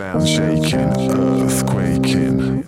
Sound 0.00 0.26
shaking, 0.26 1.10
earth 1.12 1.66
quaking, 1.66 2.64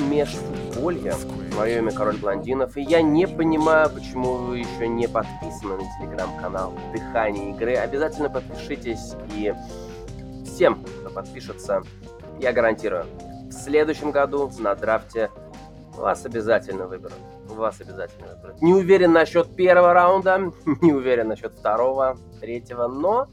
межфутболья. 0.00 1.14
Мое 1.56 1.78
имя 1.78 1.92
Король 1.92 2.16
Блондинов, 2.16 2.76
и 2.76 2.82
я 2.82 3.02
не 3.02 3.26
понимаю, 3.26 3.90
почему 3.90 4.34
вы 4.34 4.58
еще 4.58 4.88
не 4.88 5.06
подписаны 5.06 5.76
на 5.76 5.84
телеграм-канал 5.98 6.72
Дыхание 6.92 7.50
игры. 7.50 7.74
Обязательно 7.76 8.30
подпишитесь, 8.30 9.14
и 9.36 9.54
всем, 10.46 10.82
кто 11.00 11.10
подпишется, 11.10 11.82
я 12.40 12.52
гарантирую, 12.52 13.06
в 13.48 13.52
следующем 13.52 14.10
году 14.10 14.50
на 14.58 14.74
драфте 14.74 15.30
вас 15.94 16.24
обязательно 16.24 16.86
выберут. 16.86 17.18
Вас 17.46 17.80
обязательно 17.80 18.28
выберут. 18.34 18.62
Не 18.62 18.72
уверен 18.72 19.12
насчет 19.12 19.54
первого 19.54 19.92
раунда, 19.92 20.38
не 20.80 20.92
уверен 20.92 21.28
насчет 21.28 21.52
второго, 21.52 22.16
третьего, 22.40 22.88
но 22.88 23.28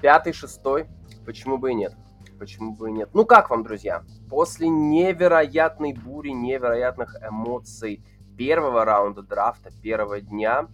пятый, 0.00 0.32
шестой, 0.32 0.86
почему 1.26 1.58
бы 1.58 1.72
и 1.72 1.74
нет. 1.74 1.94
Почему 2.38 2.74
бы 2.74 2.90
и 2.90 2.92
нет. 2.92 3.10
Ну 3.14 3.26
как 3.26 3.50
вам, 3.50 3.64
друзья? 3.64 4.04
После 4.30 4.68
невероятной 4.68 5.92
бури, 5.92 6.30
невероятных 6.30 7.16
эмоций 7.28 8.04
первого 8.36 8.84
раунда 8.84 9.22
драфта, 9.22 9.70
первого 9.82 10.20
дня, 10.20 10.68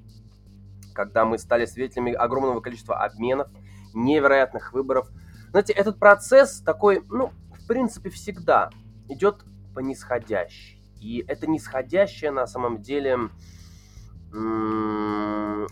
когда 0.95 1.25
мы 1.25 1.39
стали 1.39 1.65
свидетелями 1.65 2.13
огромного 2.13 2.61
количества 2.61 3.03
обменов, 3.03 3.49
невероятных 3.95 4.73
выборов. 4.73 5.09
Знаете, 5.51 5.73
этот 5.73 5.99
процесс 5.99 6.61
такой, 6.61 7.03
ну, 7.09 7.31
в 7.53 7.67
принципе, 7.67 8.11
всегда 8.11 8.71
идет 9.09 9.45
по 9.75 9.81
нисходящей. 9.81 10.83
И 11.01 11.25
это 11.27 11.47
нисходящее 11.47 12.31
на 12.31 12.47
самом 12.47 12.83
деле 12.83 13.31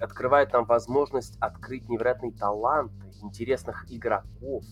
открывает 0.00 0.52
нам 0.52 0.64
возможность 0.64 1.36
открыть 1.40 1.88
невероятные 1.88 2.32
таланты, 2.32 3.12
интересных 3.22 3.86
игроков, 3.90 4.64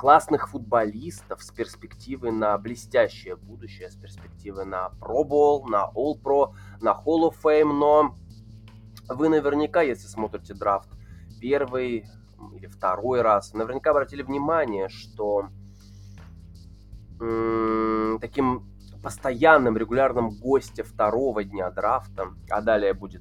классных 0.00 0.48
футболистов 0.48 1.42
с 1.42 1.50
перспективой 1.50 2.32
на 2.32 2.56
блестящее 2.56 3.36
будущее, 3.36 3.90
с 3.90 3.96
перспективой 3.96 4.64
на 4.64 4.88
Pro 4.98 5.28
Bowl, 5.28 5.66
на 5.66 5.90
All 5.94 6.18
Pro, 6.18 6.54
на 6.80 6.92
Hall 6.92 7.30
of 7.30 7.34
Fame, 7.44 7.70
но 7.70 8.16
вы 9.10 9.28
наверняка, 9.28 9.82
если 9.82 10.06
смотрите 10.06 10.54
драфт 10.54 10.88
первый 11.38 12.06
или 12.54 12.66
второй 12.66 13.20
раз, 13.20 13.52
наверняка 13.52 13.90
обратили 13.90 14.22
внимание, 14.22 14.88
что 14.88 15.50
таким 18.22 18.72
постоянным 19.02 19.76
регулярным 19.76 20.30
гостем 20.30 20.84
второго 20.84 21.44
дня 21.44 21.70
драфта, 21.70 22.28
а 22.48 22.62
далее 22.62 22.94
будет 22.94 23.20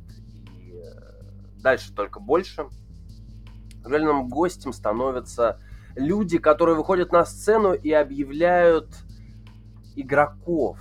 и 0.54 0.72
э, 0.72 1.62
дальше 1.62 1.94
только 1.94 2.22
больше, 2.22 2.70
регулярным 3.84 4.30
гостем 4.30 4.72
становятся 4.72 5.60
люди, 6.00 6.38
которые 6.38 6.76
выходят 6.76 7.12
на 7.12 7.26
сцену 7.26 7.74
и 7.74 7.92
объявляют 7.92 8.88
игроков, 9.96 10.80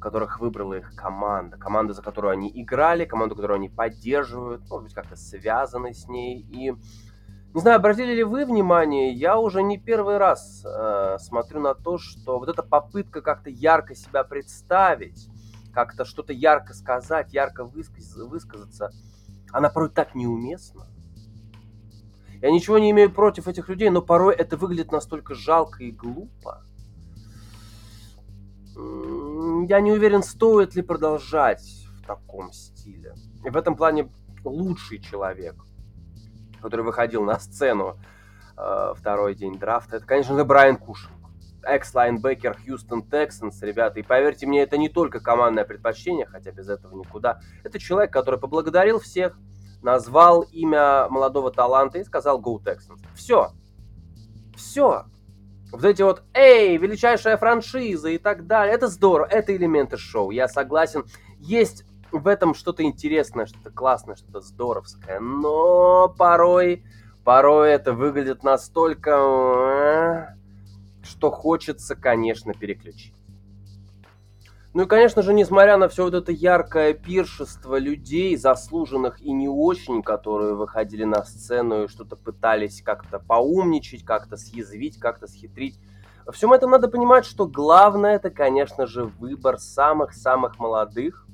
которых 0.00 0.40
выбрала 0.40 0.74
их 0.74 0.94
команда, 0.94 1.56
команда, 1.56 1.92
за 1.92 2.02
которую 2.02 2.32
они 2.32 2.50
играли, 2.54 3.04
команду, 3.04 3.34
которую 3.34 3.56
они 3.56 3.68
поддерживают, 3.68 4.62
может 4.70 4.84
быть, 4.84 4.94
как-то 4.94 5.16
связаны 5.16 5.92
с 5.92 6.06
ней. 6.08 6.40
И 6.40 6.72
не 7.54 7.60
знаю, 7.60 7.76
обратили 7.76 8.14
ли 8.14 8.22
вы 8.22 8.44
внимание, 8.44 9.12
я 9.12 9.38
уже 9.38 9.62
не 9.62 9.78
первый 9.78 10.18
раз 10.18 10.64
э, 10.64 11.16
смотрю 11.18 11.60
на 11.60 11.74
то, 11.74 11.98
что 11.98 12.38
вот 12.38 12.48
эта 12.48 12.62
попытка 12.62 13.22
как-то 13.22 13.50
ярко 13.50 13.94
себя 13.94 14.24
представить, 14.24 15.28
как-то 15.72 16.04
что-то 16.04 16.32
ярко 16.32 16.74
сказать, 16.74 17.32
ярко 17.32 17.64
высказ- 17.64 18.22
высказаться, 18.28 18.90
она 19.52 19.70
порой 19.70 19.90
так 19.90 20.14
неуместна. 20.14 20.86
Я 22.42 22.50
ничего 22.50 22.78
не 22.78 22.90
имею 22.90 23.10
против 23.10 23.48
этих 23.48 23.68
людей, 23.68 23.90
но 23.90 24.02
порой 24.02 24.34
это 24.34 24.56
выглядит 24.56 24.92
настолько 24.92 25.34
жалко 25.34 25.82
и 25.82 25.90
глупо. 25.90 26.62
Я 29.68 29.80
не 29.80 29.92
уверен, 29.92 30.22
стоит 30.22 30.74
ли 30.74 30.82
продолжать 30.82 31.86
в 31.96 32.06
таком 32.06 32.52
стиле. 32.52 33.14
И 33.44 33.50
в 33.50 33.56
этом 33.56 33.74
плане 33.74 34.10
лучший 34.44 34.98
человек, 34.98 35.54
который 36.60 36.84
выходил 36.84 37.24
на 37.24 37.38
сцену 37.40 37.98
э, 38.56 38.92
второй 38.96 39.34
день 39.34 39.58
драфта, 39.58 39.96
это, 39.96 40.06
конечно 40.06 40.36
же, 40.36 40.44
Брайан 40.44 40.76
Кушинг. 40.76 41.16
Экс-лайнбекер 41.62 42.56
Хьюстон 42.58 43.02
Тексанс, 43.02 43.60
ребята. 43.62 43.98
И 43.98 44.02
поверьте 44.02 44.46
мне, 44.46 44.62
это 44.62 44.78
не 44.78 44.88
только 44.88 45.20
командное 45.20 45.64
предпочтение, 45.64 46.26
хотя 46.26 46.52
без 46.52 46.68
этого 46.68 46.96
никуда. 46.96 47.40
Это 47.64 47.78
человек, 47.78 48.12
который 48.12 48.38
поблагодарил 48.38 49.00
всех, 49.00 49.36
назвал 49.86 50.42
имя 50.42 51.08
молодого 51.08 51.52
таланта 51.52 51.98
и 51.98 52.04
сказал 52.04 52.40
Go 52.40 52.60
Texans. 52.60 53.00
Все. 53.14 53.52
Все. 54.56 55.04
Вот 55.70 55.84
эти 55.84 56.02
вот, 56.02 56.24
эй, 56.34 56.76
величайшая 56.76 57.36
франшиза 57.36 58.08
и 58.08 58.18
так 58.18 58.46
далее. 58.48 58.74
Это 58.74 58.88
здорово, 58.88 59.28
это 59.30 59.54
элементы 59.54 59.96
шоу, 59.96 60.32
я 60.32 60.48
согласен. 60.48 61.04
Есть 61.38 61.84
в 62.10 62.26
этом 62.26 62.54
что-то 62.54 62.82
интересное, 62.82 63.46
что-то 63.46 63.70
классное, 63.70 64.16
что-то 64.16 64.40
здоровское. 64.40 65.20
Но 65.20 66.08
порой, 66.08 66.82
порой 67.22 67.70
это 67.70 67.92
выглядит 67.92 68.42
настолько, 68.42 69.10
э, 69.10 71.04
что 71.04 71.30
хочется, 71.30 71.94
конечно, 71.94 72.54
переключить. 72.54 73.15
Ну 74.76 74.82
и, 74.82 74.86
конечно 74.86 75.22
же, 75.22 75.32
несмотря 75.32 75.78
на 75.78 75.88
все 75.88 76.04
вот 76.04 76.12
это 76.12 76.32
яркое 76.32 76.92
пиршество 76.92 77.78
людей, 77.78 78.36
заслуженных 78.36 79.22
и 79.22 79.32
не 79.32 79.48
очень, 79.48 80.02
которые 80.02 80.52
выходили 80.52 81.04
на 81.04 81.24
сцену 81.24 81.84
и 81.84 81.88
что-то 81.88 82.14
пытались 82.14 82.82
как-то 82.82 83.18
поумничать, 83.18 84.04
как-то 84.04 84.36
съязвить, 84.36 84.98
как-то 84.98 85.28
схитрить, 85.28 85.80
во 86.26 86.32
всем 86.32 86.52
этом 86.52 86.72
надо 86.72 86.88
понимать, 86.88 87.24
что 87.24 87.46
главное 87.46 88.16
это, 88.16 88.28
конечно 88.28 88.86
же, 88.86 89.04
выбор 89.04 89.58
самых-самых 89.58 90.58
молодых, 90.58 91.26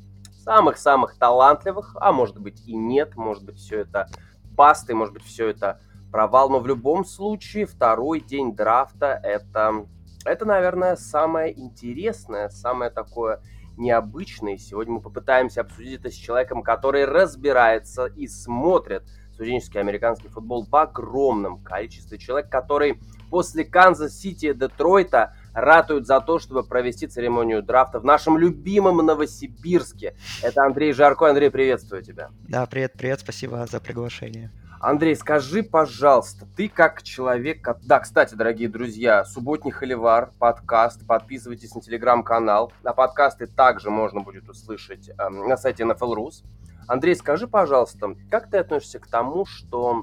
самых-самых 0.44 1.18
талантливых, 1.18 1.96
а 2.00 2.12
может 2.12 2.38
быть 2.38 2.62
и 2.68 2.76
нет, 2.76 3.16
может 3.16 3.42
быть 3.42 3.58
все 3.58 3.80
это 3.80 4.08
басты, 4.56 4.94
может 4.94 5.14
быть 5.14 5.24
все 5.24 5.48
это 5.48 5.80
провал, 6.12 6.48
но 6.48 6.60
в 6.60 6.68
любом 6.68 7.04
случае 7.04 7.66
второй 7.66 8.20
день 8.20 8.54
драфта 8.54 9.18
это 9.20 9.84
это, 10.24 10.44
наверное, 10.44 10.96
самое 10.96 11.58
интересное, 11.58 12.48
самое 12.48 12.90
такое 12.90 13.40
необычное. 13.76 14.58
Сегодня 14.58 14.94
мы 14.94 15.00
попытаемся 15.00 15.62
обсудить 15.62 16.00
это 16.00 16.10
с 16.10 16.14
человеком, 16.14 16.62
который 16.62 17.04
разбирается 17.04 18.06
и 18.06 18.26
смотрит 18.26 19.02
студенческий 19.32 19.80
американский 19.80 20.28
футбол 20.28 20.66
в 20.68 20.76
огромном 20.76 21.62
количестве. 21.62 22.18
Человек, 22.18 22.50
который 22.50 23.00
после 23.30 23.64
Канзас-Сити 23.64 24.46
и 24.46 24.54
Детройта 24.54 25.34
ратует 25.54 26.06
за 26.06 26.20
то, 26.20 26.38
чтобы 26.38 26.62
провести 26.62 27.06
церемонию 27.06 27.62
драфта 27.62 27.98
в 27.98 28.04
нашем 28.04 28.38
любимом 28.38 28.98
Новосибирске. 28.98 30.14
Это 30.42 30.64
Андрей 30.64 30.92
Жарко. 30.92 31.28
Андрей, 31.28 31.50
приветствую 31.50 32.02
тебя. 32.02 32.30
Да, 32.46 32.66
привет, 32.66 32.92
привет, 32.92 33.20
спасибо 33.20 33.66
за 33.66 33.80
приглашение. 33.80 34.52
Андрей, 34.82 35.14
скажи, 35.14 35.62
пожалуйста, 35.62 36.44
ты 36.56 36.68
как 36.68 37.04
человек... 37.04 37.64
Да, 37.84 38.00
кстати, 38.00 38.34
дорогие 38.34 38.68
друзья, 38.68 39.24
«Субботний 39.24 39.70
холивар», 39.70 40.32
подкаст, 40.40 41.06
подписывайтесь 41.06 41.72
на 41.72 41.80
телеграм-канал. 41.80 42.72
На 42.82 42.92
подкасты 42.92 43.46
также 43.46 43.90
можно 43.90 44.22
будет 44.22 44.48
услышать 44.48 45.08
эм, 45.20 45.46
на 45.48 45.56
сайте 45.56 45.84
NFL.rus. 45.84 46.42
Андрей, 46.88 47.14
скажи, 47.14 47.46
пожалуйста, 47.46 48.16
как 48.28 48.50
ты 48.50 48.58
относишься 48.58 48.98
к 48.98 49.06
тому, 49.06 49.46
что 49.46 50.02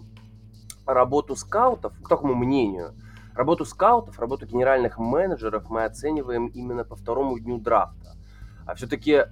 работу 0.86 1.36
скаутов, 1.36 1.92
к 2.02 2.08
такому 2.08 2.34
мнению, 2.34 2.94
работу 3.36 3.66
скаутов, 3.66 4.18
работу 4.18 4.46
генеральных 4.46 4.98
менеджеров 4.98 5.70
мы 5.70 5.84
оцениваем 5.84 6.48
именно 6.48 6.86
по 6.86 6.96
второму 6.96 7.38
дню 7.38 7.58
драфта? 7.58 8.16
А 8.66 8.76
все-таки 8.76 9.12
э, 9.12 9.28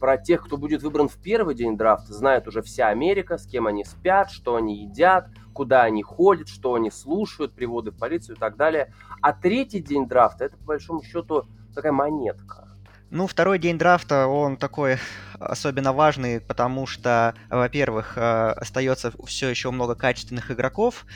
про 0.00 0.18
тех, 0.18 0.44
кто 0.44 0.56
будет 0.56 0.82
выбран 0.82 1.08
в 1.08 1.16
первый 1.16 1.54
день 1.54 1.76
драфта, 1.76 2.12
знает 2.12 2.48
уже 2.48 2.62
вся 2.62 2.88
Америка, 2.88 3.38
с 3.38 3.46
кем 3.46 3.66
они 3.66 3.84
спят, 3.84 4.30
что 4.30 4.56
они 4.56 4.84
едят, 4.84 5.28
куда 5.52 5.82
они 5.82 6.02
ходят, 6.02 6.48
что 6.48 6.74
они 6.74 6.90
слушают, 6.90 7.52
приводы 7.52 7.90
в 7.90 7.98
полицию 7.98 8.36
и 8.36 8.38
так 8.38 8.56
далее. 8.56 8.92
А 9.22 9.32
третий 9.32 9.80
день 9.80 10.06
драфта 10.06 10.44
это, 10.44 10.56
по 10.56 10.64
большому 10.64 11.02
счету, 11.02 11.44
такая 11.74 11.92
монетка. 11.92 12.68
Ну, 13.10 13.26
второй 13.26 13.58
день 13.58 13.78
драфта, 13.78 14.26
он 14.26 14.58
такой 14.58 14.98
особенно 15.40 15.94
важный, 15.94 16.40
потому 16.40 16.86
что, 16.86 17.34
во-первых, 17.48 18.18
э, 18.18 18.50
остается 18.50 19.12
все 19.24 19.48
еще 19.48 19.70
много 19.70 19.94
качественных 19.94 20.50
игроков, 20.50 21.06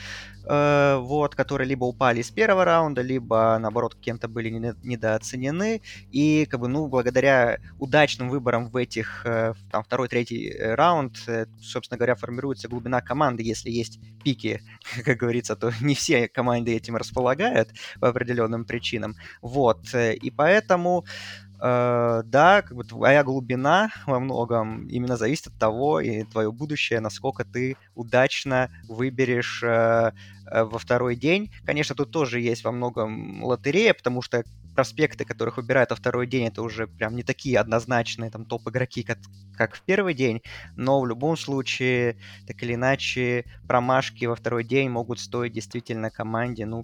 э, 0.45 0.97
вот, 0.99 1.35
которые 1.35 1.67
либо 1.67 1.85
упали 1.85 2.21
из 2.21 2.31
первого 2.31 2.65
раунда, 2.65 3.01
либо, 3.01 3.57
наоборот, 3.59 3.95
кем-то 3.99 4.27
были 4.27 4.49
недооценены. 4.83 5.81
И, 6.11 6.45
как 6.49 6.59
бы, 6.59 6.67
ну, 6.67 6.87
благодаря 6.87 7.59
удачным 7.79 8.29
выборам 8.29 8.69
в 8.69 8.77
этих, 8.77 9.25
э, 9.25 9.53
там, 9.71 9.83
второй, 9.83 10.07
третий 10.07 10.55
раунд, 10.59 11.17
собственно 11.61 11.97
говоря, 11.97 12.15
формируется 12.15 12.67
глубина 12.67 13.01
команды, 13.01 13.43
если 13.43 13.69
есть 13.69 13.99
пики, 14.23 14.61
как 15.05 15.17
говорится, 15.17 15.55
то 15.55 15.71
не 15.81 15.95
все 15.95 16.27
команды 16.27 16.75
этим 16.75 16.95
располагают 16.95 17.69
по 17.99 18.09
определенным 18.09 18.65
причинам. 18.65 19.15
Вот, 19.41 19.93
и 19.93 20.31
поэтому 20.31 21.05
Э, 21.52 21.52
да, 21.63 22.61
как 22.61 22.75
бы 22.75 22.83
твоя 22.83 23.23
глубина 23.23 23.89
во 24.05 24.19
многом 24.19 24.85
именно 24.87 25.15
зависит 25.15 25.47
от 25.47 25.57
того 25.57 26.01
и 26.01 26.23
твое 26.23 26.51
будущее, 26.51 26.99
насколько 26.99 27.45
ты 27.45 27.77
удачно 27.95 28.69
выберешь 28.89 29.63
э, 29.63 30.11
э, 30.51 30.63
во 30.63 30.77
второй 30.77 31.15
день. 31.15 31.51
Конечно, 31.65 31.95
тут 31.95 32.11
тоже 32.11 32.41
есть 32.41 32.65
во 32.65 32.73
многом 32.73 33.41
лотерея, 33.43 33.93
потому 33.93 34.21
что 34.21 34.43
проспекты, 34.75 35.23
которых 35.23 35.55
выбирают 35.55 35.91
во 35.91 35.95
второй 35.95 36.27
день, 36.27 36.47
это 36.47 36.61
уже 36.63 36.85
прям 36.85 37.15
не 37.15 37.23
такие 37.23 37.57
однозначные 37.59 38.29
там 38.29 38.45
топ-игроки, 38.45 39.03
как, 39.03 39.19
как 39.55 39.75
в 39.75 39.83
первый 39.83 40.15
день, 40.15 40.41
но 40.75 40.99
в 40.99 41.07
любом 41.07 41.37
случае, 41.37 42.17
так 42.45 42.61
или 42.61 42.73
иначе, 42.73 43.45
промашки 43.69 44.25
во 44.25 44.35
второй 44.35 44.65
день 44.65 44.89
могут 44.89 45.19
стоить 45.21 45.53
действительно 45.53 46.09
команде, 46.09 46.65
ну, 46.65 46.83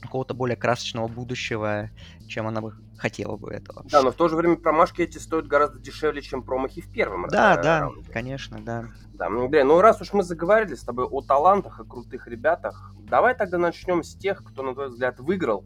какого-то 0.00 0.32
более 0.34 0.56
красочного 0.56 1.08
будущего, 1.08 1.90
чем 2.26 2.46
она 2.46 2.60
бы 2.60 2.74
хотела 3.00 3.36
бы 3.36 3.50
этого. 3.50 3.82
Да, 3.90 4.02
но 4.02 4.12
в 4.12 4.14
то 4.14 4.28
же 4.28 4.36
время 4.36 4.56
промашки 4.56 5.02
эти 5.02 5.18
стоят 5.18 5.46
гораздо 5.46 5.78
дешевле, 5.78 6.20
чем 6.22 6.42
промахи 6.42 6.82
в 6.82 6.92
первом 6.92 7.26
Да, 7.28 7.56
ра- 7.56 7.62
да, 7.62 7.80
раунде. 7.80 8.12
конечно, 8.12 8.58
да. 8.60 8.84
Да, 9.14 9.28
ну, 9.28 9.48
блин, 9.48 9.66
ну 9.68 9.80
раз 9.80 10.00
уж 10.00 10.12
мы 10.12 10.22
заговорили 10.22 10.74
с 10.74 10.82
тобой 10.82 11.06
о 11.06 11.20
талантах, 11.22 11.80
о 11.80 11.84
крутых 11.84 12.26
ребятах, 12.28 12.94
давай 12.98 13.34
тогда 13.34 13.58
начнем 13.58 14.02
с 14.02 14.14
тех, 14.14 14.42
кто, 14.44 14.62
на 14.62 14.74
твой 14.74 14.88
взгляд, 14.88 15.18
выиграл 15.20 15.64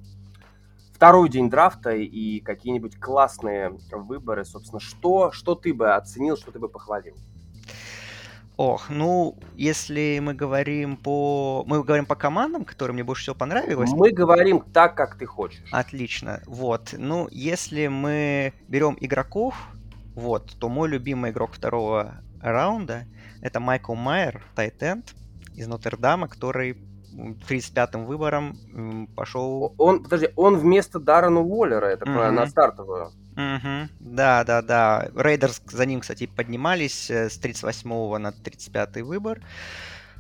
второй 0.93 1.29
день 1.29 1.51
драфта 1.51 1.91
и 1.91 2.41
какие-нибудь 2.41 2.99
классные 2.99 3.77
выборы, 3.93 4.45
собственно, 4.45 4.81
что, 4.81 5.31
что 5.33 5.55
ты 5.55 5.75
бы 5.75 5.93
оценил, 5.95 6.37
что 6.37 6.53
ты 6.53 6.59
бы 6.59 6.69
похвалил? 6.69 7.17
Ох, 8.57 8.89
ну, 8.89 9.37
если 9.57 10.21
мы 10.23 10.35
говорим 10.35 10.97
по... 10.97 11.65
Мы 11.67 11.83
говорим 11.83 12.07
по 12.07 12.15
командам, 12.15 12.65
которые 12.65 12.95
мне 12.95 13.03
больше 13.03 13.23
всего 13.23 13.35
понравилось. 13.35 13.91
Мы 13.93 14.11
говорим 14.13 14.61
так, 14.73 14.95
как 14.95 15.19
ты 15.19 15.27
хочешь. 15.27 15.69
Отлично. 15.73 16.41
Вот. 16.47 16.95
Ну, 16.97 17.29
если 17.33 17.89
мы 17.89 18.53
берем 18.69 18.97
игроков, 19.01 19.55
вот, 20.15 20.55
то 20.61 20.69
мой 20.69 20.89
любимый 20.89 21.33
игрок 21.33 21.53
второго 21.53 22.15
раунда 22.41 23.07
это 23.45 23.61
Майкл 23.61 23.95
Майер, 23.95 24.43
тайтенд 24.55 25.15
из 25.55 25.67
Нотр-Дама, 25.67 26.29
который 26.29 26.79
35-м 27.15 28.07
выбором 28.07 29.09
пошел... 29.15 29.75
Он, 29.77 30.03
подожди, 30.03 30.31
он 30.35 30.57
вместо 30.57 30.99
Даррена 30.99 31.41
Уоллера, 31.41 31.87
это 31.87 32.07
mm-hmm. 32.07 32.31
на 32.31 32.47
стартовую. 32.47 33.13
Угу. 33.37 33.89
Да, 34.01 34.45
да, 34.45 34.63
да. 34.63 35.09
Рейдерс 35.17 35.61
за 35.67 35.87
ним, 35.87 36.01
кстати, 36.01 36.27
поднимались 36.27 37.11
э, 37.11 37.29
с 37.29 37.37
38 37.39 38.19
на 38.19 38.33
35 38.33 39.03
выбор. 39.03 39.41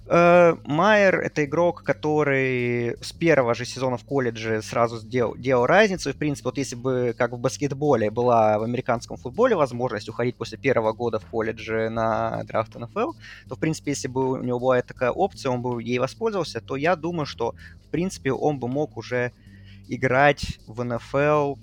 Э, 0.06 0.56
Майер— 0.64 1.20
это 1.20 1.44
игрок, 1.44 1.82
который 1.84 2.96
с 3.00 3.12
первого 3.12 3.55
же 3.55 3.64
сезона 3.64 3.96
в 3.96 4.05
колледже 4.05 4.62
сразу 4.62 4.99
сделал, 4.99 5.37
делал 5.37 5.66
разницу. 5.66 6.11
И, 6.11 6.12
в 6.12 6.16
принципе, 6.16 6.49
вот 6.49 6.58
если 6.58 6.75
бы, 6.75 7.14
как 7.16 7.32
в 7.32 7.38
баскетболе, 7.38 8.11
была 8.11 8.58
в 8.58 8.64
американском 8.64 9.16
футболе 9.16 9.55
возможность 9.55 10.08
уходить 10.08 10.37
после 10.37 10.58
первого 10.58 10.93
года 10.93 11.20
в 11.20 11.26
колледже 11.26 11.88
на 11.90 12.43
драфт 12.44 12.75
НФЛ, 12.75 13.12
то, 13.49 13.55
в 13.55 13.58
принципе, 13.58 13.93
если 13.93 14.08
бы 14.08 14.32
у 14.32 14.43
него 14.43 14.58
была 14.58 14.82
такая 14.82 15.11
опция, 15.12 15.50
он 15.52 15.62
бы 15.62 15.82
ей 15.82 16.00
воспользовался, 16.00 16.61
то 16.61 16.76
я 16.76 16.96
думаю, 16.96 17.26
что, 17.26 17.55
в 17.87 17.90
принципе, 17.90 18.32
он 18.32 18.58
бы 18.58 18.66
мог 18.69 18.96
уже 18.96 19.32
играть 19.88 20.58
в 20.66 20.82
НФЛ 20.82 21.55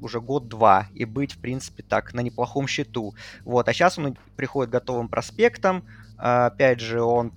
уже 0.00 0.20
год-два 0.20 0.86
и 0.94 1.04
быть, 1.04 1.32
в 1.32 1.38
принципе, 1.38 1.82
так, 1.82 2.14
на 2.14 2.20
неплохом 2.20 2.66
счету. 2.66 3.14
Вот, 3.44 3.68
а 3.68 3.72
сейчас 3.72 3.98
он 3.98 4.16
приходит 4.36 4.70
готовым 4.70 5.08
проспектом. 5.08 5.84
А, 6.16 6.46
опять 6.46 6.80
же, 6.80 7.02
он... 7.02 7.32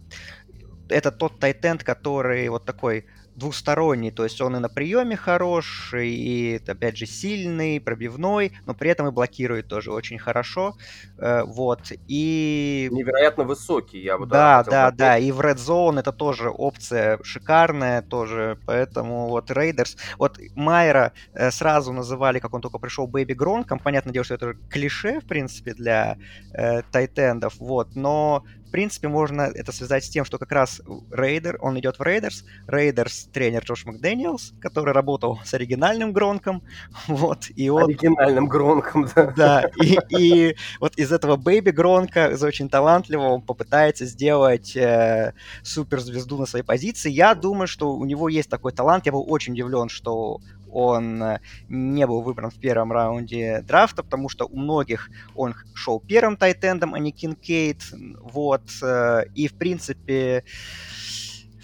Это 0.90 1.12
тот 1.12 1.40
тайтенд, 1.40 1.84
который 1.84 2.50
вот 2.50 2.66
такой 2.66 3.06
двусторонний, 3.36 4.12
то 4.12 4.24
есть 4.24 4.42
он 4.42 4.56
и 4.56 4.60
на 4.60 4.70
приеме 4.70 5.16
хорош, 5.16 5.94
и, 5.94 6.60
опять 6.68 6.98
же, 6.98 7.06
сильный, 7.06 7.80
пробивной, 7.80 8.54
но 8.66 8.74
при 8.74 8.90
этом 8.90 9.08
и 9.08 9.12
блокирует 9.12 9.68
тоже 9.68 9.92
очень 9.92 10.20
хорошо, 10.20 10.76
э, 11.18 11.44
вот, 11.44 11.92
и... 12.08 12.90
Невероятно 12.92 13.44
высокий, 13.44 14.00
я 14.00 14.18
бы 14.18 14.26
Да, 14.26 14.64
да, 14.64 14.92
да, 14.92 15.18
и 15.18 15.32
в 15.32 15.40
Red 15.40 15.58
Zone 15.58 16.00
это 16.00 16.12
тоже 16.12 16.50
опция 16.50 17.20
шикарная 17.24 18.02
тоже, 18.02 18.58
поэтому 18.66 19.30
вот 19.30 19.50
Рейдерс, 19.50 19.98
вот 20.18 20.40
Майера 20.56 21.14
э, 21.34 21.52
сразу 21.52 21.94
называли, 21.94 22.40
как 22.40 22.54
он 22.54 22.62
только 22.62 22.80
пришел, 22.80 23.08
Baby 23.08 23.34
Гронком, 23.34 23.80
понятное 23.80 24.14
дело, 24.14 24.26
что 24.26 24.36
это 24.36 24.54
клише, 24.70 25.20
в 25.22 25.26
принципе, 25.26 25.74
для 25.74 26.18
э, 26.54 26.82
тайтендов, 26.92 27.56
вот, 27.60 27.96
но 27.96 28.44
в 28.72 28.72
принципе, 28.72 29.10
можно 29.10 29.42
это 29.42 29.74
связать 29.74 30.06
с 30.06 30.10
тем, 30.10 30.24
что 30.24 30.38
как 30.38 30.50
раз 30.54 30.82
Рейдер, 31.12 31.58
он 31.60 31.78
идет 31.78 32.00
в 32.00 32.04
Рейдерс, 32.04 32.46
Рейдерс 32.68 33.21
тренер 33.32 33.64
Джош 33.64 33.86
Макдэниелс, 33.86 34.54
который 34.60 34.94
работал 34.94 35.40
с 35.44 35.54
оригинальным 35.54 36.14
Гронком, 36.14 36.64
вот, 37.08 37.46
и 37.56 37.70
он... 37.70 37.84
Оригинальным 37.84 38.48
Гронком, 38.48 39.08
да. 39.16 39.34
Да, 39.36 39.70
и, 39.82 39.98
и 40.10 40.56
вот 40.80 40.98
из 40.98 41.12
этого 41.12 41.36
Baby 41.36 41.72
Гронка, 41.72 42.28
из 42.28 42.44
очень 42.44 42.70
талантливого, 42.70 43.30
он 43.30 43.42
попытается 43.42 44.06
сделать 44.06 44.76
э, 44.76 45.34
суперзвезду 45.64 46.38
на 46.38 46.46
своей 46.46 46.66
позиции. 46.66 47.12
Я 47.12 47.36
думаю, 47.36 47.68
что 47.68 47.94
у 47.94 48.06
него 48.06 48.30
есть 48.30 48.50
такой 48.50 48.72
талант, 48.72 49.06
я 49.06 49.12
был 49.12 49.26
очень 49.28 49.54
удивлен, 49.54 49.90
что 49.90 50.40
он 50.72 51.22
э, 51.22 51.40
не 51.70 52.08
был 52.08 52.22
выбран 52.22 52.50
в 52.50 52.56
первом 52.56 52.92
раунде 52.92 53.64
драфта, 53.68 54.04
потому 54.04 54.30
что 54.30 54.46
у 54.46 54.58
многих 54.58 55.10
он 55.36 55.54
шел 55.74 56.00
первым 56.00 56.38
тайтендом, 56.38 56.94
а 56.94 57.00
не 57.00 57.12
Кинкейд, 57.12 57.82
вот, 58.22 58.64
э, 58.82 59.26
и, 59.36 59.48
в 59.48 59.54
принципе, 59.54 60.44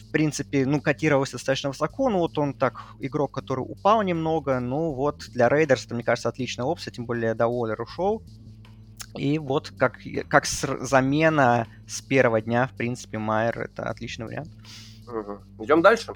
в 0.08 0.12
принципе, 0.12 0.66
ну, 0.66 0.82
котировался 0.82 1.34
достаточно 1.34 1.70
высоко, 1.70 2.10
ну, 2.10 2.20
вот 2.20 2.38
он 2.38 2.54
так, 2.54 2.82
игрок, 3.00 3.34
который 3.34 3.62
упал 3.62 4.02
немного, 4.02 4.60
ну, 4.60 4.94
вот, 4.94 5.30
для 5.30 5.50
Рейдерс, 5.50 5.90
мне 5.90 6.04
кажется, 6.04 6.30
отличная 6.30 6.66
опция, 6.66 6.92
тем 6.92 7.06
более 7.06 7.34
до 7.34 7.48
Уоллер 7.48 7.82
ушел, 7.82 8.24
и 9.16 9.40
вот 9.40 9.74
как, 9.78 10.00
как 10.30 10.46
замена 10.46 11.68
с 11.88 12.02
первого 12.02 12.42
дня, 12.42 12.68
в 12.68 12.78
принципе, 12.78 13.18
Майер 13.18 13.62
это 13.62 13.90
отличный 13.90 14.26
вариант. 14.26 14.50
Угу. 15.08 15.64
Идем 15.64 15.82
дальше. 15.82 16.14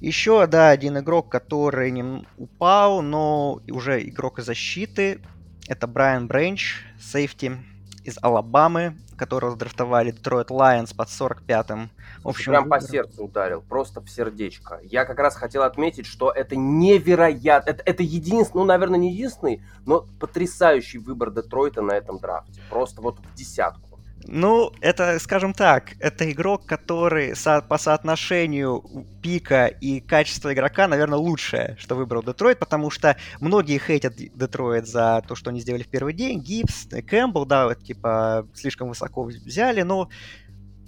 Еще, 0.00 0.46
да, 0.46 0.70
один 0.70 0.98
игрок, 0.98 1.30
который 1.30 1.90
не 1.90 2.26
упал, 2.36 3.02
но 3.02 3.60
уже 3.70 4.06
игрок 4.06 4.40
защиты. 4.40 5.20
Это 5.68 5.86
Брайан 5.86 6.26
Бренч, 6.26 6.82
сейфти 7.00 7.56
из 8.04 8.18
Алабамы, 8.22 8.96
которого 9.16 9.52
задрафтовали 9.52 10.12
Detroit 10.12 10.48
Lions 10.48 10.94
под 10.94 11.08
45-м. 11.08 11.90
В 12.22 12.28
общем, 12.28 12.52
Прям 12.52 12.64
выбором. 12.64 12.82
по 12.82 12.88
сердцу 12.88 13.24
ударил, 13.24 13.62
просто 13.62 14.00
в 14.00 14.08
сердечко. 14.08 14.80
Я 14.82 15.04
как 15.04 15.18
раз 15.18 15.36
хотел 15.36 15.62
отметить, 15.62 16.06
что 16.06 16.30
это 16.30 16.56
невероятно, 16.56 17.70
это, 17.70 17.82
это 17.84 18.02
единственный, 18.02 18.60
ну, 18.60 18.64
наверное, 18.64 18.98
не 18.98 19.12
единственный, 19.12 19.62
но 19.84 20.06
потрясающий 20.20 20.98
выбор 20.98 21.30
Детройта 21.30 21.82
на 21.82 21.92
этом 21.92 22.18
драфте. 22.18 22.60
Просто 22.70 23.00
вот 23.00 23.18
в 23.18 23.34
десятку. 23.34 23.85
Ну, 24.28 24.72
это, 24.80 25.20
скажем 25.20 25.54
так, 25.54 25.92
это 26.00 26.30
игрок, 26.32 26.66
который 26.66 27.36
со 27.36 27.62
по 27.62 27.78
соотношению 27.78 28.82
пика 29.22 29.66
и 29.66 30.00
качества 30.00 30.52
игрока, 30.52 30.88
наверное, 30.88 31.18
лучшее, 31.18 31.76
что 31.78 31.94
выбрал 31.94 32.24
Детройт, 32.24 32.58
потому 32.58 32.90
что 32.90 33.16
многие 33.40 33.78
хейтят 33.78 34.16
Детройт 34.16 34.88
за 34.88 35.22
то, 35.28 35.36
что 35.36 35.50
они 35.50 35.60
сделали 35.60 35.84
в 35.84 35.88
первый 35.88 36.12
день. 36.12 36.40
Гибс, 36.40 36.88
Кэмпбелл, 37.06 37.46
да, 37.46 37.66
вот, 37.66 37.84
типа, 37.84 38.48
слишком 38.52 38.88
высоко 38.88 39.22
взяли, 39.22 39.82
но 39.82 40.08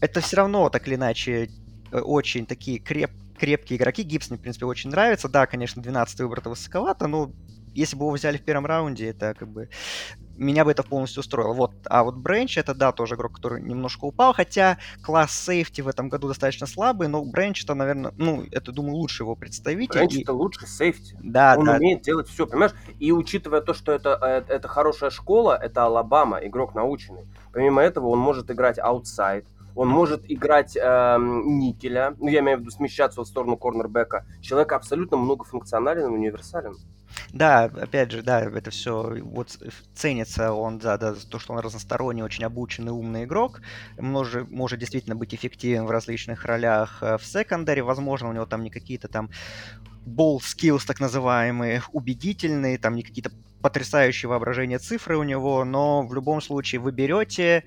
это 0.00 0.20
все 0.20 0.38
равно, 0.38 0.68
так 0.68 0.88
или 0.88 0.96
иначе, 0.96 1.48
э, 1.92 1.98
очень 2.00 2.44
такие 2.44 2.80
креп 2.80 3.12
крепкие 3.38 3.78
игроки. 3.78 4.02
Гибс 4.02 4.30
мне, 4.30 4.38
в 4.38 4.42
принципе, 4.42 4.66
очень 4.66 4.90
нравится. 4.90 5.28
Да, 5.28 5.46
конечно, 5.46 5.80
12 5.80 6.18
выбор 6.20 6.40
это 6.40 6.50
высоковато, 6.50 7.06
но 7.06 7.30
если 7.78 7.96
бы 7.96 8.04
его 8.04 8.12
взяли 8.12 8.36
в 8.36 8.42
первом 8.42 8.66
раунде, 8.66 9.08
это 9.08 9.34
как 9.34 9.48
бы 9.48 9.68
меня 10.36 10.64
бы 10.64 10.70
это 10.70 10.82
полностью 10.82 11.20
устроило. 11.20 11.52
Вот. 11.52 11.72
А 11.86 12.04
вот 12.04 12.16
Бренч, 12.16 12.58
это, 12.58 12.74
да, 12.74 12.92
тоже 12.92 13.16
игрок, 13.16 13.34
который 13.34 13.60
немножко 13.60 14.04
упал, 14.04 14.32
хотя 14.32 14.78
класс 15.02 15.32
сейфти 15.32 15.80
в 15.80 15.88
этом 15.88 16.08
году 16.08 16.28
достаточно 16.28 16.66
слабый, 16.66 17.08
но 17.08 17.24
Бренч 17.24 17.64
это, 17.64 17.74
наверное, 17.74 18.12
ну, 18.16 18.44
это, 18.52 18.70
думаю, 18.72 18.94
лучше 18.94 19.24
его 19.24 19.34
представитель. 19.34 19.98
Бренч 19.98 20.14
и- 20.14 20.22
это 20.22 20.32
лучший 20.32 20.68
сейфти. 20.68 21.16
Да, 21.20 21.56
он 21.58 21.66
да. 21.66 21.76
умеет 21.76 22.02
делать 22.02 22.28
все, 22.28 22.46
понимаешь? 22.46 22.72
И 23.00 23.10
учитывая 23.10 23.60
то, 23.60 23.74
что 23.74 23.92
это, 23.92 24.18
э, 24.48 24.52
это 24.52 24.68
хорошая 24.68 25.10
школа, 25.10 25.58
это 25.60 25.84
Алабама, 25.84 26.38
игрок 26.38 26.74
наученный. 26.74 27.26
Помимо 27.52 27.82
этого, 27.82 28.08
он 28.08 28.18
может 28.18 28.50
играть 28.50 28.78
outside, 28.78 29.44
он 29.78 29.88
может 29.88 30.24
играть 30.28 30.76
эм, 30.76 31.60
никеля, 31.60 32.14
ну, 32.18 32.26
я 32.26 32.40
имею 32.40 32.58
в 32.58 32.60
виду 32.62 32.72
смещаться 32.72 33.20
в 33.22 33.26
сторону 33.26 33.56
корнербека. 33.56 34.26
Человек 34.42 34.72
абсолютно 34.72 35.16
многофункционален 35.16 36.06
и 36.06 36.16
универсален. 36.16 36.76
Да, 37.32 37.64
опять 37.64 38.10
же, 38.10 38.22
да, 38.22 38.40
это 38.40 38.70
все 38.72 39.20
вот 39.22 39.56
ценится 39.94 40.52
он, 40.52 40.78
да, 40.78 40.98
да, 40.98 41.14
за 41.14 41.28
то, 41.28 41.38
что 41.38 41.52
он 41.52 41.60
разносторонний, 41.60 42.24
очень 42.24 42.44
обученный, 42.44 42.90
умный 42.90 43.22
игрок, 43.22 43.60
может, 43.96 44.50
может 44.50 44.80
действительно 44.80 45.14
быть 45.14 45.32
эффективен 45.32 45.86
в 45.86 45.90
различных 45.92 46.44
ролях 46.44 46.98
э, 47.00 47.16
в 47.16 47.24
секондаре, 47.24 47.82
возможно, 47.82 48.28
у 48.28 48.32
него 48.32 48.46
там 48.46 48.64
не 48.64 48.70
какие-то 48.70 49.06
там 49.06 49.30
ball 50.04 50.38
skills, 50.38 50.86
так 50.88 50.98
называемые, 50.98 51.82
убедительные, 51.92 52.78
там 52.78 52.96
не 52.96 53.04
какие-то 53.04 53.30
потрясающие 53.62 54.28
воображения 54.28 54.80
цифры 54.80 55.16
у 55.16 55.22
него, 55.22 55.64
но 55.64 56.04
в 56.04 56.12
любом 56.14 56.40
случае 56.40 56.80
вы 56.80 56.90
берете 56.90 57.62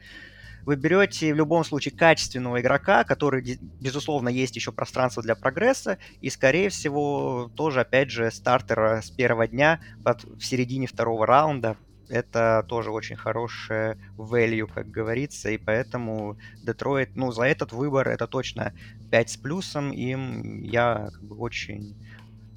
вы 0.66 0.76
берете 0.76 1.34
в 1.34 1.38
любом 1.38 1.64
случае 1.64 1.94
качественного 1.96 2.62
игрока, 2.62 3.04
который, 3.04 3.58
безусловно, 3.80 4.30
есть 4.30 4.56
еще 4.56 4.72
пространство 4.72 5.24
для 5.24 5.36
прогресса, 5.36 5.98
и, 6.20 6.30
скорее 6.30 6.70
всего, 6.70 7.52
тоже, 7.56 7.82
опять 7.82 8.10
же, 8.12 8.32
стартера 8.32 9.02
с 9.02 9.12
первого 9.12 9.48
дня 9.48 9.80
под- 10.04 10.24
в 10.24 10.44
середине 10.46 10.88
второго 10.88 11.26
раунда. 11.26 11.78
Это 12.10 12.66
тоже 12.68 12.92
очень 12.92 13.16
хорошее 13.16 13.98
value, 14.18 14.68
как 14.68 14.90
говорится, 14.90 15.50
и 15.50 15.58
поэтому 15.58 16.38
Детройт, 16.62 17.12
ну, 17.16 17.32
за 17.32 17.44
этот 17.46 17.72
выбор 17.72 18.10
это 18.10 18.28
точно 18.28 18.74
5 19.10 19.30
с 19.30 19.38
плюсом, 19.38 19.92
им 19.92 20.62
я 20.62 21.10
как 21.14 21.24
бы 21.28 21.38
очень 21.38 21.96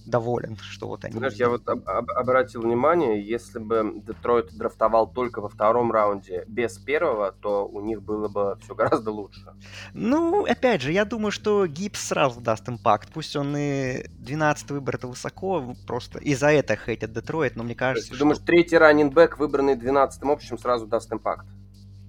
доволен, 0.07 0.57
что 0.57 0.89
вот 0.89 1.05
они... 1.05 1.17
Знаешь, 1.17 1.35
я 1.35 1.49
вот 1.49 1.69
об- 1.69 1.89
об- 1.89 2.11
обратил 2.11 2.63
внимание, 2.63 3.27
если 3.27 3.59
бы 3.59 3.93
Детройт 4.07 4.53
драфтовал 4.57 5.07
только 5.11 5.41
во 5.41 5.49
втором 5.49 5.93
раунде 5.93 6.45
без 6.47 6.79
первого, 6.79 7.33
то 7.33 7.67
у 7.67 7.81
них 7.81 8.03
было 8.03 8.29
бы 8.29 8.59
все 8.63 8.75
гораздо 8.75 9.11
лучше. 9.11 9.55
Ну, 9.93 10.45
опять 10.45 10.83
же, 10.83 10.93
я 10.93 11.05
думаю, 11.05 11.31
что 11.31 11.67
Гибс 11.67 12.01
сразу 12.01 12.41
даст 12.41 12.69
импакт. 12.69 13.13
Пусть 13.13 13.37
он 13.37 13.57
и 13.57 14.07
12 14.09 14.71
выбор 14.71 14.97
это 14.97 15.09
высоко, 15.09 15.75
просто 15.87 16.19
и 16.19 16.35
за 16.35 16.49
это 16.53 16.77
хейтят 16.77 17.13
Детройт, 17.13 17.57
но 17.57 17.65
мне 17.65 17.75
То 17.75 17.95
есть 17.95 18.09
кажется, 18.09 18.11
ты 18.11 18.17
что... 18.17 18.25
думаешь, 18.25 18.41
третий 18.45 18.79
раннинбэк, 18.79 19.39
выбранный 19.39 19.75
12-м 19.75 20.31
общем, 20.31 20.59
сразу 20.59 20.87
даст 20.87 21.13
impact? 21.13 21.47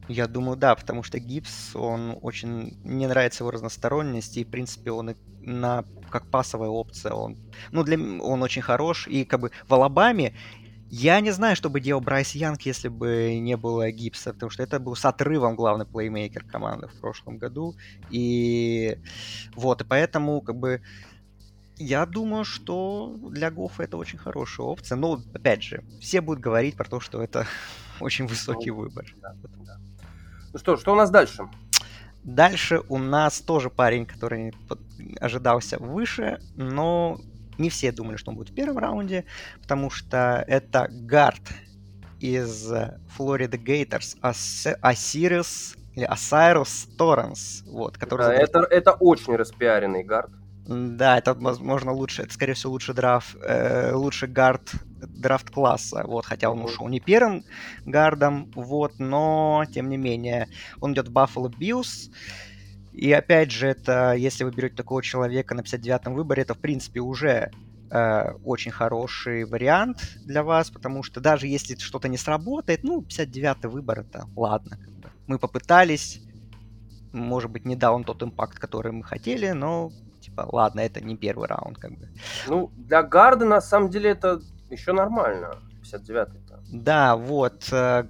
Я 0.07 0.27
думаю, 0.27 0.55
да, 0.55 0.75
потому 0.75 1.03
что 1.03 1.19
Гибс, 1.19 1.75
он 1.75 2.17
очень... 2.21 2.77
Мне 2.83 3.07
нравится 3.07 3.43
его 3.43 3.51
разносторонность, 3.51 4.37
и, 4.37 4.43
в 4.43 4.49
принципе, 4.49 4.91
он 4.91 5.11
и 5.11 5.15
на... 5.41 5.83
как 6.09 6.27
пасовая 6.27 6.69
опция, 6.69 7.13
он... 7.13 7.37
Ну, 7.71 7.83
для... 7.83 7.97
он 7.97 8.43
очень 8.43 8.61
хорош, 8.61 9.07
и 9.07 9.25
как 9.25 9.39
бы 9.39 9.51
в 9.67 9.73
Алабаме 9.73 10.35
я 10.89 11.19
не 11.19 11.31
знаю, 11.31 11.55
что 11.55 11.69
бы 11.69 11.81
делал 11.81 12.01
Брайс 12.01 12.35
Янг, 12.35 12.61
если 12.61 12.89
бы 12.89 13.39
не 13.39 13.57
было 13.57 13.91
Гибса, 13.91 14.33
потому 14.33 14.51
что 14.51 14.61
это 14.61 14.79
был 14.79 14.95
с 14.95 15.03
отрывом 15.03 15.55
главный 15.55 15.85
плеймейкер 15.85 16.43
команды 16.45 16.87
в 16.87 16.99
прошлом 16.99 17.37
году. 17.37 17.75
И 18.11 18.97
вот, 19.55 19.81
и 19.81 19.83
поэтому, 19.83 20.41
как 20.41 20.57
бы, 20.57 20.81
я 21.77 22.05
думаю, 22.05 22.45
что 22.45 23.17
для 23.31 23.49
Гофа 23.51 23.83
это 23.83 23.97
очень 23.97 24.19
хорошая 24.19 24.67
опция. 24.67 24.95
Но, 24.95 25.21
опять 25.33 25.63
же, 25.63 25.83
все 25.99 26.21
будут 26.21 26.41
говорить 26.41 26.77
про 26.77 26.87
то, 26.87 26.99
что 26.99 27.21
это 27.21 27.47
очень 27.99 28.27
высокий 28.27 28.71
выбор. 28.71 29.05
Да, 29.21 29.35
да. 29.65 29.79
Ну 30.55 30.59
что, 30.59 30.77
что 30.77 30.93
у 30.93 30.95
нас 30.95 31.09
дальше? 31.09 31.49
Дальше 32.23 32.81
у 32.87 32.97
нас 32.97 33.41
тоже 33.41 33.69
парень, 33.69 34.05
который 34.05 34.53
ожидался 35.19 35.77
выше, 35.77 36.39
но 36.55 37.19
не 37.57 37.69
все 37.69 37.91
думали, 37.91 38.15
что 38.15 38.31
он 38.31 38.37
будет 38.37 38.51
в 38.51 38.55
первом 38.55 38.77
раунде, 38.77 39.25
потому 39.61 39.89
что 39.89 40.45
это 40.47 40.87
гард 40.89 41.41
из 42.21 42.71
Флорида 43.17 43.57
Гейтерс, 43.57 44.15
Осирис 44.21 45.75
или 45.93 46.05
Осайрус 46.05 46.87
Торренс, 46.97 47.63
вот, 47.65 47.97
который 47.97 48.21
Да, 48.21 48.35
забрал- 48.37 48.43
это, 48.45 48.59
это 48.73 48.91
очень 48.93 49.35
распиаренный 49.35 50.05
гард. 50.05 50.31
Да, 50.67 51.19
это, 51.19 51.35
возможно, 51.35 51.91
лучше, 51.91 52.23
это, 52.23 52.33
скорее 52.33 52.53
всего, 52.53 52.73
лучший 52.73 52.95
драфт, 52.95 53.35
э, 53.43 53.93
лучший 53.93 54.27
гард 54.27 54.71
драфт 54.97 55.51
класса, 55.51 56.03
вот, 56.07 56.25
хотя 56.25 56.49
он 56.49 56.63
ушел 56.63 56.87
не 56.87 56.99
первым 56.99 57.43
гардом, 57.85 58.51
вот, 58.55 58.97
но, 58.97 59.63
тем 59.71 59.89
не 59.89 59.97
менее, 59.97 60.47
он 60.81 60.93
идет 60.93 61.09
в 61.09 61.11
Buffalo 61.11 61.53
Bills, 61.55 62.09
и, 62.93 63.11
опять 63.11 63.51
же, 63.51 63.67
это, 63.67 64.13
если 64.13 64.43
вы 64.43 64.51
берете 64.51 64.75
такого 64.75 65.03
человека 65.03 65.53
на 65.53 65.61
59-м 65.61 66.15
выборе, 66.15 66.41
это, 66.41 66.55
в 66.55 66.59
принципе, 66.59 66.99
уже 66.99 67.51
э, 67.91 68.31
очень 68.43 68.71
хороший 68.71 69.45
вариант 69.45 70.17
для 70.23 70.43
вас, 70.43 70.71
потому 70.71 71.03
что 71.03 71.19
даже 71.19 71.45
если 71.45 71.75
что-то 71.75 72.07
не 72.07 72.17
сработает, 72.17 72.83
ну, 72.83 73.01
59-й 73.01 73.67
выбор, 73.67 73.99
это 73.99 74.27
ладно, 74.35 74.77
как 74.77 74.93
бы. 74.93 75.09
мы 75.27 75.37
попытались, 75.37 76.21
может 77.13 77.51
быть, 77.51 77.65
не 77.65 77.75
дал 77.75 77.95
он 77.95 78.03
тот 78.03 78.23
импакт, 78.23 78.57
который 78.57 78.93
мы 78.93 79.03
хотели, 79.03 79.51
но 79.51 79.91
типа, 80.35 80.47
ладно, 80.51 80.81
это 80.81 81.01
не 81.01 81.15
первый 81.15 81.47
раунд, 81.47 81.77
как 81.77 81.91
бы. 81.91 82.09
Ну, 82.47 82.71
для 82.75 83.03
гарда, 83.03 83.45
на 83.45 83.61
самом 83.61 83.89
деле, 83.89 84.11
это 84.11 84.41
еще 84.69 84.91
нормально. 84.93 85.55
59-й-то. 85.83 86.59
Да, 86.71 87.15
вот. 87.15 87.69
э, 87.71 88.03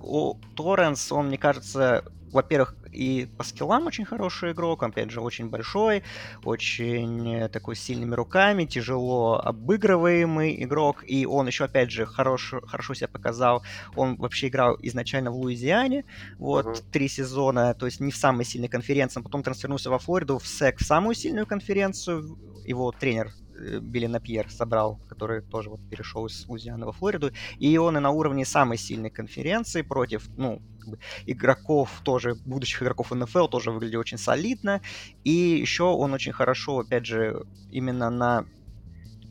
Торренс, 0.56 1.12
он, 1.12 1.28
мне 1.28 1.38
кажется, 1.38 2.04
во-первых, 2.36 2.76
и 2.92 3.28
по 3.38 3.44
скиллам 3.44 3.88
очень 3.88 4.06
хороший 4.06 4.52
игрок, 4.52 4.84
опять 4.84 5.10
же, 5.10 5.22
очень 5.22 5.50
большой, 5.50 6.04
очень 6.44 7.36
э, 7.36 7.50
такой 7.50 7.76
сильными 7.76 8.14
руками, 8.14 8.66
тяжело 8.66 9.40
обыгрываемый 9.44 10.64
игрок, 10.64 11.04
и 11.08 11.26
он 11.26 11.48
еще, 11.48 11.66
опять 11.66 11.92
же, 11.92 12.06
хорош, 12.06 12.54
хорошо 12.68 12.94
себя 12.94 13.08
показал. 13.08 13.64
Он 13.96 14.16
вообще 14.18 14.48
играл 14.48 14.78
изначально 14.82 15.32
в 15.32 15.36
Луизиане, 15.36 16.04
вот, 16.38 16.66
Мгм. 16.66 16.76
три 16.92 17.08
сезона, 17.08 17.74
то 17.74 17.86
есть 17.86 18.00
не 18.00 18.12
в 18.12 18.18
самой 18.18 18.46
сильной 18.46 18.68
конференции, 18.70 19.22
потом 19.22 19.42
трансфернулся 19.44 19.90
во 19.90 19.98
Флориду, 20.00 20.38
в 20.38 20.48
СЭК, 20.48 20.80
в 20.80 20.86
самую 20.86 21.16
сильную 21.16 21.46
конференцию. 21.48 22.38
Его 22.66 22.92
тренер 22.92 23.32
э, 23.58 23.80
Билли 23.80 24.08
Напьер 24.08 24.50
собрал, 24.50 25.00
который 25.08 25.42
тоже 25.42 25.70
вот 25.70 25.80
перешел 25.90 26.26
из 26.26 26.48
Луизианы 26.48 26.86
во 26.86 26.92
Флориду, 26.92 27.32
и 27.60 27.78
он 27.78 27.96
и 27.98 28.00
на 28.00 28.10
уровне 28.10 28.46
самой 28.46 28.78
сильной 28.78 29.10
конференции 29.10 29.84
против, 29.84 30.28
ну, 30.38 30.62
как 30.86 30.92
бы, 30.94 31.00
игроков 31.26 32.02
тоже, 32.04 32.38
будущих 32.46 32.84
игроков 32.84 33.12
НФЛ 33.12 33.48
тоже 33.48 33.72
выглядел 33.72 34.00
очень 34.02 34.18
солидно. 34.20 34.82
И 35.24 35.32
еще 35.32 35.84
он 35.86 36.14
очень 36.14 36.34
хорошо, 36.34 36.80
опять 36.80 37.06
же, 37.06 37.44
именно 37.70 38.10
на 38.10 38.46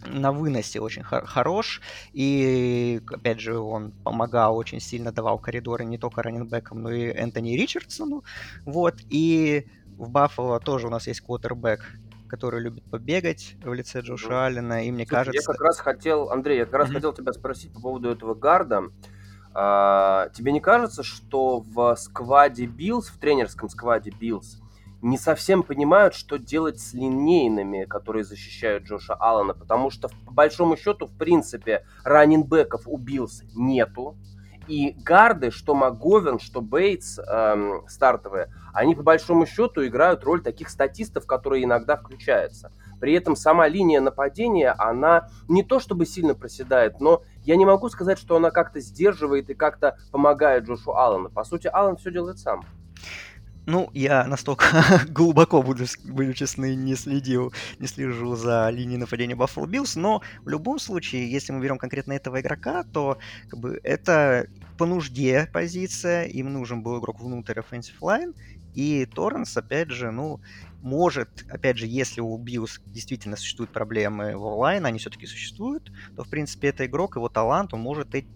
на 0.03 0.33
выносе 0.33 0.81
очень 0.81 1.03
хор- 1.03 1.27
хорош, 1.27 1.81
и, 2.13 3.01
опять 3.11 3.41
же, 3.41 3.59
он 3.59 3.95
помогал 4.03 4.57
очень 4.57 4.81
сильно, 4.81 5.13
давал 5.13 5.39
коридоры 5.39 5.85
не 5.87 5.99
только 5.99 6.23
раннинбекам, 6.23 6.83
но 6.83 6.91
и 6.93 7.05
Энтони 7.13 7.57
Ричардсону, 7.57 8.23
вот, 8.67 8.97
и 9.09 9.67
в 9.97 10.11
Баффало 10.11 10.61
тоже 10.61 10.89
у 10.89 10.91
нас 10.91 11.07
есть 11.07 11.21
квотербек, 11.23 12.01
который 12.27 12.61
любит 12.63 12.85
побегать 12.91 13.57
в 13.63 13.73
лице 13.73 14.01
Джоша 14.01 14.45
Мгм. 14.45 14.47
Аллена, 14.47 14.85
и 14.85 14.91
мне 14.93 15.07
Слушай, 15.07 15.31
кажется... 15.35 15.35
Я 15.35 15.43
как 15.43 15.61
раз 15.61 15.81
хотел, 15.81 16.31
Андрей, 16.31 16.59
я 16.59 16.65
как 16.67 16.75
раз 16.75 16.91
Мгм. 16.91 16.93
хотел 16.93 17.13
тебя 17.13 17.33
спросить 17.33 17.73
по 17.73 17.81
поводу 17.81 18.11
этого 18.11 18.35
гарда. 18.35 18.85
А, 19.55 20.29
тебе 20.35 20.53
не 20.53 20.61
кажется, 20.61 21.03
что 21.03 21.61
в 21.61 21.95
скваде 21.97 22.67
Биллс, 22.67 23.09
в 23.09 23.19
тренерском 23.19 23.69
скваде 23.69 24.11
Биллс, 24.11 24.61
не 25.01 25.19
совсем 25.19 25.63
понимают, 25.63 26.15
что 26.15 26.39
делать 26.39 26.81
с 26.81 26.95
линейными, 26.95 27.85
которые 27.85 28.25
защищают 28.25 28.85
Джоша 28.85 29.15
Аллена, 29.15 29.53
потому 29.53 29.91
что, 29.91 30.09
по 30.27 30.33
большому 30.33 30.77
счету, 30.77 31.07
в 31.07 31.17
принципе, 31.17 31.85
раннинбеков 32.05 32.83
у 32.87 32.97
Биллс 32.97 33.43
нету, 33.55 34.17
и 34.67 34.93
гарды, 34.93 35.51
что 35.51 35.75
Маговин, 35.75 36.39
что 36.39 36.63
Бейтс 36.63 37.19
эм, 37.19 37.87
стартовые, 37.87 38.49
они 38.73 38.95
по 38.95 39.03
большому 39.03 39.45
счету 39.45 39.87
играют 39.87 40.25
роль 40.25 40.43
таких 40.43 40.71
статистов, 40.71 41.27
которые 41.27 41.65
иногда 41.65 41.97
включаются. 41.97 42.73
При 43.01 43.15
этом 43.15 43.37
сама 43.37 43.69
линия 43.69 44.01
нападения, 44.01 44.75
она 44.79 45.29
не 45.49 45.63
то 45.63 45.79
чтобы 45.81 46.07
сильно 46.07 46.35
проседает, 46.35 47.01
но 47.01 47.23
я 47.45 47.57
не 47.57 47.67
могу 47.67 47.89
сказать, 47.89 48.19
что 48.19 48.37
она 48.37 48.51
как-то 48.51 48.81
сдерживает 48.81 49.51
и 49.51 49.55
как-то 49.55 49.99
помогает 50.13 50.65
Джошу 50.65 50.97
Аллену. 50.97 51.31
По 51.31 51.45
сути, 51.45 51.69
Аллен 51.73 51.97
все 51.97 52.11
делает 52.11 52.39
сам. 52.39 52.65
Ну, 53.67 53.89
я 53.95 54.27
настолько 54.27 54.67
глубоко, 55.09 55.63
буду, 55.63 55.85
буду 56.05 56.35
честны, 56.35 56.75
не 56.75 56.95
следил, 56.97 57.53
не 57.79 57.87
слежу 57.87 58.37
за 58.37 58.69
линией 58.69 58.99
нападения 58.99 59.35
Buffalo 59.35 59.67
Bills, 59.67 59.99
но 59.99 60.21
в 60.43 60.49
любом 60.49 60.79
случае, 60.79 61.31
если 61.31 61.53
мы 61.53 61.63
берем 61.63 61.79
конкретно 61.79 62.13
этого 62.13 62.41
игрока, 62.43 62.85
то 62.85 63.17
как 63.49 63.59
бы, 63.59 63.81
это 63.83 64.49
по 64.77 64.85
нужде 64.85 65.49
позиция, 65.51 66.25
им 66.25 66.53
нужен 66.53 66.83
был 66.83 67.01
игрок 67.01 67.21
внутрь 67.21 67.59
offensive 67.59 67.99
line, 68.03 68.35
и 68.75 69.07
Торренс, 69.07 69.57
опять 69.57 69.91
же, 69.91 70.11
ну, 70.11 70.41
может, 70.85 71.45
опять 71.49 71.79
же, 71.79 71.87
если 71.87 72.21
у 72.21 72.39
Bills 72.39 72.79
действительно 72.85 73.37
существуют 73.37 73.73
проблемы 73.73 74.37
в 74.37 74.45
онлайн, 74.45 74.85
они 74.85 74.99
все-таки 74.99 75.27
существуют, 75.27 75.91
то, 76.15 76.25
в 76.25 76.29
принципе, 76.29 76.69
это 76.69 76.85
игрок, 76.85 77.17
его 77.17 77.31
талант, 77.31 77.73
он 77.73 77.81
может 77.81 78.15
э- 78.15 78.27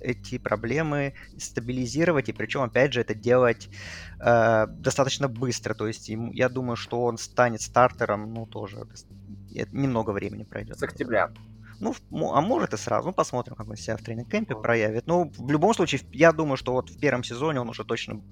эти 0.00 0.38
проблемы 0.38 1.12
стабилизировать, 1.36 2.30
и 2.30 2.32
причем, 2.32 2.62
опять 2.62 2.94
же, 2.94 3.02
это 3.02 3.14
делать 3.14 3.68
э, 4.20 4.66
достаточно 4.68 5.28
быстро. 5.28 5.74
То 5.74 5.86
есть 5.86 6.08
ему, 6.08 6.32
я 6.32 6.48
думаю, 6.48 6.76
что 6.76 7.02
он 7.02 7.18
станет 7.18 7.60
стартером, 7.60 8.32
ну, 8.32 8.46
тоже 8.46 8.86
немного 9.72 10.12
времени 10.12 10.44
пройдет. 10.44 10.78
С 10.78 10.82
октября. 10.82 11.30
Ну, 11.80 11.94
а 12.32 12.40
может 12.40 12.74
и 12.74 12.76
сразу. 12.76 13.08
Ну, 13.08 13.12
посмотрим, 13.14 13.54
как 13.54 13.68
он 13.68 13.76
себя 13.76 13.96
в 13.96 14.02
тренинг-кемпе 14.02 14.56
проявит. 14.56 15.06
Ну, 15.06 15.30
в 15.36 15.50
любом 15.50 15.74
случае, 15.74 16.00
я 16.12 16.32
думаю, 16.32 16.56
что 16.56 16.72
вот 16.72 16.90
в 16.90 16.98
первом 16.98 17.22
сезоне 17.22 17.60
он 17.60 17.68
уже 17.68 17.84
точно 17.84 18.22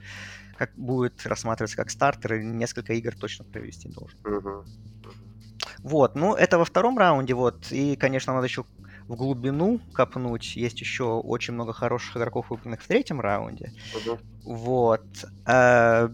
как 0.56 0.72
будет 0.76 1.26
рассматриваться 1.26 1.76
как 1.76 1.90
стартер, 1.90 2.34
и 2.34 2.44
несколько 2.44 2.92
игр 2.94 3.14
точно 3.14 3.44
провести 3.44 3.88
должен. 3.88 4.18
Мгм. 4.24 4.64
Вот, 5.78 6.14
ну, 6.16 6.34
это 6.34 6.58
во 6.58 6.64
втором 6.64 6.98
раунде, 6.98 7.34
вот. 7.34 7.70
И, 7.70 7.96
конечно, 7.96 8.32
надо 8.32 8.46
еще 8.46 8.64
в 9.08 9.14
глубину 9.14 9.80
копнуть. 9.92 10.56
Есть 10.56 10.80
еще 10.80 11.04
очень 11.04 11.54
много 11.54 11.72
хороших 11.72 12.16
игроков, 12.16 12.50
выбранных 12.50 12.82
в 12.82 12.86
третьем 12.86 13.20
раунде. 13.20 13.72
Мгм. 13.94 14.18
Вот. 14.44 15.06
Э, 15.46 16.08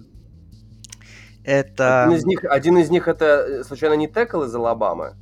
Это... 1.45 2.05
Один 2.05 2.17
из 2.17 2.25
них, 2.25 2.45
один 2.45 2.79
из 2.79 2.91
них 2.91 3.09
это, 3.09 3.25
э, 3.25 3.65
случайно, 3.65 3.95
не 3.95 4.09
Текл 4.09 4.43
из 4.43 4.55
Алабамы? 4.55 5.17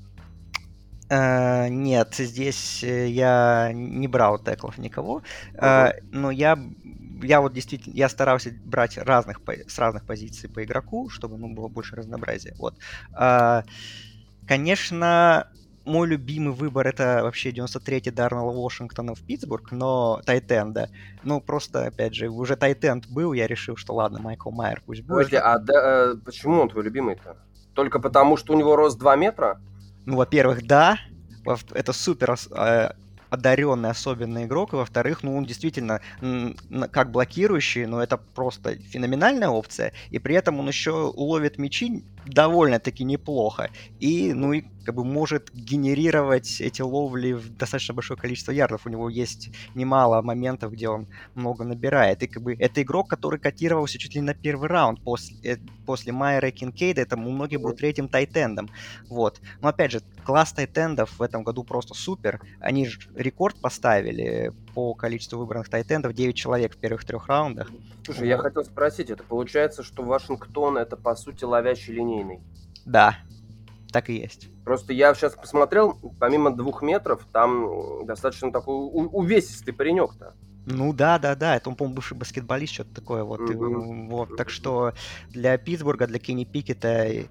Э, 1.08 1.68
Нет, 1.68 2.14
здесь 2.14 2.82
я 2.82 3.72
не 3.72 4.06
брал 4.06 4.38
теклов 4.38 4.78
никого, 4.78 5.22
Э, 5.54 5.92
но 6.12 6.30
я, 6.30 6.56
я 7.22 7.40
вот 7.40 7.52
действительно, 7.52 7.94
я 7.94 8.08
старался 8.08 8.50
брать 8.64 8.98
разных, 8.98 9.40
с 9.66 9.78
разных 9.78 10.04
позиций 10.04 10.48
по 10.48 10.62
игроку, 10.64 11.08
чтобы 11.08 11.36
ну, 11.38 11.54
было 11.54 11.68
больше 11.68 11.96
разнообразия. 11.96 12.54
Вот. 12.58 12.74
Э, 13.18 13.62
Конечно, 14.50 15.46
мой 15.84 16.08
любимый 16.08 16.52
выбор 16.52 16.88
это 16.88 17.20
вообще 17.22 17.50
93-й 17.50 18.10
Дарнелл 18.10 18.50
Вашингтона 18.50 19.14
в 19.14 19.20
Питтсбург, 19.20 19.70
но 19.70 20.20
Тайтенда. 20.26 20.90
Ну, 21.22 21.40
просто, 21.40 21.86
опять 21.86 22.16
же, 22.16 22.28
уже 22.30 22.56
Тайтенд 22.56 23.06
был, 23.06 23.32
я 23.32 23.46
решил, 23.46 23.76
что 23.76 23.94
ладно, 23.94 24.18
Майкл 24.18 24.50
Майер 24.50 24.82
пусть 24.84 25.02
будет. 25.02 25.10
Подожди, 25.10 25.36
а 25.36 25.56
да, 25.60 25.74
э, 25.74 26.14
почему 26.24 26.62
он 26.62 26.68
твой 26.68 26.82
любимый-то? 26.82 27.36
Только 27.74 28.00
потому, 28.00 28.36
что 28.36 28.54
у 28.54 28.58
него 28.58 28.74
рост 28.74 28.98
2 28.98 29.14
метра? 29.14 29.60
Ну, 30.04 30.16
во-первых, 30.16 30.66
да, 30.66 30.98
это 31.72 31.92
супер 31.92 32.34
э, 32.50 32.90
одаренный 33.30 33.90
особенный 33.90 34.44
игрок, 34.44 34.72
и 34.72 34.76
во-вторых, 34.76 35.22
ну, 35.22 35.36
он 35.36 35.44
действительно 35.44 36.00
как 36.90 37.10
блокирующий, 37.10 37.86
но 37.86 38.02
это 38.02 38.16
просто 38.16 38.76
феноменальная 38.76 39.48
опция, 39.48 39.92
и 40.10 40.18
при 40.18 40.34
этом 40.34 40.58
он 40.58 40.68
еще 40.68 40.90
ловит 41.14 41.58
мячи 41.58 42.04
довольно-таки 42.26 43.04
неплохо, 43.04 43.70
и, 43.98 44.32
ну, 44.32 44.52
и 44.52 44.64
как 44.84 44.94
бы 44.94 45.04
может 45.04 45.50
генерировать 45.52 46.60
эти 46.60 46.82
ловли 46.82 47.32
в 47.32 47.56
достаточно 47.56 47.94
большое 47.94 48.18
количество 48.18 48.52
ярдов. 48.52 48.86
У 48.86 48.88
него 48.88 49.08
есть 49.08 49.50
немало 49.74 50.22
моментов, 50.22 50.72
где 50.72 50.88
он 50.88 51.06
много 51.34 51.64
набирает. 51.64 52.22
И 52.22 52.26
как 52.26 52.42
бы 52.42 52.54
это 52.54 52.82
игрок, 52.82 53.08
который 53.08 53.38
котировался 53.38 53.98
чуть 53.98 54.14
ли 54.14 54.20
не 54.20 54.26
на 54.26 54.34
первый 54.34 54.68
раунд 54.68 55.02
после, 55.02 55.36
э, 55.44 55.58
после 55.86 56.12
Майера 56.12 56.48
и 56.48 56.52
Кинкейда. 56.52 57.02
Это 57.02 57.16
у 57.16 57.30
многих 57.30 57.60
был 57.60 57.72
третьим 57.72 58.08
тайтендом. 58.08 58.70
Вот. 59.08 59.40
Но 59.60 59.68
опять 59.68 59.92
же, 59.92 60.00
класс 60.24 60.52
тайтендов 60.52 61.18
в 61.18 61.22
этом 61.22 61.44
году 61.44 61.62
просто 61.62 61.94
супер. 61.94 62.40
Они 62.60 62.86
же 62.86 63.00
рекорд 63.14 63.60
поставили 63.60 64.52
по 64.74 64.94
количеству 64.94 65.38
выбранных 65.38 65.68
тайтендов. 65.68 66.12
9 66.12 66.34
человек 66.36 66.74
в 66.74 66.76
первых 66.78 67.04
трех 67.04 67.26
раундах. 67.28 67.70
Слушай, 68.04 68.28
я 68.28 68.38
хотел 68.38 68.64
спросить, 68.64 69.10
это 69.10 69.22
получается, 69.22 69.82
что 69.82 70.02
Вашингтон 70.02 70.78
это 70.78 70.96
по 70.96 71.14
сути 71.14 71.44
ловящий 71.44 71.94
линейный? 71.94 72.40
Да, 72.84 73.16
так 73.92 74.08
и 74.10 74.14
есть. 74.14 74.48
Просто 74.64 74.92
я 74.92 75.14
сейчас 75.14 75.34
посмотрел, 75.34 75.98
помимо 76.18 76.54
двух 76.54 76.82
метров, 76.82 77.26
там 77.32 78.06
достаточно 78.06 78.52
такой 78.52 78.74
увесистый 78.92 79.74
паренек-то. 79.74 80.34
Ну 80.66 80.92
да, 80.92 81.18
да, 81.18 81.34
да, 81.34 81.56
это 81.56 81.70
он, 81.70 81.74
по-моему, 81.76 81.96
бывший 81.96 82.16
баскетболист, 82.16 82.74
что-то 82.74 82.94
такое 82.94 83.24
вот. 83.24 83.40
Мгм. 83.40 84.08
вот. 84.08 84.36
Так 84.36 84.50
что 84.50 84.92
для 85.30 85.56
Питтсбурга, 85.58 86.06
для 86.06 86.18
Кенни 86.18 86.44
Пикета 86.44 87.04
и- 87.04 87.26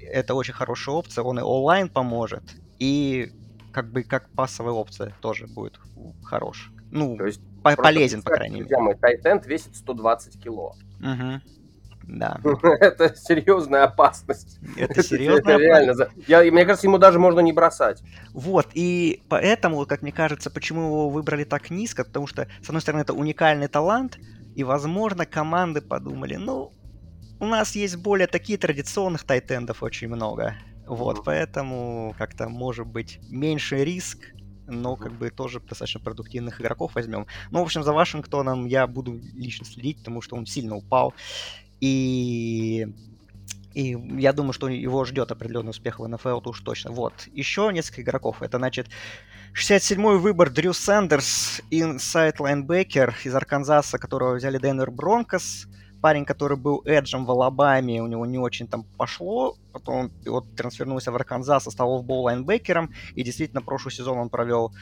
это 0.00 0.34
очень 0.34 0.52
хорошая 0.54 0.94
опция. 0.96 1.24
Он 1.24 1.38
и 1.38 1.42
онлайн 1.42 1.88
поможет, 1.88 2.42
и 2.78 3.32
как 3.72 3.90
бы 3.90 4.02
как 4.02 4.28
пассовая 4.30 4.72
опция 4.72 5.14
тоже 5.20 5.46
будет 5.46 5.80
хорош. 6.22 6.70
Ну, 6.90 7.16
То 7.16 7.26
есть 7.26 7.40
по- 7.62 7.74
полезен, 7.74 8.22
по 8.22 8.30
крайней 8.30 8.56
мере. 8.56 8.68
Друзья 8.68 8.80
мои, 8.80 8.94
тайтенд 8.94 9.46
весит 9.46 9.74
120 9.76 10.40
кило. 10.42 10.74
Мгм. 11.00 11.42
Да. 12.04 12.40
это 12.80 13.14
серьезная 13.16 13.84
опасность. 13.84 14.58
Это 14.76 15.02
серьезно. 15.02 15.56
реально. 15.56 16.08
Я, 16.26 16.42
мне 16.42 16.64
кажется, 16.64 16.86
ему 16.86 16.98
даже 16.98 17.18
можно 17.18 17.40
не 17.40 17.52
бросать. 17.52 18.02
Вот, 18.32 18.68
и 18.74 19.22
поэтому, 19.28 19.86
как 19.86 20.02
мне 20.02 20.12
кажется, 20.12 20.50
почему 20.50 20.82
его 20.82 21.08
выбрали 21.08 21.44
так 21.44 21.70
низко, 21.70 22.04
потому 22.04 22.26
что, 22.26 22.48
с 22.60 22.68
одной 22.68 22.82
стороны, 22.82 23.02
это 23.02 23.14
уникальный 23.14 23.68
талант, 23.68 24.18
и, 24.54 24.64
возможно, 24.64 25.26
команды 25.26 25.80
подумали, 25.80 26.36
ну, 26.36 26.72
у 27.40 27.46
нас 27.46 27.74
есть 27.74 27.96
более 27.96 28.26
такие 28.26 28.58
традиционных 28.58 29.24
тайтендов 29.24 29.82
очень 29.82 30.08
много. 30.08 30.54
Вот, 30.86 31.24
поэтому 31.24 32.14
как-то 32.18 32.48
может 32.48 32.86
быть 32.86 33.20
меньший 33.30 33.84
риск, 33.84 34.18
но 34.66 34.96
как 34.96 35.12
бы 35.12 35.30
тоже 35.30 35.60
достаточно 35.60 36.00
продуктивных 36.00 36.60
игроков 36.60 36.94
возьмем. 36.94 37.26
Ну, 37.50 37.60
в 37.60 37.62
общем, 37.62 37.82
за 37.82 37.92
Вашингтоном 37.92 38.66
я 38.66 38.86
буду 38.86 39.20
лично 39.34 39.64
следить, 39.64 39.98
потому 39.98 40.20
что 40.20 40.36
он 40.36 40.46
сильно 40.46 40.76
упал. 40.76 41.14
И 41.80 42.86
и 43.74 43.96
я 44.18 44.32
думаю, 44.32 44.52
что 44.52 44.68
его 44.68 45.04
ждет 45.04 45.30
определенный 45.30 45.70
успех 45.70 45.98
в 45.98 46.06
НФЛ, 46.06 46.40
то 46.40 46.50
уж 46.50 46.60
точно. 46.60 46.90
Вот. 46.90 47.14
Еще 47.32 47.70
несколько 47.72 48.02
игроков. 48.02 48.42
Это, 48.42 48.58
значит, 48.58 48.88
67-й 49.54 50.18
выбор 50.18 50.50
Дрю 50.50 50.72
Сандерс, 50.72 51.62
inside 51.70 52.40
лайнбекер 52.40 53.16
из 53.24 53.34
Арканзаса, 53.34 53.98
которого 53.98 54.34
взяли 54.34 54.58
Денвер 54.58 54.90
Бронкос. 54.90 55.66
Парень, 56.02 56.24
который 56.24 56.56
был 56.56 56.82
эджем 56.84 57.24
в 57.24 57.30
Алабаме, 57.30 58.02
у 58.02 58.06
него 58.08 58.26
не 58.26 58.38
очень 58.38 58.66
там 58.66 58.84
пошло. 58.98 59.56
Потом 59.72 60.10
вот 60.26 60.54
трансфернулся 60.56 61.12
в 61.12 61.16
Арканзас, 61.16 61.64
стал 61.64 61.96
off-ball 62.00 62.24
лайнбекером. 62.24 62.90
И 63.14 63.22
действительно, 63.22 63.62
прошлый 63.62 63.92
сезон 63.92 64.18
он 64.18 64.28
провел 64.28 64.72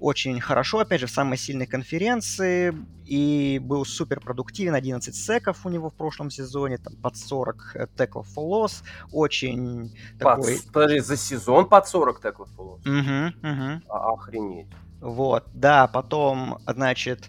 очень 0.00 0.40
хорошо, 0.40 0.80
опять 0.80 1.00
же, 1.00 1.06
в 1.06 1.10
самой 1.10 1.38
сильной 1.38 1.66
конференции, 1.66 2.74
и 3.06 3.60
был 3.62 3.84
супер 3.84 4.20
продуктивен, 4.20 4.74
11 4.74 5.14
секов 5.14 5.64
у 5.64 5.68
него 5.68 5.90
в 5.90 5.94
прошлом 5.94 6.30
сезоне, 6.30 6.78
там 6.78 6.96
под 6.96 7.16
40 7.16 7.56
э, 7.74 7.86
теклов 7.96 8.26
loss, 8.36 8.82
очень 9.12 9.94
Под- 10.18 10.38
такой... 10.38 10.58
Подожди, 10.72 10.98
за 11.00 11.16
сезон 11.16 11.68
под 11.68 11.86
40 11.86 12.20
теклов? 12.20 12.48
Мгм, 12.84 13.34
мгм. 13.42 13.82
А- 13.88 14.12
Охренеть. 14.14 14.66
Вот, 15.00 15.44
да, 15.52 15.86
потом, 15.86 16.58
значит, 16.66 17.28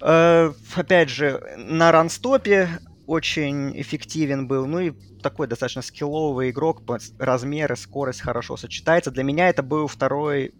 э, 0.00 0.52
опять 0.76 1.08
же, 1.08 1.42
на 1.56 1.92
ранстопе 1.92 2.68
очень 3.06 3.78
эффективен 3.80 4.46
был, 4.46 4.66
ну 4.66 4.78
и 4.78 4.92
такой 5.20 5.48
достаточно 5.48 5.82
скилловый 5.82 6.50
игрок, 6.50 6.82
размеры, 7.18 7.76
скорость 7.76 8.20
хорошо 8.20 8.56
сочетается. 8.56 9.10
Для 9.10 9.24
меня 9.24 9.48
это 9.48 9.62
был 9.62 9.86
второй 9.86 10.54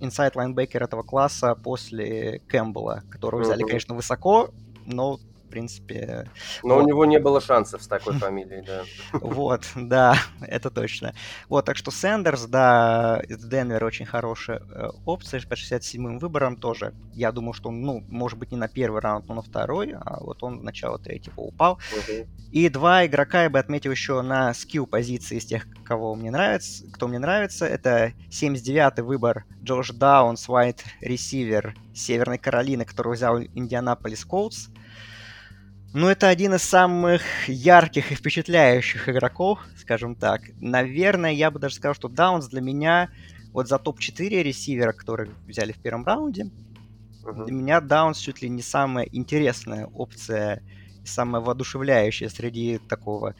инсайд 0.00 0.36
лайнбекер 0.36 0.82
этого 0.82 1.02
класса 1.02 1.54
после 1.56 2.40
Кэмпбелла, 2.48 3.02
которого 3.10 3.42
взяли, 3.42 3.62
конечно, 3.64 3.94
высоко, 3.94 4.50
но, 4.86 5.18
в 5.48 5.50
принципе, 5.50 6.30
Но 6.62 6.74
Вот. 6.74 6.84
у 6.84 6.86
него 6.86 7.04
не 7.06 7.18
было 7.18 7.40
шансов 7.40 7.82
с 7.82 7.88
такой 7.88 8.14
фамилией, 8.18 8.62
да. 8.62 8.84
Вот, 9.12 9.66
да, 9.74 10.14
это 10.42 10.70
точно. 10.70 11.14
Вот, 11.48 11.64
так 11.64 11.76
что 11.76 11.90
Сэндерс, 11.90 12.44
да, 12.46 13.22
из 13.26 13.42
Денвера 13.44 13.86
очень 13.86 14.06
хорошая 14.06 14.60
э, 14.60 14.88
опция, 15.06 15.40
по 15.48 15.54
67-м 15.54 16.18
выбором 16.18 16.56
тоже. 16.56 16.94
Я 17.14 17.32
думаю, 17.32 17.54
что 17.54 17.70
он, 17.70 17.80
ну, 17.80 18.04
может 18.08 18.38
быть, 18.38 18.50
не 18.52 18.58
на 18.58 18.68
первый 18.68 19.00
раунд, 19.00 19.26
но 19.28 19.34
на 19.34 19.42
второй, 19.42 19.94
а 19.94 20.18
вот 20.20 20.42
он 20.42 20.60
в 20.60 20.64
начало 20.64 20.98
третьего 20.98 21.40
упал. 21.40 21.78
И 22.52 22.68
два 22.68 23.06
игрока 23.06 23.44
я 23.44 23.50
бы 23.50 23.58
отметил 23.58 23.90
еще 23.90 24.22
на 24.22 24.54
скилл 24.54 24.86
позиции 24.86 25.36
из 25.36 25.44
тех, 25.44 25.66
кого 25.84 26.14
мне 26.14 26.30
нравится, 26.30 26.84
кто 26.92 27.06
мне 27.08 27.18
нравится. 27.18 27.66
Это 27.66 28.12
79-й 28.30 29.02
выбор 29.02 29.44
Джош 29.62 29.90
Даунс, 29.90 30.48
вайт 30.48 30.82
ресивер 31.00 31.74
Северной 31.94 32.38
Каролины, 32.38 32.84
который 32.84 33.14
взял 33.14 33.38
Индианаполис 33.38 34.24
Колдс. 34.24 34.68
Ну, 35.94 36.06
это 36.08 36.28
один 36.28 36.54
из 36.54 36.62
самых 36.62 37.22
ярких 37.48 38.12
и 38.12 38.14
впечатляющих 38.14 39.08
игроков, 39.08 39.60
скажем 39.76 40.14
так. 40.14 40.42
Наверное, 40.60 41.32
я 41.32 41.50
бы 41.50 41.58
даже 41.58 41.76
сказал, 41.76 41.94
что 41.94 42.08
Даунс 42.08 42.46
для 42.48 42.60
меня 42.60 43.08
вот 43.52 43.68
за 43.68 43.78
топ-4 43.78 44.42
ресивера, 44.42 44.92
которые 44.92 45.30
взяли 45.46 45.72
в 45.72 45.78
первом 45.78 46.04
раунде, 46.04 46.50
Мгм. 47.24 47.44
для 47.46 47.54
меня 47.54 47.80
Даунс 47.80 48.18
чуть 48.18 48.42
ли 48.42 48.48
не 48.48 48.62
самая 48.62 49.06
интересная 49.10 49.86
опция, 49.86 50.62
самая 51.04 51.42
воодушевляющая 51.42 52.28
среди 52.28 52.78
такого 52.78 53.34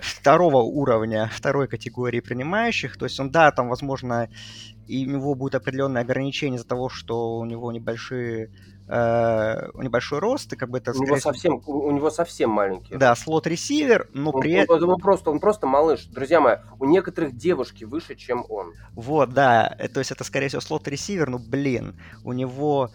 второго 0.00 0.58
уровня, 0.62 1.30
второй 1.32 1.68
категории 1.68 2.20
принимающих. 2.20 2.96
То 2.96 3.06
есть 3.06 3.20
он, 3.20 3.30
да, 3.30 3.52
там, 3.52 3.68
возможно, 3.68 4.28
и 4.88 5.06
у 5.06 5.10
него 5.10 5.34
будет 5.36 5.54
определенное 5.54 6.02
ограничение 6.02 6.56
из-за 6.58 6.66
того, 6.66 6.88
что 6.88 7.38
у 7.38 7.44
него 7.44 7.70
небольшие 7.72 8.50
э, 8.88 9.70
небольшой 9.74 10.18
рост, 10.18 10.52
и 10.52 10.56
как 10.56 10.70
бы 10.70 10.78
это... 10.78 10.92
У 10.92 10.94
него 10.94 11.16
скорее 11.16 11.20
всего, 11.20 11.32
совсем, 11.32 11.62
у, 11.66 11.90
него 11.90 12.10
совсем 12.10 12.50
маленький. 12.50 12.96
Да, 12.96 13.14
слот-ресивер, 13.14 14.08
но 14.12 14.30
Он, 14.30 14.40
при 14.40 14.56
он- 14.56 14.76
этом... 14.76 14.88
он 14.90 15.00
просто, 15.00 15.30
он 15.30 15.40
просто 15.40 15.66
малыш. 15.66 16.04
Друзья 16.06 16.40
мои, 16.40 16.56
у 16.78 16.84
некоторых 16.84 17.36
девушки 17.36 17.84
выше, 17.84 18.14
чем 18.14 18.44
он. 18.48 18.72
Вот, 18.94 19.30
да, 19.30 19.74
э, 19.78 19.88
то 19.88 20.00
есть 20.00 20.10
это, 20.10 20.24
скорее 20.24 20.48
всего, 20.48 20.60
слот-ресивер, 20.60 21.30
ну, 21.30 21.38
блин, 21.38 21.96
у 22.24 22.32
него 22.32 22.90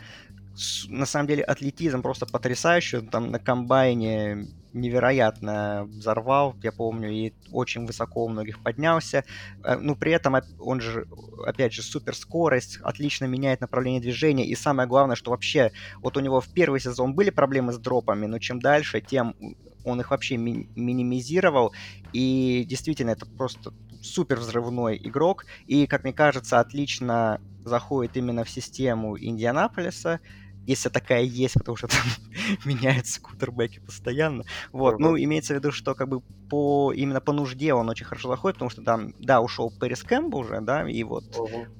на 0.89 1.05
самом 1.05 1.27
деле 1.27 1.43
атлетизм 1.43 2.01
просто 2.01 2.25
потрясающий, 2.25 2.97
он 2.97 3.07
там 3.07 3.29
на 3.31 3.39
комбайне 3.39 4.47
невероятно 4.79 5.85
взорвал, 5.87 6.55
я 6.63 6.71
помню, 6.71 7.09
и 7.11 7.33
очень 7.51 7.85
высоко 7.85 8.25
у 8.25 8.29
многих 8.29 8.61
поднялся. 8.61 9.23
Э, 9.63 9.77
Ну, 9.77 9.95
при 9.95 10.11
этом 10.11 10.35
он 10.59 10.81
же, 10.81 11.05
опять 11.45 11.73
же, 11.73 11.81
суперскорость, 11.83 12.79
отлично 12.81 13.25
меняет 13.25 13.61
направление 13.61 14.01
движения, 14.01 14.45
и 14.47 14.55
самое 14.55 14.87
главное, 14.87 15.15
что 15.15 15.31
вообще, 15.31 15.71
вот 16.01 16.17
у 16.17 16.19
него 16.21 16.41
в 16.41 16.49
первый 16.53 16.79
сезон 16.79 17.13
были 17.15 17.29
проблемы 17.29 17.73
с 17.73 17.77
дропами, 17.79 18.25
но 18.27 18.39
чем 18.39 18.59
дальше, 18.59 19.01
тем 19.01 19.35
он 19.83 19.99
их 20.01 20.11
вообще 20.11 20.37
ми- 20.37 20.69
минимизировал, 20.75 21.73
и 22.13 22.65
действительно, 22.67 23.11
это 23.11 23.25
просто 23.37 23.71
супер 24.01 24.37
взрывной 24.39 24.97
игрок, 25.03 25.45
и, 25.65 25.87
как 25.87 26.03
мне 26.03 26.13
кажется, 26.13 26.59
отлично 26.59 27.39
заходит 27.65 28.15
именно 28.17 28.43
в 28.43 28.49
систему 28.49 29.17
Индианаполиса, 29.19 30.19
если 30.67 30.89
такая 30.89 31.23
есть, 31.23 31.55
потому 31.55 31.77
что 31.77 31.87
там 31.87 32.03
меняются 32.65 33.21
кутербеки 33.21 33.79
постоянно. 33.79 34.43
Вот, 34.71 34.99
ну, 34.99 35.17
имеется 35.17 35.53
в 35.53 35.57
виду, 35.57 35.71
что 35.71 35.95
как 35.95 36.09
бы 36.09 36.21
по 36.49 36.93
именно 36.93 37.21
по 37.21 37.31
нужде 37.31 37.73
он 37.73 37.89
очень 37.89 38.05
хорошо 38.05 38.29
заходит, 38.29 38.57
потому 38.57 38.69
что 38.69 38.83
там, 38.83 39.13
да, 39.19 39.41
ушел 39.41 39.71
Пэрис 39.71 40.03
Кэмпбелл 40.03 40.39
уже, 40.39 40.61
да, 40.61 40.87
и 40.87 41.03
вот 41.03 41.23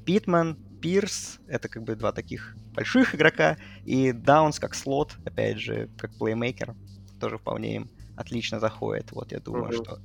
Питман, 0.06 0.58
Пирс, 0.82 1.40
это 1.48 1.68
как 1.70 1.84
бы 1.84 1.96
два 1.96 2.12
таких 2.12 2.56
больших 2.74 3.14
игрока, 3.14 3.58
и 3.84 4.12
Даунс 4.14 4.60
как 4.60 4.74
слот, 4.74 5.16
опять 5.26 5.60
же, 5.60 5.90
как 5.98 6.18
плеймейкер, 6.18 6.76
тоже 7.20 7.38
вполне 7.38 7.76
им 7.76 7.90
отлично 8.16 8.60
заходит. 8.60 9.12
Вот 9.12 9.32
я 9.32 9.40
думаю, 9.40 9.74
что 9.74 10.00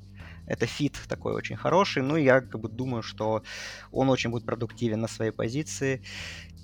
это 0.46 0.66
фит 0.66 0.98
такой 1.08 1.34
очень 1.34 1.56
хороший. 1.56 2.02
Ну, 2.02 2.16
и 2.16 2.24
я 2.24 2.40
как 2.40 2.60
бы 2.60 2.68
думаю, 2.68 3.02
что 3.02 3.42
он 3.90 4.10
очень 4.10 4.30
будет 4.30 4.44
продуктивен 4.44 5.00
на 5.00 5.08
своей 5.08 5.30
позиции. 5.30 6.02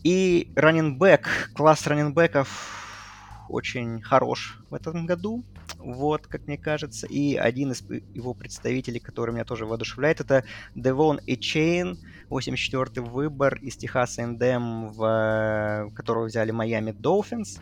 И 0.09 0.51
раннинбек, 0.57 1.51
класс 1.53 1.87
раннинбеков 1.87 3.45
очень 3.51 4.01
хорош 4.01 4.59
в 4.71 4.75
этом 4.75 5.05
году. 5.05 5.45
Вот, 5.77 6.27
как 6.27 6.47
мне 6.47 6.57
кажется. 6.57 7.07
И 7.07 7.37
один 7.37 7.73
из 7.73 7.83
его 8.15 8.33
представителей, 8.33 9.01
который 9.01 9.35
меня 9.35 9.45
тоже 9.45 9.67
воодушевляет, 9.67 10.23
это 10.23 10.45
Девон 10.75 11.21
Эчейн, 11.27 11.99
84-й 12.31 13.01
выбор 13.03 13.57
из 13.57 13.77
Техаса 13.77 14.23
Эндем, 14.23 14.95
в, 14.95 15.93
которого 15.95 16.25
взяли 16.25 16.53
Майами 16.53 16.93
Долфинс. 16.93 17.59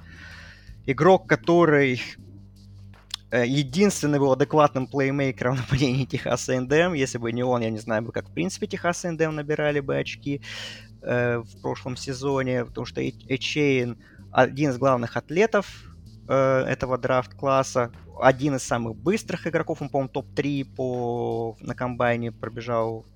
Игрок, 0.86 1.26
который 1.26 2.00
э, 3.32 3.44
единственный 3.44 4.20
был 4.20 4.30
адекватным 4.30 4.86
плеймейкером 4.86 5.56
нападения 5.56 6.06
Техаса 6.06 6.56
Эндем. 6.56 6.92
Если 6.92 7.18
бы 7.18 7.32
не 7.32 7.42
он, 7.42 7.62
я 7.62 7.70
не 7.70 7.78
знаю 7.78 8.02
бы, 8.02 8.12
как 8.12 8.28
в 8.28 8.32
принципе 8.32 8.68
Техас 8.68 9.04
Эндем 9.04 9.34
набирали 9.34 9.80
бы 9.80 9.96
очки 9.96 10.42
э, 11.06 11.38
в 11.38 11.60
прошлом 11.62 11.96
сезоне, 11.96 12.64
потому 12.64 12.84
что 12.84 13.00
Эч- 13.00 13.24
Эчейн 13.28 13.98
один 14.32 14.70
из 14.70 14.78
главных 14.78 15.16
атлетов 15.16 15.66
э, 16.28 16.34
этого 16.34 16.98
драфт-класса, 16.98 17.92
один 18.20 18.56
из 18.56 18.62
самых 18.62 18.96
быстрых 18.96 19.46
игроков, 19.46 19.80
он, 19.80 19.88
по-моему, 19.88 20.10
топ-3 20.10 20.74
по... 20.74 21.56
на 21.60 21.74
комбайне 21.74 22.32
пробежал 22.32 23.06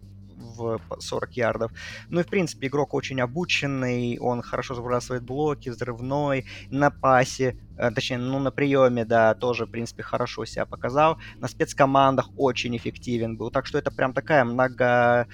в 0.41 0.79
по 0.89 1.01
40 1.01 1.37
ярдов. 1.37 1.73
Ну 2.09 2.21
и, 2.21 2.23
в 2.23 2.27
принципе, 2.27 2.69
игрок 2.69 2.95
очень 2.95 3.21
обученный, 3.21 4.19
он 4.19 4.43
хорошо 4.43 4.75
забрасывает 4.75 5.23
блоки, 5.23 5.69
взрывной, 5.69 6.47
на 6.71 6.91
пасе, 6.91 7.57
э, 7.77 7.91
точнее, 7.91 8.19
ну, 8.19 8.39
на 8.39 8.51
приеме, 8.51 9.05
да, 9.05 9.35
тоже, 9.35 9.67
в 9.67 9.71
принципе, 9.71 10.03
хорошо 10.03 10.45
себя 10.45 10.67
показал. 10.67 11.19
На 11.37 11.49
спецкомандах 11.49 12.31
очень 12.37 12.77
эффективен 12.77 13.37
был. 13.37 13.51
Так 13.51 13.67
что 13.67 13.79
это 13.79 13.91
прям 13.91 14.13
такая 14.13 14.45
много 14.45 15.27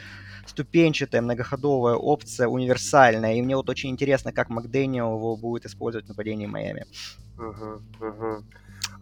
ступенчатая, 0.49 1.23
многоходовая 1.23 1.95
опция, 1.95 2.49
универсальная. 2.49 3.35
И 3.35 3.43
мне 3.43 3.57
вот 3.57 3.69
очень 3.69 3.91
интересно, 3.91 4.33
как 4.33 4.49
Макдэниел 4.49 5.17
его 5.17 5.37
будет 5.37 5.67
использовать 5.67 6.07
в 6.07 6.09
нападении 6.09 6.47
Майами. 6.47 6.87
Ну, 7.37 8.39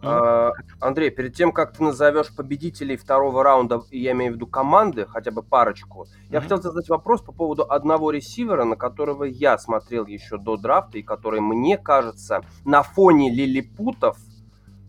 А, 0.01 0.51
Андрей, 0.81 1.09
перед 1.09 1.35
тем, 1.35 1.51
как 1.51 1.73
ты 1.73 1.83
назовешь 1.83 2.35
победителей 2.35 2.97
второго 2.97 3.43
раунда, 3.43 3.81
я 3.91 4.11
имею 4.11 4.33
в 4.33 4.35
виду 4.35 4.45
команды, 4.45 5.05
хотя 5.07 5.31
бы 5.31 5.41
парочку, 5.41 6.07
я 6.29 6.39
Мгм. 6.39 6.41
хотел 6.43 6.61
задать 6.61 6.89
вопрос 6.89 7.21
по 7.21 7.31
поводу 7.31 7.63
одного 7.63 8.11
ресивера, 8.11 8.65
на 8.65 8.75
которого 8.75 9.23
я 9.23 9.57
смотрел 9.57 10.05
еще 10.05 10.37
до 10.37 10.57
драфта, 10.57 10.97
и 10.99 11.01
который, 11.01 11.39
мне 11.39 11.77
кажется, 11.77 12.41
на 12.65 12.83
фоне 12.83 13.33
лилипутов 13.33 14.17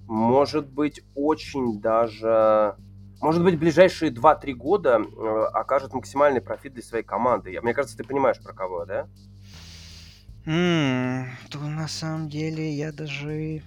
может 0.06 0.68
быть 0.68 1.02
очень 1.14 1.80
даже... 1.80 2.76
Может 3.20 3.42
быть, 3.42 3.58
ближайшие 3.58 4.10
2-3 4.12 4.52
года 4.52 5.00
э, 5.00 5.44
окажет 5.52 5.92
максимальный 5.94 6.40
профит 6.40 6.74
для 6.74 6.82
своей 6.82 7.04
команды. 7.04 7.58
Мне 7.62 7.74
кажется, 7.74 7.96
ты 7.96 8.04
понимаешь, 8.04 8.40
про 8.42 8.52
кого, 8.52 8.84
да? 8.84 9.08
М, 10.44 11.26
то 11.50 11.58
на 11.58 11.88
самом 11.88 12.28
деле 12.28 12.70
я 12.70 12.92
даже 12.92 13.62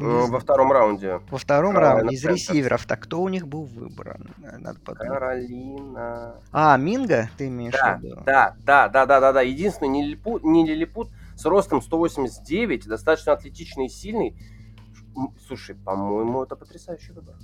Э, 0.00 0.24
Во 0.28 0.40
втором 0.40 0.72
раунде. 0.72 1.20
Во 1.30 1.36
втором 1.36 1.74
Каролина 1.74 1.96
раунде 2.00 2.16
из 2.16 2.24
ресиверов, 2.24 2.86
так 2.86 3.00
кто 3.00 3.20
у 3.20 3.28
них 3.28 3.46
был 3.46 3.64
выбран? 3.64 4.34
Надо 4.38 4.80
подумать. 4.80 5.08
Каролина. 5.12 6.34
А, 6.52 6.76
Минга, 6.78 7.28
ты 7.36 7.48
имеешь 7.48 7.74
Да, 7.74 7.98
в 7.98 8.02
виду? 8.02 8.22
да, 8.24 8.56
да, 8.64 8.88
да, 8.88 9.04
да, 9.04 9.20
да, 9.20 9.32
да. 9.32 9.42
Единственный 9.42 9.88
не 9.88 10.06
лилипут, 10.06 10.42
не 10.42 10.66
лилипут 10.66 11.10
с 11.36 11.44
ростом 11.44 11.82
189, 11.82 12.86
достаточно 12.86 13.32
атлетичный 13.34 13.86
и 13.86 13.88
сильный. 13.90 14.36
Слушай, 15.46 15.74
по-моему, 15.74 16.44
это 16.44 16.56
потрясающий 16.56 17.12
выбор. 17.12 17.34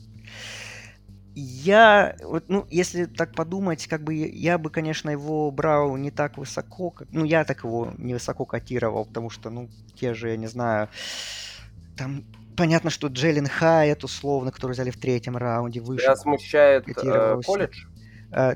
Я, 1.39 2.17
вот, 2.23 2.45
ну, 2.49 2.67
если 2.71 3.05
так 3.05 3.35
подумать, 3.35 3.87
как 3.89 4.03
бы 4.03 4.15
я, 4.15 4.57
бы, 4.57 4.71
конечно, 4.71 5.11
его 5.11 5.51
брал 5.51 5.95
не 5.99 6.11
так 6.11 6.39
высоко, 6.39 6.89
как, 6.89 7.09
ну, 7.13 7.25
я 7.25 7.45
так 7.45 7.63
его 7.63 7.93
не 7.99 8.15
высоко 8.15 8.47
котировал, 8.47 9.05
потому 9.05 9.29
что, 9.29 9.51
ну, 9.51 9.69
те 9.95 10.15
же, 10.15 10.31
я 10.31 10.39
не 10.39 10.47
знаю, 10.47 10.89
там 11.95 12.25
понятно, 12.57 12.89
что 12.89 13.09
Джеллен 13.09 13.49
Хайет, 13.49 14.03
условно, 14.03 14.51
который 14.51 14.73
взяли 14.73 14.91
в 14.91 14.97
третьем 14.97 15.37
раунде, 15.37 15.81
выше. 15.81 16.05
Тебя 16.05 16.17
смущает 16.17 16.89
э, 16.89 17.41
колледж? 17.45 17.85
Э, 18.33 18.55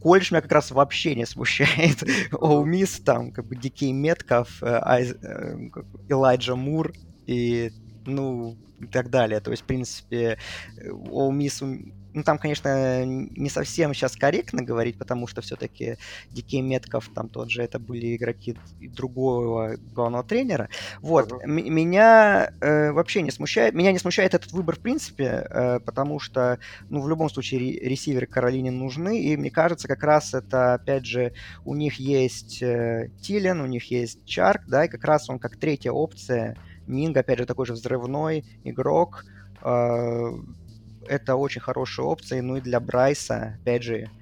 колледж 0.00 0.32
меня 0.32 0.40
как 0.40 0.52
раз 0.52 0.70
вообще 0.70 1.14
не 1.14 1.26
смущает. 1.26 2.02
Оу 2.32 2.64
Мисс, 2.64 3.00
там, 3.00 3.32
как 3.32 3.46
бы, 3.46 3.54
Дикей 3.54 3.92
Метков, 3.92 4.62
э, 4.62 4.66
э, 4.66 5.54
Элайджа 6.08 6.56
Мур 6.56 6.94
и, 7.26 7.70
ну, 8.06 8.56
и 8.80 8.86
так 8.86 9.10
далее. 9.10 9.40
То 9.40 9.50
есть, 9.50 9.64
в 9.64 9.66
принципе, 9.66 10.38
Оу 11.10 11.32
Мисс, 11.32 11.62
ну, 12.18 12.24
там, 12.24 12.38
конечно, 12.38 13.04
не 13.06 13.50
совсем 13.50 13.94
сейчас 13.94 14.16
корректно 14.16 14.62
говорить, 14.62 14.98
потому 14.98 15.26
что 15.26 15.40
все-таки 15.42 15.96
Дикей 16.30 16.60
Метков, 16.62 17.10
там 17.14 17.28
тот 17.30 17.50
же, 17.50 17.62
это 17.62 17.78
были 17.78 18.16
игроки 18.16 18.58
другого 18.78 19.76
главного 19.80 20.24
тренера. 20.24 20.68
Вот, 21.02 21.32
Мгм. 21.32 21.40
м- 21.44 21.54
меня 21.74 22.50
э, 22.60 22.90
вообще 22.92 23.22
не 23.22 23.30
смущает, 23.30 23.74
меня 23.74 23.92
не 23.92 23.98
смущает 23.98 24.34
этот 24.34 24.52
выбор 24.52 24.76
в 24.76 24.80
принципе, 24.82 25.46
э, 25.50 25.80
потому 25.84 26.18
что 26.20 26.58
ну, 26.88 27.00
в 27.00 27.08
любом 27.08 27.30
случае 27.30 27.60
ре- 27.60 27.88
ресиверы 27.88 28.26
Каролине 28.26 28.70
нужны, 28.70 29.20
и 29.22 29.36
мне 29.36 29.50
кажется, 29.50 29.88
как 29.88 30.02
раз 30.02 30.34
это, 30.34 30.74
опять 30.74 31.06
же, 31.06 31.32
у 31.64 31.74
них 31.74 31.98
есть 31.98 32.62
э, 32.62 33.10
Тилен, 33.20 33.60
у 33.60 33.66
них 33.66 33.90
есть 33.90 34.20
Чарк, 34.24 34.62
да, 34.66 34.84
и 34.84 34.88
как 34.88 35.04
раз 35.04 35.28
он 35.30 35.38
как 35.38 35.56
третья 35.56 35.92
опция, 35.92 36.56
Минг, 36.86 37.16
опять 37.16 37.38
же, 37.38 37.46
такой 37.46 37.66
же 37.66 37.74
взрывной 37.74 38.44
игрок, 38.64 39.24
э, 39.62 40.30
это 41.08 41.36
очень 41.36 41.60
хорошая 41.60 42.06
опция, 42.06 42.42
ну 42.42 42.56
и 42.56 42.60
для 42.60 42.80
Брайса, 42.80 43.58
опять 43.62 43.82
же, 43.84 44.12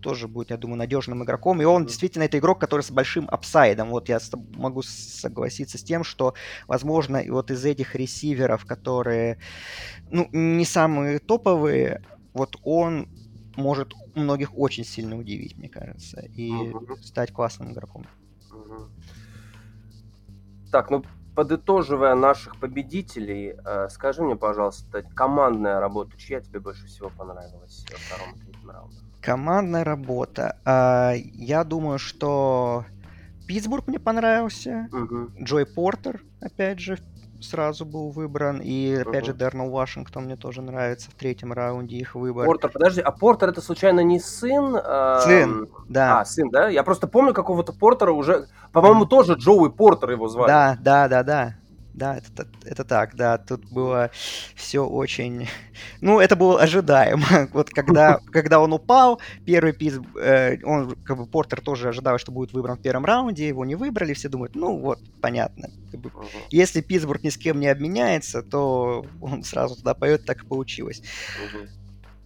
тоже 0.00 0.28
будет, 0.28 0.50
я 0.50 0.56
думаю, 0.56 0.78
надежным 0.78 1.24
игроком. 1.24 1.60
И 1.60 1.64
он 1.64 1.86
действительно 1.86 2.24
это 2.24 2.38
игрок, 2.38 2.60
который 2.60 2.82
с 2.82 2.90
большим 2.90 3.26
апсайдом. 3.30 3.90
Вот 3.90 4.08
я 4.08 4.18
могу 4.54 4.82
согласиться 4.84 5.78
с 5.78 5.84
тем, 5.84 6.04
что, 6.04 6.34
возможно, 6.68 7.16
и 7.16 7.30
вот 7.30 7.50
из 7.50 7.64
этих 7.64 7.94
ресиверов, 7.94 8.64
которые, 8.66 9.38
ну, 10.10 10.28
не 10.32 10.64
самые 10.66 11.18
топовые, 11.20 12.00
вот 12.34 12.56
он 12.62 13.08
может 13.56 13.94
многих 14.14 14.56
очень 14.58 14.84
сильно 14.84 15.18
удивить, 15.18 15.56
мне 15.56 15.68
кажется, 15.70 16.22
и 16.34 16.76
Мгм. 16.76 16.96
стать 17.00 17.32
классным 17.32 17.72
игроком. 17.72 18.08
Мгм. 18.50 18.90
Так, 20.70 20.90
ну 20.90 21.02
подытоживая 21.36 22.14
наших 22.14 22.58
победителей, 22.58 23.54
э, 23.62 23.88
скажи 23.90 24.22
мне, 24.22 24.36
пожалуйста, 24.36 25.04
командная 25.14 25.78
работа, 25.80 26.16
чья 26.16 26.40
тебе 26.40 26.60
больше 26.60 26.86
всего 26.86 27.10
понравилась 27.10 27.84
во 27.92 27.98
втором 27.98 28.34
и 28.34 28.38
третьем 28.38 28.70
раунде? 28.70 28.96
Командная 29.20 29.84
работа. 29.84 30.58
А, 30.64 31.12
я 31.14 31.62
думаю, 31.64 31.98
что 31.98 32.86
Питтсбург 33.46 33.86
мне 33.86 33.98
понравился. 33.98 34.88
Мгм. 34.90 35.34
Джой 35.38 35.66
Портер, 35.66 36.22
опять 36.40 36.78
же, 36.78 36.98
сразу 37.42 37.84
был 37.84 38.10
выбран. 38.10 38.60
И, 38.62 38.94
опять 38.94 39.24
же, 39.24 39.32
Мгм. 39.32 39.38
Дернел 39.38 39.70
Вашингтон 39.70 40.24
мне 40.24 40.36
тоже 40.36 40.62
нравится 40.62 41.10
в 41.10 41.14
третьем 41.14 41.52
раунде 41.52 41.96
их 41.96 42.14
выбор. 42.14 42.46
Портер, 42.46 42.70
подожди, 42.70 43.00
а 43.00 43.10
Портер 43.12 43.48
это 43.50 43.60
случайно 43.60 44.00
не 44.00 44.18
сын? 44.20 44.76
эм, 44.76 45.20
Сын, 45.20 45.68
да. 45.88 46.20
А, 46.20 46.24
сын, 46.24 46.50
да? 46.50 46.68
Я 46.68 46.82
просто 46.82 47.06
помню 47.06 47.32
какого-то 47.34 47.72
Портера 47.72 48.12
уже, 48.12 48.48
по-моему, 48.72 49.06
тоже 49.06 49.34
Джоуи 49.34 49.70
Портер 49.70 50.10
его 50.10 50.28
звали. 50.28 50.48
Да, 50.48 50.78
да, 50.80 51.08
да, 51.08 51.22
да. 51.22 51.54
Да, 51.96 52.18
это, 52.18 52.46
это 52.66 52.84
так, 52.84 53.16
да, 53.16 53.38
тут 53.38 53.64
было 53.70 54.10
все 54.54 54.86
очень... 54.86 55.48
Ну, 56.00 56.20
это 56.20 56.36
было 56.36 56.60
ожидаемо. 56.60 57.48
Вот 57.52 57.70
когда, 57.70 58.20
когда 58.32 58.60
он 58.60 58.72
упал, 58.74 59.20
первый 59.46 59.72
пиз, 59.72 59.98
э, 60.20 60.58
он, 60.62 60.94
как 61.04 61.16
бы, 61.16 61.26
Портер 61.26 61.62
тоже 61.62 61.88
ожидал, 61.88 62.18
что 62.18 62.32
будет 62.32 62.52
выбран 62.52 62.76
в 62.76 62.82
первом 62.82 63.06
раунде, 63.06 63.48
его 63.48 63.64
не 63.64 63.76
выбрали, 63.76 64.12
все 64.12 64.28
думают, 64.28 64.54
ну, 64.54 64.78
вот, 64.78 64.98
понятно. 65.22 65.70
Как 65.90 66.00
бы, 66.00 66.10
если 66.50 66.82
Питтсбург 66.82 67.22
ни 67.24 67.30
с 67.30 67.38
кем 67.38 67.60
не 67.60 67.68
обменяется, 67.68 68.42
то 68.42 69.06
он 69.22 69.42
сразу 69.42 69.76
туда 69.76 69.94
поет, 69.94 70.26
так 70.26 70.42
и 70.42 70.46
получилось. 70.46 71.02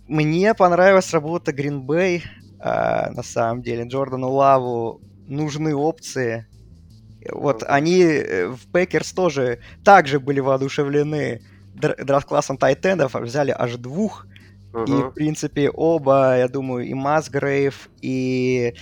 Мне 0.09 0.55
понравилась 0.55 1.13
работа 1.13 1.53
Green 1.53 1.87
Bay, 1.87 2.23
а, 2.59 3.11
на 3.13 3.23
самом 3.23 3.63
деле. 3.63 3.85
Джордану 3.85 4.31
Лаву 4.31 5.01
нужны 5.29 5.75
опции. 5.75 6.47
Вот 7.31 7.63
они 7.67 8.03
э, 8.03 8.49
в 8.49 8.67
Пекерс 8.73 9.13
тоже 9.13 9.59
также 9.85 10.21
были 10.21 10.41
воодушевлены 10.41 11.41
др- 11.75 12.03
драфт-классом 12.03 12.57
тайтендов, 12.59 13.15
взяли 13.15 13.55
аж 13.57 13.77
двух. 13.77 14.27
И, 14.85 15.03
Мгм. 15.03 15.11
в 15.11 15.15
принципе, 15.15 15.71
оба, 15.71 16.39
я 16.39 16.49
думаю, 16.49 16.87
и 16.87 16.95
Масгрейв, 16.95 17.89
и 18.03 18.75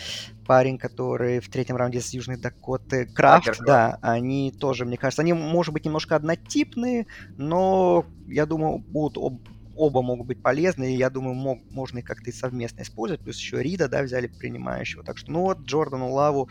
парень, 0.46 0.78
который 0.78 1.40
в 1.40 1.48
третьем 1.48 1.76
раунде 1.76 2.00
с 2.00 2.12
Южной 2.12 2.36
Дакоты, 2.36 3.06
Крафт, 3.12 3.50
Такер 3.50 3.58
да, 3.58 3.98
они 4.00 4.52
тоже, 4.52 4.84
мне 4.84 4.96
кажется, 4.96 5.22
они, 5.22 5.32
может 5.34 5.74
быть, 5.74 5.84
немножко 5.84 6.16
однотипные, 6.16 7.06
но, 7.36 8.06
я 8.26 8.46
думаю, 8.46 8.78
будут 8.78 9.18
об- 9.18 9.48
оба 9.74 10.02
могут 10.02 10.26
быть 10.28 10.40
полезны, 10.42 10.94
и 10.94 10.96
я 10.96 11.10
думаю, 11.10 11.34
мог, 11.34 11.60
можно 11.68 11.98
их 11.98 12.04
как-то 12.04 12.30
и 12.30 12.32
совместно 12.32 12.82
использовать, 12.82 13.22
плюс 13.22 13.38
еще 13.38 13.62
Рида, 13.62 13.88
да, 13.88 14.02
взяли 14.02 14.28
принимающего, 14.38 15.04
так 15.04 15.18
что, 15.18 15.32
ну 15.32 15.40
вот, 15.42 15.58
Джордану 15.60 16.10
Лаву 16.10 16.48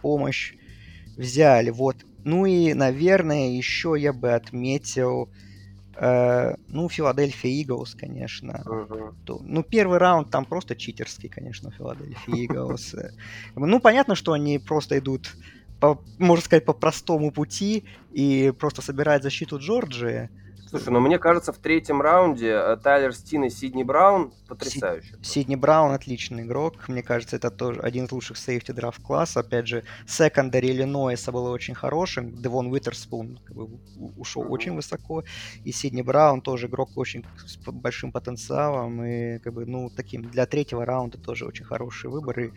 помощь 0.00 0.54
взяли, 1.16 1.70
вот. 1.70 1.96
Ну 2.24 2.46
и, 2.46 2.74
наверное, 2.74 3.50
еще 3.50 3.94
я 3.98 4.12
бы 4.12 4.32
отметил, 4.34 5.30
э, 5.96 6.54
ну, 6.68 6.88
Филадельфия 6.88 7.50
Иглс, 7.62 7.94
конечно, 7.94 8.66
то- 9.24 9.40
ну, 9.44 9.62
первый 9.64 9.98
раунд 9.98 10.30
там 10.30 10.46
просто 10.46 10.76
читерский, 10.76 11.28
конечно, 11.28 11.70
Филадельфия 11.72 12.34
Иглс. 12.44 12.94
Ну, 13.56 13.80
понятно, 13.80 14.14
что 14.14 14.32
они 14.32 14.58
просто 14.58 14.98
идут, 14.98 15.36
по, 15.80 16.04
можно 16.18 16.44
сказать, 16.44 16.64
по 16.64 16.72
простому 16.74 17.32
пути 17.32 17.84
и 18.10 18.52
просто 18.58 18.82
собирают 18.82 19.22
защиту 19.22 19.58
Джорджии. 19.58 20.30
Слушай, 20.68 20.88
ну 20.88 20.98
мне 21.00 21.18
кажется, 21.20 21.52
в 21.52 21.58
третьем 21.58 22.02
раунде 22.02 22.48
э, 22.50 22.76
Тайлер 22.82 23.14
Стин 23.14 23.44
и 23.44 23.50
Сидни 23.50 23.84
Браун 23.84 24.32
потрясающе. 24.48 25.14
Сидни 25.22 25.54
Браун 25.54 25.92
отличный 25.92 26.42
игрок. 26.42 26.88
Мне 26.88 27.04
кажется, 27.04 27.36
это 27.36 27.52
тоже 27.52 27.80
один 27.80 28.06
из 28.06 28.12
лучших 28.12 28.36
сейфти 28.36 28.72
драфт 28.72 29.00
класса. 29.00 29.40
Опять 29.40 29.68
же, 29.68 29.84
секондари 30.06 30.70
Иллинойса 30.72 31.30
было 31.30 31.50
очень 31.50 31.74
хорошим. 31.74 32.42
Девон 32.42 32.66
Уитерспун 32.66 33.38
как 33.44 33.56
бы, 33.56 33.78
ушел 34.16 34.42
Мгм. 34.42 34.52
очень 34.52 34.74
высоко. 34.74 35.22
И 35.62 35.70
Сидни 35.70 36.02
Браун 36.02 36.40
тоже 36.40 36.66
игрок 36.66 36.90
очень 36.96 37.24
с 37.46 37.56
большим 37.58 38.10
потенциалом. 38.10 39.04
И 39.04 39.38
как 39.38 39.52
бы, 39.54 39.66
ну, 39.66 39.88
таким 39.94 40.22
для 40.28 40.46
третьего 40.46 40.84
раунда 40.84 41.16
тоже 41.18 41.46
очень 41.46 41.64
хороший 41.64 42.10
выбор. 42.10 42.40
И 42.40 42.50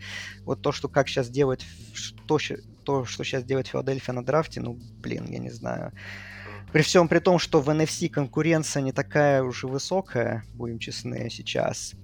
вот 0.44 0.60
то, 0.62 0.72
что 0.72 0.88
как 0.88 1.08
сейчас 1.08 1.28
делает, 1.30 1.64
что, 1.94 2.38
ща- 2.40 2.56
то, 2.84 3.04
что 3.04 3.22
сейчас 3.22 3.44
делает 3.44 3.68
Филадельфия 3.68 4.12
на 4.14 4.24
драфте, 4.24 4.60
ну, 4.60 4.76
блин, 4.98 5.26
я 5.28 5.38
не 5.38 5.50
знаю. 5.50 5.92
При 6.72 6.82
всем 6.82 7.08
при 7.08 7.18
том, 7.18 7.38
что 7.38 7.60
в 7.60 7.68
NFC 7.68 8.08
конкуренция 8.08 8.82
не 8.82 8.92
такая 8.92 9.42
уж 9.42 9.64
и 9.64 9.66
высокая, 9.66 10.44
будем 10.54 10.78
честны, 10.78 11.28
сейчас. 11.30 11.94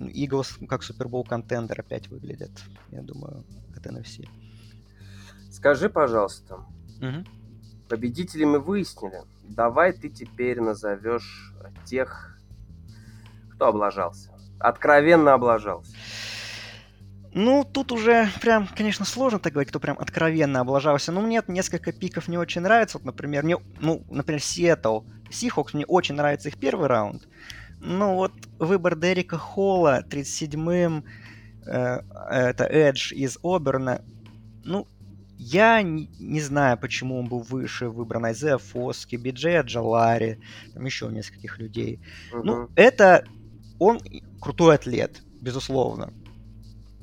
Иглс 0.00 0.58
как 0.68 0.82
супербол 0.82 1.24
контендер 1.24 1.80
опять 1.80 2.08
выглядит, 2.08 2.50
я 2.90 3.02
думаю, 3.02 3.44
от 3.76 3.86
NFC. 3.86 4.28
Скажи, 5.50 5.88
пожалуйста, 5.88 6.58
Мгм. 7.00 7.24
победителей 7.88 8.44
мы 8.46 8.58
выяснили. 8.58 9.22
Давай 9.44 9.92
ты 9.92 10.08
теперь 10.08 10.60
назовешь 10.60 11.52
тех, 11.84 12.38
кто 13.54 13.68
облажался. 13.68 14.30
Откровенно 14.58 15.34
облажался. 15.34 15.92
Ну, 17.32 17.64
тут 17.64 17.92
уже 17.92 18.28
прям, 18.40 18.66
конечно, 18.66 19.04
сложно 19.04 19.38
так 19.38 19.52
говорить, 19.52 19.68
кто 19.68 19.80
прям 19.80 19.98
откровенно 19.98 20.60
облажался. 20.60 21.12
Но 21.12 21.20
мне 21.20 21.42
несколько 21.48 21.92
пиков 21.92 22.28
не 22.28 22.38
очень 22.38 22.62
нравится. 22.62 22.98
Вот, 22.98 23.04
например, 23.04 23.44
мне, 23.44 23.56
ну, 23.80 24.04
например, 24.10 24.40
Сиэтл. 24.42 25.00
Сихокс, 25.30 25.74
мне 25.74 25.84
очень 25.84 26.14
нравится 26.14 26.48
их 26.48 26.58
первый 26.58 26.86
раунд. 26.88 27.28
Ну, 27.80 28.14
вот 28.14 28.32
выбор 28.58 28.96
Дерека 28.96 29.36
Холла 29.36 30.02
37-м, 30.08 31.04
э, 31.66 32.00
это 32.30 32.64
Эдж 32.64 33.12
из 33.12 33.38
Оберна. 33.42 34.00
Ну, 34.64 34.86
я 35.36 35.82
не, 35.82 36.08
не 36.18 36.40
знаю, 36.40 36.78
почему 36.78 37.20
он 37.20 37.26
был 37.28 37.40
выше 37.40 37.88
выбран 37.88 38.24
Айзеа 38.24 38.58
Фоски, 38.58 39.14
Биджея 39.16 39.62
Джалари, 39.62 40.40
там 40.74 40.84
еще 40.84 41.06
нескольких 41.06 41.58
людей. 41.58 42.00
Ну, 42.32 42.62
Мгм. 42.62 42.70
это 42.74 43.24
он 43.78 44.00
крутой 44.40 44.74
атлет, 44.74 45.22
безусловно. 45.40 46.12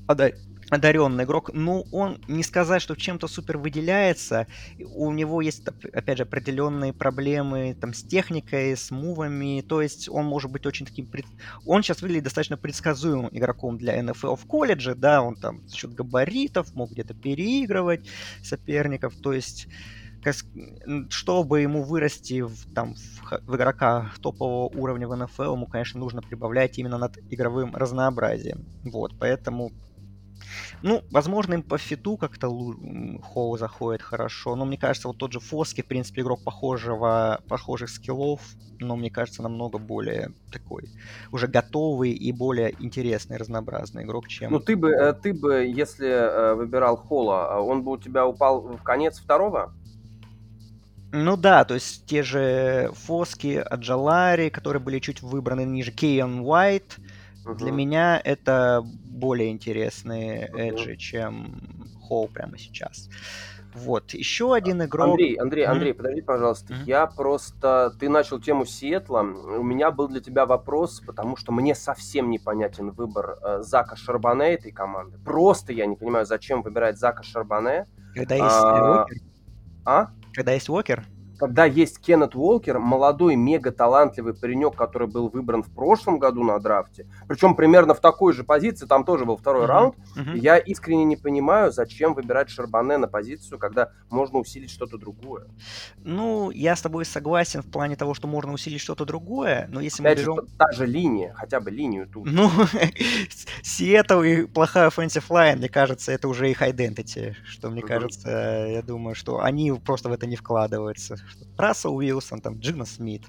Ода- 0.07 0.33
одаренный 0.69 1.23
игрок. 1.25 1.51
Ну, 1.53 1.85
он 1.91 2.19
не 2.27 2.43
сказать, 2.43 2.81
что 2.81 2.95
чем-то 2.95 3.27
супер 3.27 3.57
выделяется. 3.57 4.47
У 4.93 5.11
него 5.11 5.41
есть, 5.41 5.67
оп- 5.67 5.85
опять 5.93 6.17
же, 6.17 6.23
определенные 6.23 6.93
проблемы 6.93 7.75
там 7.79 7.93
с 7.93 8.03
техникой, 8.03 8.75
с 8.75 8.91
мувами. 8.91 9.61
То 9.67 9.81
есть 9.81 10.09
он 10.09 10.25
может 10.25 10.51
быть 10.51 10.65
очень 10.65 10.85
таким... 10.85 11.07
пред- 11.07 11.25
Он 11.65 11.83
сейчас 11.83 12.01
выглядит 12.01 12.23
достаточно 12.25 12.57
предсказуемым 12.57 13.29
игроком 13.31 13.77
для 13.77 14.01
НФЛ 14.01 14.35
в 14.35 14.45
колледже, 14.45 14.95
да, 14.95 15.21
он 15.21 15.35
там 15.35 15.67
за 15.67 15.75
счет 15.75 15.93
габаритов 15.93 16.73
мог 16.73 16.91
где-то 16.91 17.13
переигрывать 17.13 18.07
соперников. 18.43 19.15
То 19.21 19.33
есть 19.33 19.67
чтобы 21.09 21.61
ему 21.61 21.83
вырасти 21.83 22.41
в, 22.41 22.73
там, 22.73 22.95
в, 22.95 23.41
в 23.45 23.55
игрока 23.55 24.11
топового 24.23 24.75
уровня 24.75 25.07
в 25.07 25.15
НФЛ, 25.15 25.53
ему, 25.53 25.67
конечно, 25.67 25.99
нужно 25.99 26.23
прибавлять 26.23 26.79
именно 26.79 26.97
над 26.97 27.19
игровым 27.31 27.75
разнообразием. 27.75 28.65
Вот, 28.83 29.13
поэтому 29.19 29.71
ну, 30.81 31.03
возможно, 31.11 31.55
им 31.55 31.63
по 31.63 31.77
фиту 31.77 32.17
как-то 32.17 32.47
Хоу 33.21 33.57
заходит 33.57 34.01
хорошо, 34.01 34.55
но 34.55 34.65
мне 34.65 34.77
кажется, 34.77 35.07
вот 35.07 35.17
тот 35.17 35.33
же 35.33 35.39
Фоски, 35.39 35.81
в 35.81 35.87
принципе, 35.87 36.21
игрок 36.21 36.43
похожего, 36.43 37.41
похожих 37.47 37.89
скиллов, 37.89 38.55
но 38.79 38.95
мне 38.95 39.09
кажется, 39.09 39.41
намного 39.41 39.77
более 39.77 40.33
такой, 40.51 40.91
уже 41.31 41.47
готовый 41.47 42.11
и 42.11 42.31
более 42.31 42.73
интересный, 42.83 43.37
разнообразный 43.37 44.03
игрок, 44.03 44.27
чем... 44.27 44.51
Ну, 44.51 44.59
ты 44.59 44.75
бы, 44.75 44.91
э, 44.91 45.13
ты 45.13 45.33
бы, 45.33 45.65
если 45.65 46.07
э, 46.07 46.53
выбирал 46.55 46.97
Холла, 46.97 47.49
э, 47.51 47.59
он 47.59 47.83
бы 47.83 47.91
у 47.91 47.97
тебя 47.97 48.25
упал 48.27 48.61
в 48.61 48.83
конец 48.83 49.19
второго? 49.19 49.73
Ну 51.11 51.37
да, 51.37 51.63
то 51.63 51.75
есть 51.75 52.05
те 52.05 52.23
же 52.23 52.91
Фоски, 52.93 53.55
Аджалари, 53.55 54.49
которые 54.49 54.81
были 54.81 54.99
чуть 54.99 55.21
выбраны 55.21 55.63
ниже, 55.63 55.91
Кейн 55.91 56.41
Уайт, 56.41 56.97
для 57.45 57.71
Мгм. 57.71 57.77
меня 57.77 58.21
это 58.23 58.83
более 59.15 59.49
интересные 59.49 60.49
эджи, 60.53 60.95
чем 60.97 61.59
Хоу 62.07 62.27
прямо 62.27 62.57
сейчас. 62.57 63.09
Вот, 63.73 64.13
еще 64.13 64.53
один 64.55 64.83
игрок... 64.83 65.09
Андрей, 65.09 65.35
Андрей. 65.35 65.65
Андрей, 65.65 65.93
подожди, 65.93 66.21
пожалуйста. 66.21 66.73
Мгм. 66.73 66.83
Я 66.85 67.07
просто... 67.07 67.93
Ты 67.99 68.07
начал 68.07 68.39
тему 68.39 68.65
Сиэтла. 68.65 69.19
У 69.19 69.63
меня 69.63 69.91
был 69.91 70.07
для 70.07 70.21
тебя 70.21 70.45
вопрос, 70.45 71.01
потому 71.05 71.35
что 71.35 71.51
мне 71.51 71.75
совсем 71.75 72.29
непонятен 72.29 72.91
выбор 72.91 73.37
э, 73.43 73.61
Зака 73.63 73.97
Шарбане 73.97 74.53
этой 74.53 74.71
команды. 74.71 75.17
Просто 75.17 75.73
я 75.73 75.87
не 75.87 75.97
понимаю, 75.97 76.25
зачем 76.25 76.61
выбирать 76.61 76.97
Зака 76.97 77.23
Шарбане. 77.23 77.85
Когда 78.13 78.35
есть 78.35 78.47
А, 78.49 79.01
Уокер, 79.01 79.17
А? 79.83 80.07
когда 80.31 80.53
есть 80.53 80.69
Уокер, 80.69 81.05
Когда 81.37 81.65
есть 81.65 81.99
Кеннет 81.99 82.35
Уолкер, 82.35 82.79
молодой, 82.79 83.35
мега 83.35 83.71
талантливый 83.71 84.33
паренек, 84.33 84.75
который 84.75 85.07
был 85.07 85.29
выбран 85.29 85.63
в 85.63 85.69
прошлом 85.73 86.19
году 86.19 86.43
на 86.43 86.59
драфте, 86.59 87.07
причем 87.27 87.55
примерно 87.55 87.93
в 87.93 87.99
такой 87.99 88.33
же 88.33 88.43
позиции, 88.43 88.85
там 88.85 89.03
тоже 89.03 89.25
был 89.25 89.37
второй 89.37 89.63
Мгм. 89.63 89.69
раунд, 89.69 89.95
Мгм. 90.15 90.35
я 90.35 90.57
искренне 90.57 91.03
не 91.05 91.17
понимаю, 91.17 91.71
зачем 91.71 92.13
выбирать 92.13 92.49
Шарбане 92.49 92.97
на 92.97 93.07
позицию, 93.07 93.59
когда 93.59 93.91
можно 94.09 94.39
усилить 94.39 94.71
что-то 94.71 94.97
другое. 94.97 95.47
Ну, 96.03 96.51
я 96.51 96.75
с 96.75 96.81
тобой 96.81 97.05
согласен 97.05 97.61
в 97.61 97.69
плане 97.69 97.95
того, 97.95 98.13
что 98.13 98.27
можно 98.27 98.53
усилить 98.53 98.81
что-то 98.81 99.05
другое, 99.05 99.67
но 99.71 99.81
если 99.81 100.01
мы 100.03 100.09
Опять 100.09 100.19
же, 100.23 100.31
берем... 100.31 100.47
та 100.57 100.71
же 100.71 100.85
линия, 100.85 101.33
хотя 101.35 101.59
бы 101.59 101.71
линию 101.71 102.07
тут. 102.07 102.25
Ну, 102.31 102.49
Сиэтл 103.61 104.21
и 104.21 104.45
плохая 104.45 104.89
offensive 104.89 105.27
line, 105.29 105.57
мне 105.57 105.69
кажется, 105.69 106.11
это 106.11 106.27
уже 106.27 106.49
их 106.49 106.61
identity, 106.61 107.33
что, 107.45 107.69
мне 107.69 107.81
кажется, 107.81 108.29
я 108.69 108.81
думаю, 108.81 109.15
что 109.15 109.41
они 109.41 109.71
просто 109.73 110.09
в 110.09 110.13
это 110.13 110.27
не 110.27 110.35
вкладываются. 110.35 111.17
Рассел 111.57 111.95
Уилсон, 111.95 112.41
там, 112.41 112.59
Джина 112.59 112.85
Смит. 112.85 113.23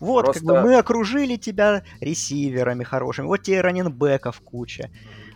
Вот, 0.00 0.26
как 0.26 0.42
бы 0.42 0.52
Просто- 0.52 0.66
мы 0.66 0.76
окружили 0.76 1.36
тебя 1.36 1.82
ресиверами 2.00 2.84
хорошими, 2.84 3.26
вот 3.26 3.42
тебе 3.42 3.60
раненбеков 3.60 4.40
куча. 4.40 4.90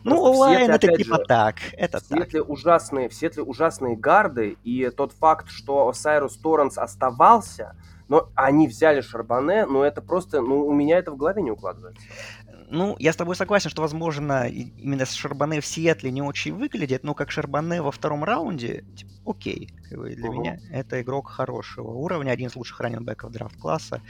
Ну, 0.05 0.17
Просто 0.17 0.31
онлайн 0.31 0.71
это 0.71 0.89
типа 0.89 1.17
же, 1.19 1.25
так, 1.27 1.59
В 1.59 1.75
это 1.75 2.01
так. 2.01 2.19
Сиэтле 2.19 2.43
ужасные, 2.43 3.09
в 3.09 3.15
Сиэтле 3.15 3.43
ужасные 3.43 3.97
гарды, 3.97 4.57
и 4.65 4.91
тот 4.91 5.13
факт, 5.13 5.49
что 5.51 5.89
Осайрус 5.89 6.37
Торренс 6.37 6.79
оставался, 6.79 7.75
но 8.09 8.29
они 8.35 8.69
взяли 8.69 9.01
Шарбане, 9.01 9.67
ну 9.67 9.83
это 9.83 10.01
просто, 10.01 10.41
ну 10.41 10.67
у 10.67 10.73
меня 10.73 10.99
это 10.99 11.11
в 11.13 11.17
голове 11.17 11.43
не 11.43 11.51
укладывается. 11.51 12.03
Ну, 12.70 12.96
я 12.98 13.12
с 13.12 13.16
тобой 13.16 13.35
согласен, 13.35 13.70
что, 13.70 13.83
возможно, 13.83 14.46
именно 14.46 15.07
с 15.07 15.12
Шарбане 15.12 15.61
в 15.61 15.66
Сиэтле 15.66 16.11
не 16.11 16.22
очень 16.22 16.54
выглядит, 16.54 17.02
но 17.02 17.14
как 17.14 17.31
Шарбане 17.31 17.81
во 17.81 17.90
втором 17.90 18.24
раунде, 18.24 18.85
типа, 18.96 19.11
окей. 19.24 19.70
Для 19.90 20.28
Мгм. 20.28 20.40
меня 20.40 20.61
это 20.70 21.00
игрок 21.00 21.28
хорошего 21.28 21.92
уровня, 21.92 22.31
один 22.31 22.48
из 22.48 22.57
лучших 22.57 22.81
раненбеков 22.81 23.33
драфт-класса. 23.33 24.02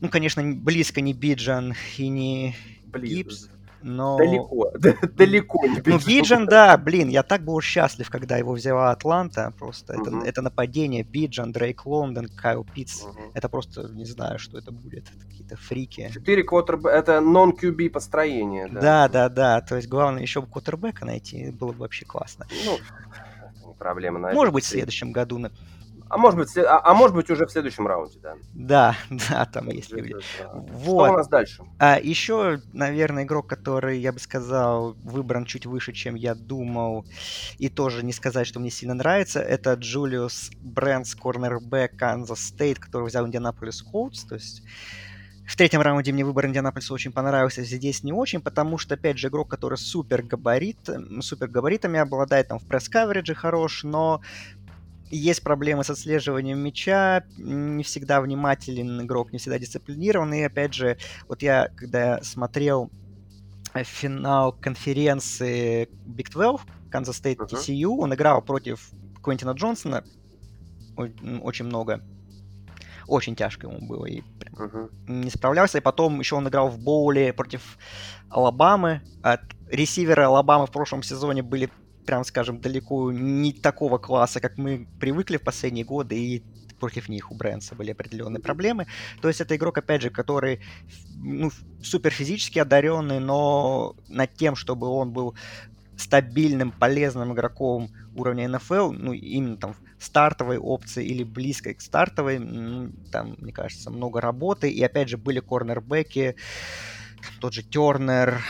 Ну, 0.00 0.08
конечно, 0.08 0.42
близко 0.54 1.00
не 1.00 1.12
Биджан 1.12 1.74
и 1.96 2.08
не 2.08 2.56
Блин, 2.86 3.16
Гибс, 3.16 3.48
но... 3.82 4.18
далеко, 4.18 4.70
далеко 5.16 5.60
Ну, 5.86 5.98
Биджан. 5.98 6.46
Да, 6.46 6.76
блин, 6.76 7.08
я 7.08 7.22
так 7.22 7.44
был 7.44 7.60
счастлив, 7.60 8.08
когда 8.10 8.36
его 8.36 8.52
взяла 8.52 8.90
Атланта. 8.90 9.52
Просто 9.58 9.94
это, 9.94 10.22
это 10.24 10.42
нападение 10.42 11.02
Биджан, 11.02 11.52
Дрейк 11.52 11.86
Лондон, 11.86 12.28
Кайл 12.28 12.64
Питц. 12.64 13.02
Это 13.34 13.48
просто, 13.48 13.88
не 13.92 14.04
знаю, 14.04 14.38
что 14.38 14.58
это 14.58 14.72
будет. 14.72 15.04
Это 15.14 15.26
какие-то 15.26 15.56
фрики. 15.56 16.10
Четыре 16.12 16.42
квотерб... 16.42 16.86
это 16.86 17.20
non-QB 17.20 17.90
построение, 17.90 18.68
да. 18.68 18.80
Да, 18.80 19.08
да, 19.08 19.28
да. 19.28 19.60
То 19.60 19.76
есть 19.76 19.88
главное 19.88 20.22
еще 20.22 20.40
бы 20.40 20.46
квотербека 20.46 21.04
найти, 21.04 21.50
было 21.50 21.72
бы 21.72 21.78
вообще 21.80 22.04
классно. 22.04 22.46
Ну, 22.64 22.78
проблема. 23.78 24.32
Может 24.32 24.54
быть, 24.54 24.64
в 24.64 24.68
следующем 24.68 25.12
году. 25.12 25.38
А 26.10 26.18
может 26.18 26.38
быть, 26.40 26.56
а, 26.58 26.80
а 26.82 26.92
может 26.92 27.14
быть 27.14 27.30
уже 27.30 27.46
в 27.46 27.52
следующем 27.52 27.86
раунде, 27.86 28.18
да. 28.20 28.34
Да, 28.52 28.96
да, 29.30 29.46
там 29.46 29.68
есть 29.68 29.92
люди. 29.92 30.12
Да. 30.12 30.20
Что 30.20 30.50
у 30.56 30.60
Вот. 30.60 31.16
нас 31.16 31.28
дальше? 31.28 31.62
А 31.78 32.00
еще, 32.00 32.60
наверное, 32.72 33.22
игрок, 33.22 33.46
который, 33.46 34.00
я 34.00 34.12
бы 34.12 34.18
сказал, 34.18 34.94
выбран 35.04 35.44
чуть 35.44 35.66
выше, 35.66 35.92
чем 35.92 36.16
я 36.16 36.34
думал, 36.34 37.06
и 37.58 37.68
тоже 37.68 38.04
не 38.04 38.12
сказать, 38.12 38.48
что 38.48 38.58
мне 38.58 38.70
сильно 38.70 38.94
нравится, 38.94 39.40
это 39.40 39.74
Джулиус 39.74 40.50
Брентс, 40.60 41.14
корнербэк 41.14 41.96
Канзас 41.96 42.40
Стейт, 42.40 42.80
который 42.80 43.06
взял 43.06 43.24
Индианаполис 43.26 43.80
Колдс, 43.80 44.24
то 44.24 44.34
есть 44.34 44.62
в 45.50 45.56
третьем 45.56 45.80
раунде 45.80 46.12
мне 46.12 46.24
выбор 46.24 46.46
Индианаполиса 46.46 46.94
очень 46.94 47.10
понравился, 47.10 47.64
здесь 47.64 48.04
не 48.04 48.12
очень, 48.12 48.40
потому 48.40 48.78
что, 48.78 48.94
опять 48.94 49.18
же, 49.18 49.26
игрок, 49.26 49.50
который 49.50 49.78
супер 49.78 50.22
габарит, 50.22 50.78
супер 51.22 51.48
габаритами 51.48 51.98
обладает, 51.98 52.46
там 52.46 52.60
в 52.60 52.66
пресс-каверидже 52.68 53.34
хорош, 53.34 53.82
но 53.82 54.20
есть 55.10 55.42
проблемы 55.42 55.84
с 55.84 55.90
отслеживанием 55.90 56.58
мяча, 56.58 57.24
не 57.36 57.82
всегда 57.82 58.20
внимателен 58.20 59.02
игрок, 59.02 59.32
не 59.32 59.38
всегда 59.38 59.58
дисциплинирован, 59.58 60.32
и 60.34 60.42
опять 60.42 60.74
же, 60.74 60.96
вот 61.28 61.42
я, 61.42 61.68
когда 61.76 62.22
смотрел 62.22 62.90
э, 63.74 63.82
финал 63.84 64.52
конференции 64.52 65.88
Big 66.06 66.30
12, 66.30 66.66
Kansas 66.90 67.22
State. 67.22 67.38
TCU, 67.48 67.96
он 67.98 68.14
играл 68.14 68.42
против 68.42 68.90
Квентина 69.22 69.50
Джонсона 69.50 70.04
очень 71.42 71.64
много. 71.64 72.02
Очень 73.06 73.34
тяжко 73.34 73.66
ему 73.66 73.86
было, 73.86 74.06
и 74.06 74.20
прям 74.20 74.54
Мгм. 74.54 74.90
не 75.22 75.30
справлялся. 75.30 75.78
И 75.78 75.80
потом 75.80 76.20
еще 76.20 76.36
он 76.36 76.46
играл 76.48 76.68
в 76.68 76.78
боуле 76.78 77.32
против 77.32 77.78
Алабамы. 78.28 79.02
От 79.22 79.40
ресиверы 79.68 80.24
Алабамы 80.24 80.66
в 80.66 80.70
прошлом 80.70 81.02
сезоне 81.02 81.42
были, 81.42 81.70
прям 82.06 82.24
скажем, 82.24 82.60
далеко 82.60 83.12
не 83.12 83.52
такого 83.52 83.98
класса, 83.98 84.40
как 84.40 84.58
мы 84.58 84.88
привыкли 85.00 85.36
в 85.36 85.42
последние 85.42 85.84
годы, 85.84 86.16
и 86.18 86.44
против 86.78 87.08
них 87.08 87.30
у 87.30 87.34
Брэнса 87.34 87.74
были 87.74 87.90
определенные 87.92 88.40
проблемы. 88.40 88.86
То 89.20 89.28
есть 89.28 89.40
это 89.40 89.54
игрок, 89.56 89.78
опять 89.78 90.02
же, 90.02 90.10
который 90.10 90.60
ну, 91.16 91.50
супер 91.82 92.10
физически 92.10 92.58
одаренный, 92.58 93.20
но 93.20 93.94
над 94.08 94.34
тем, 94.34 94.56
чтобы 94.56 94.86
он 94.88 95.12
был 95.12 95.34
стабильным, 95.96 96.72
полезным 96.72 97.32
игроком 97.34 97.90
уровня 98.14 98.48
НФЛ, 98.48 98.92
ну, 98.92 99.12
именно 99.12 99.56
там 99.58 99.76
стартовой 99.98 100.56
опции 100.58 101.04
или 101.06 101.24
близкой 101.24 101.74
к 101.74 101.82
стартовой, 101.82 102.36
м, 102.36 102.94
там, 103.12 103.36
мне 103.38 103.52
кажется, 103.52 103.90
много 103.90 104.20
работы. 104.20 104.70
И 104.70 104.82
опять 104.82 105.10
же 105.10 105.18
были 105.18 105.40
корнербеки, 105.40 106.36
тот 107.40 107.52
же 107.52 107.62
Тернер, 107.62 108.42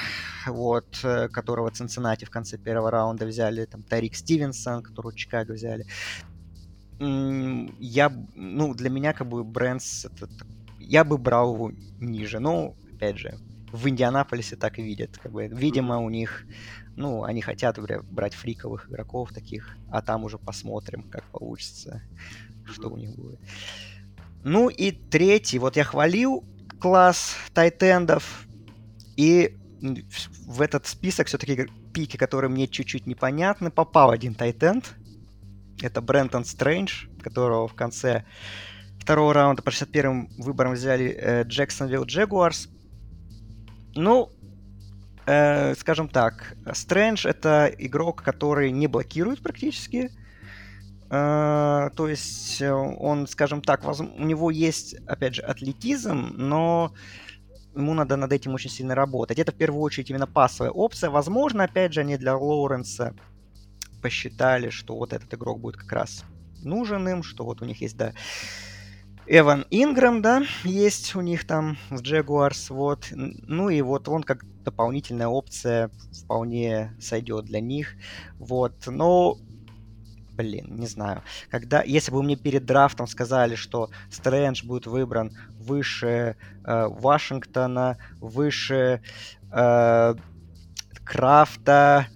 вот, 0.47 1.01
э, 1.05 1.29
которого 1.29 1.71
Цинциннати 1.71 2.25
в 2.25 2.31
конце 2.31 2.59
первого 2.59 2.91
раунда 2.91 3.27
взяли, 3.27 3.67
там 3.67 3.83
Тарик 3.83 4.15
Стивенсон, 4.15 4.83
которого 4.83 5.15
Чикаго 5.15 5.53
взяли. 5.55 5.87
Я, 6.99 8.13
ну, 8.35 8.75
для 8.75 8.91
меня 8.91 9.13
как 9.13 9.27
бы 9.29 9.43
Брэнс, 9.43 10.05
это 10.05 10.29
я 10.79 11.05
бы 11.05 11.17
брал 11.19 11.55
его 11.55 11.73
ниже, 11.99 12.41
но, 12.41 12.75
опять 12.95 13.17
же, 13.17 13.39
в 13.73 13.89
Индианаполисе 13.89 14.57
так 14.57 14.79
и 14.79 14.83
видят, 14.83 15.17
как 15.19 15.33
бы, 15.33 15.47
видимо, 15.47 15.99
у 15.99 16.11
них, 16.11 16.45
ну, 16.97 17.25
они 17.25 17.41
хотят 17.41 17.79
бра- 17.79 18.03
брать 18.03 18.35
фриковых 18.35 18.91
игроков 18.91 19.33
таких, 19.33 19.77
а 19.91 20.03
там 20.03 20.25
уже 20.25 20.39
посмотрим, 20.39 21.03
как 21.05 21.25
получится, 21.25 22.03
что 22.67 22.91
у 22.91 22.97
них 22.97 23.15
будет. 23.15 23.39
Ну 24.43 24.69
и 24.69 24.91
третий, 24.91 25.59
вот 25.59 25.77
я 25.77 25.85
хвалил 25.85 26.45
класс 26.81 27.37
тайтендов, 27.55 28.47
и 29.21 29.59
в- 30.47 30.63
этот 30.63 30.87
список 30.87 31.27
все-таки 31.27 31.69
пики, 31.93 32.17
которые 32.17 32.51
мне 32.51 32.67
чуть-чуть 32.67 33.07
непонятны, 33.07 33.71
попал 33.71 34.11
один 34.11 34.35
тайтенд. 34.35 34.95
Это 35.83 36.01
Брентон 36.01 36.45
Стрэндж, 36.45 37.07
которого 37.23 37.69
в 37.69 37.75
конце 37.75 38.25
второго 38.99 39.35
раунда 39.35 39.63
по 39.63 39.71
61-м 39.71 40.29
выборам 40.39 40.73
взяли 40.73 41.45
Джексонвилл 41.47 42.05
Джегуарс. 42.05 42.69
Ну, 43.95 44.31
э, 45.27 45.75
скажем 45.75 46.09
так, 46.09 46.55
Стрэндж 46.73 47.27
это 47.27 47.71
игрок, 47.79 48.23
который 48.23 48.71
не 48.71 48.87
блокирует 48.87 49.43
практически. 49.43 50.11
Э, 51.11 51.91
то 51.97 52.09
есть 52.09 52.63
э, 52.63 52.73
он, 52.73 53.27
скажем 53.27 53.61
так, 53.63 53.85
воз- 53.85 54.01
у 54.01 54.25
него 54.25 54.51
есть, 54.51 54.95
опять 55.07 55.35
же, 55.35 55.43
атлетизм, 55.43 56.33
но 56.37 56.93
ему 57.75 57.95
надо 57.95 58.17
над 58.17 58.33
этим 58.33 58.55
очень 58.55 58.71
сильно 58.71 58.95
работать. 58.95 59.39
Это 59.39 59.53
в 59.53 59.57
первую 59.57 59.83
очередь 59.83 60.11
именно 60.11 60.27
пасовая 60.27 60.71
опция. 60.71 61.11
Возможно, 61.11 61.65
опять 61.65 61.93
же, 61.93 62.01
они 62.01 62.17
для 62.17 62.37
Лоуренса 62.37 63.15
посчитали, 64.03 64.71
что 64.71 64.97
вот 64.97 65.13
этот 65.13 65.33
игрок 65.35 65.61
будет 65.61 65.77
как 65.77 65.93
раз 65.93 66.25
нужен 66.63 67.09
им, 67.09 67.23
что 67.23 67.45
вот 67.45 67.63
у 67.63 67.65
них 67.65 67.81
есть, 67.81 67.97
да, 67.97 68.13
Эван 69.27 69.65
Ингрэм, 69.71 70.23
да, 70.23 70.43
есть 70.65 71.15
у 71.15 71.21
них 71.21 71.47
там 71.47 71.79
в 71.89 72.01
Jaguars, 72.01 72.73
вот. 72.73 73.07
Ну 73.13 73.69
и 73.69 73.81
вот 73.81 74.09
он 74.09 74.25
как 74.25 74.45
дополнительная 74.65 75.29
опция 75.29 75.91
вполне 76.13 76.97
сойдет 77.01 77.45
для 77.45 77.61
них, 77.61 77.95
вот. 78.39 78.75
Но, 78.87 79.37
блин, 80.41 80.77
не 80.77 80.87
знаю. 80.87 81.23
Когда, 81.51 81.83
если 81.83 82.13
бы 82.13 82.23
мне 82.23 82.37
перед 82.37 82.65
драфтом 82.65 83.07
сказали, 83.07 83.57
что 83.57 83.91
Стрэндж 84.11 84.65
будет 84.65 84.87
выбран 84.87 85.37
выше 85.59 86.37
э, 86.65 86.87
Вашингтона, 86.89 87.99
выше 88.21 89.03
э, 89.53 90.15
Крафта, 91.05 92.07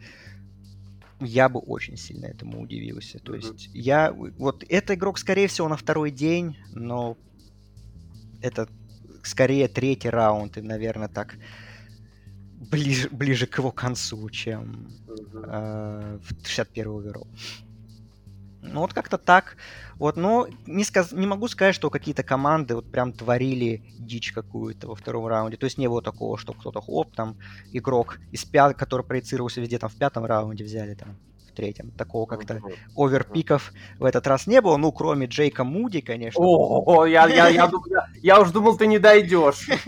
я 1.20 1.48
бы 1.48 1.60
очень 1.60 1.96
сильно 1.96 2.26
этому 2.26 2.62
удивился. 2.62 3.18
То 3.18 3.34
есть 3.34 3.68
я... 3.74 4.12
Вот 4.12 4.64
этот 4.68 4.92
игрок, 4.92 5.18
скорее 5.18 5.48
всего, 5.48 5.68
на 5.68 5.76
второй 5.76 6.10
день, 6.10 6.56
но 6.72 7.16
это 8.40 8.68
скорее 9.22 9.68
третий 9.68 10.10
раунд, 10.10 10.56
и, 10.56 10.62
наверное, 10.62 11.08
так 11.08 11.36
ближе, 12.70 13.08
ближе 13.10 13.46
к 13.46 13.58
его 13.58 13.70
концу, 13.70 14.30
чем 14.30 14.88
Мгм. 15.08 15.44
э, 15.46 16.18
в 16.22 16.48
61 16.48 16.98
оверолл. 16.98 17.26
Ну, 18.72 18.80
вот 18.80 18.94
как-то 18.94 19.18
так. 19.18 19.56
Вот, 19.96 20.16
но 20.16 20.48
не, 20.66 20.84
сказ... 20.84 21.12
не 21.12 21.26
могу 21.26 21.48
сказать, 21.48 21.74
что 21.74 21.90
какие-то 21.90 22.22
команды 22.22 22.74
вот 22.74 22.90
прям 22.90 23.12
творили 23.12 23.82
дичь 23.98 24.32
какую-то 24.32 24.88
во 24.88 24.94
втором 24.94 25.26
раунде. 25.26 25.56
То 25.56 25.64
есть 25.64 25.78
не 25.78 25.88
было 25.88 26.02
такого, 26.02 26.38
что 26.38 26.54
кто-то 26.54 26.80
хоп, 26.80 27.14
там, 27.14 27.36
игрок 27.72 28.18
из 28.32 28.44
пят... 28.44 28.76
который 28.76 29.04
проецировался 29.04 29.60
везде, 29.60 29.78
там, 29.78 29.90
в 29.90 29.96
пятом 29.96 30.24
раунде 30.24 30.64
взяли, 30.64 30.94
там, 30.94 31.16
в 31.48 31.52
третьем. 31.52 31.90
Такого 31.90 32.26
как-то 32.26 32.60
оверпиков 32.96 33.72
в 33.98 34.04
этот 34.04 34.26
раз 34.26 34.46
не 34.46 34.60
было. 34.60 34.76
Ну, 34.76 34.90
кроме 34.92 35.26
Джейка 35.26 35.62
Муди, 35.62 36.00
конечно. 36.00 36.42
О, 36.42 37.04
я, 37.04 37.28
я, 37.28 37.48
я, 37.50 37.70
я, 38.22 38.40
уж 38.40 38.50
думал, 38.50 38.76
ты 38.76 38.86
не 38.86 38.98
дойдешь. 38.98 39.68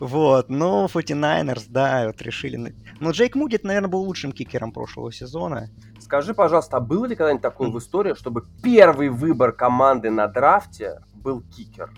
Вот, 0.00 0.48
но 0.48 0.86
49ers, 0.86 1.64
да, 1.68 2.06
вот 2.06 2.22
решили... 2.22 2.56
на- 2.56 2.72
Ну, 3.00 3.10
Джейк 3.10 3.34
Муди, 3.34 3.58
наверное, 3.62 3.88
был 3.88 4.02
лучшим 4.02 4.30
кикером 4.30 4.70
прошлого 4.70 5.12
сезона. 5.12 5.70
Скажи, 6.08 6.32
пожалуйста, 6.32 6.78
а 6.78 6.80
было 6.80 7.04
ли 7.04 7.14
когда-нибудь 7.14 7.42
такое 7.42 7.68
в 7.68 7.78
истории, 7.78 8.14
чтобы 8.14 8.46
первый 8.62 9.10
выбор 9.10 9.52
команды 9.52 10.08
на 10.08 10.26
драфте 10.26 11.02
был 11.12 11.42
кикер? 11.42 11.92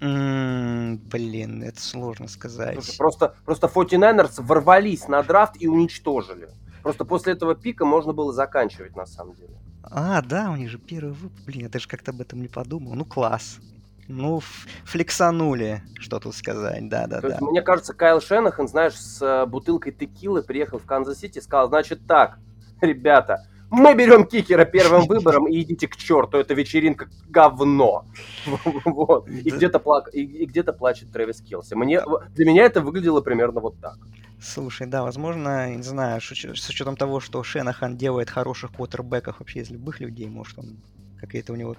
Блин, 0.00 1.62
это 1.62 1.80
сложно 1.80 2.28
Слушай, 2.28 2.38
сказать. 2.38 2.98
просто, 2.98 3.34
просто 3.46 3.68
49ers 3.68 4.42
ворвались 4.42 5.08
на 5.08 5.22
драфт 5.22 5.54
и 5.58 5.66
уничтожили. 5.66 6.50
Просто 6.82 7.06
после 7.06 7.32
этого 7.32 7.54
пика 7.54 7.86
можно 7.86 8.12
было 8.12 8.34
заканчивать, 8.34 8.94
на 8.96 9.06
самом 9.06 9.34
деле. 9.36 9.56
А, 9.82 10.20
да, 10.20 10.50
у 10.50 10.56
них 10.56 10.68
же 10.68 10.76
первый 10.76 11.14
выпуск. 11.14 11.42
Блин, 11.46 11.62
я 11.62 11.68
даже 11.70 11.88
как-то 11.88 12.10
об 12.10 12.20
этом 12.20 12.42
не 12.42 12.48
подумал. 12.48 12.92
Ну, 12.92 13.06
класс. 13.06 13.60
Ну, 14.08 14.40
флексанули, 14.84 15.82
что 15.98 16.20
тут 16.20 16.34
сказать, 16.34 16.88
да-да-да. 16.88 17.38
мне 17.40 17.60
кажется, 17.62 17.92
Кайл 17.92 18.20
Шенахан, 18.20 18.68
знаешь, 18.68 18.94
с 18.94 19.20
э, 19.20 19.46
бутылкой 19.46 19.92
текилы 19.92 20.42
приехал 20.42 20.78
в 20.78 20.84
Канзас-Сити 20.86 21.38
и 21.38 21.40
сказал, 21.40 21.68
значит 21.68 22.06
так, 22.06 22.38
ребята, 22.80 23.46
мы 23.68 23.94
берем 23.94 24.24
кикера 24.24 24.64
первым 24.64 25.06
выбором 25.08 25.48
и 25.48 25.60
идите 25.60 25.88
к 25.88 25.96
черту, 25.96 26.38
эта 26.38 26.54
вечеринка 26.54 27.08
говно. 27.28 28.04
Вот. 28.84 29.28
И 29.28 29.50
где-то 29.50 29.78
плак- 29.80 30.10
и- 30.12 30.22
и 30.22 30.46
где-то 30.46 30.72
плачет 30.72 31.10
Трэвис 31.12 31.40
Келси. 31.40 31.74
Мне, 31.74 32.00
для 32.34 32.46
меня 32.46 32.64
это 32.64 32.80
выглядело 32.80 33.20
примерно 33.20 33.60
вот 33.60 33.80
так. 33.80 33.96
Слушай, 34.40 34.86
да, 34.86 35.02
возможно, 35.02 35.74
не 35.74 35.82
знаю, 35.82 36.20
с 36.20 36.30
уч- 36.30 36.54
с 36.54 36.68
учетом 36.68 36.96
того, 36.96 37.18
что 37.20 37.42
Шенахан 37.42 37.96
делает 37.96 38.30
хороших 38.30 38.72
квотербеков 38.72 39.40
вообще 39.40 39.60
из 39.60 39.70
любых 39.70 39.98
людей, 40.00 40.28
может, 40.28 40.58
он 40.58 40.76
какая-то 41.20 41.52
у 41.52 41.56
него 41.56 41.74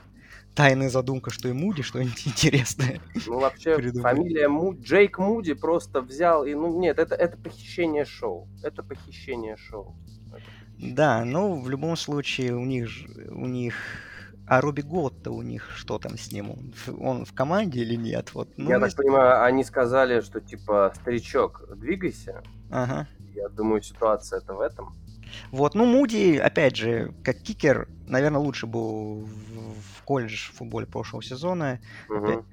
тайная 0.57 0.89
задумка, 0.89 1.29
что 1.29 1.47
и 1.47 1.53
Муди 1.53 1.83
что-нибудь 1.83 2.27
интересное. 2.27 2.99
Ну, 3.27 3.39
вообще, 3.39 3.79
фамилия 4.01 4.49
Му- 4.49 4.73
Джейк 4.73 5.19
Муди 5.19 5.53
просто 5.53 6.01
взял 6.01 6.43
и, 6.45 6.55
ну, 6.55 6.79
нет, 6.79 6.97
это, 6.99 7.13
это 7.15 7.37
похищение 7.37 8.05
шоу. 8.05 8.49
Это 8.63 8.81
похищение 8.83 9.55
шоу. 9.55 9.95
Да, 10.79 11.23
ну, 11.25 11.61
в 11.61 11.69
любом 11.69 11.95
случае, 11.95 12.55
у 12.55 12.65
них, 12.65 12.89
у 13.29 13.45
них... 13.45 13.75
А 14.49 14.61
Робби 14.61 14.81
Год-то 14.81 15.31
у 15.31 15.41
них 15.41 15.69
что 15.75 15.99
там 15.99 16.17
с 16.17 16.31
ним? 16.31 16.51
Он 17.01 17.25
в, 17.25 17.33
команде 17.33 17.81
или 17.81 17.95
нет? 17.95 18.33
Вот, 18.33 18.47
ну, 18.57 18.69
Я 18.69 18.79
так 18.79 18.85
если- 18.89 18.97
понимаю, 19.03 19.43
они 19.43 19.63
сказали, 19.63 20.21
что, 20.21 20.39
типа, 20.39 20.93
старичок, 20.95 21.63
двигайся. 21.75 22.41
Ага. 22.71 23.07
Я 23.35 23.49
думаю, 23.49 23.81
ситуация 23.81 24.39
это 24.39 24.53
в 24.53 24.61
этом. 24.61 24.95
Вот, 25.51 25.75
ну, 25.75 25.85
Муди, 25.85 26.37
опять 26.37 26.75
же, 26.75 27.13
как 27.23 27.41
кикер, 27.41 27.87
наверное, 28.07 28.39
лучше 28.39 28.67
был 28.67 29.21
в, 29.25 29.97
в 29.97 30.03
колледж 30.03 30.51
футболе 30.53 30.85
прошлого 30.87 31.23
сезона. 31.23 31.79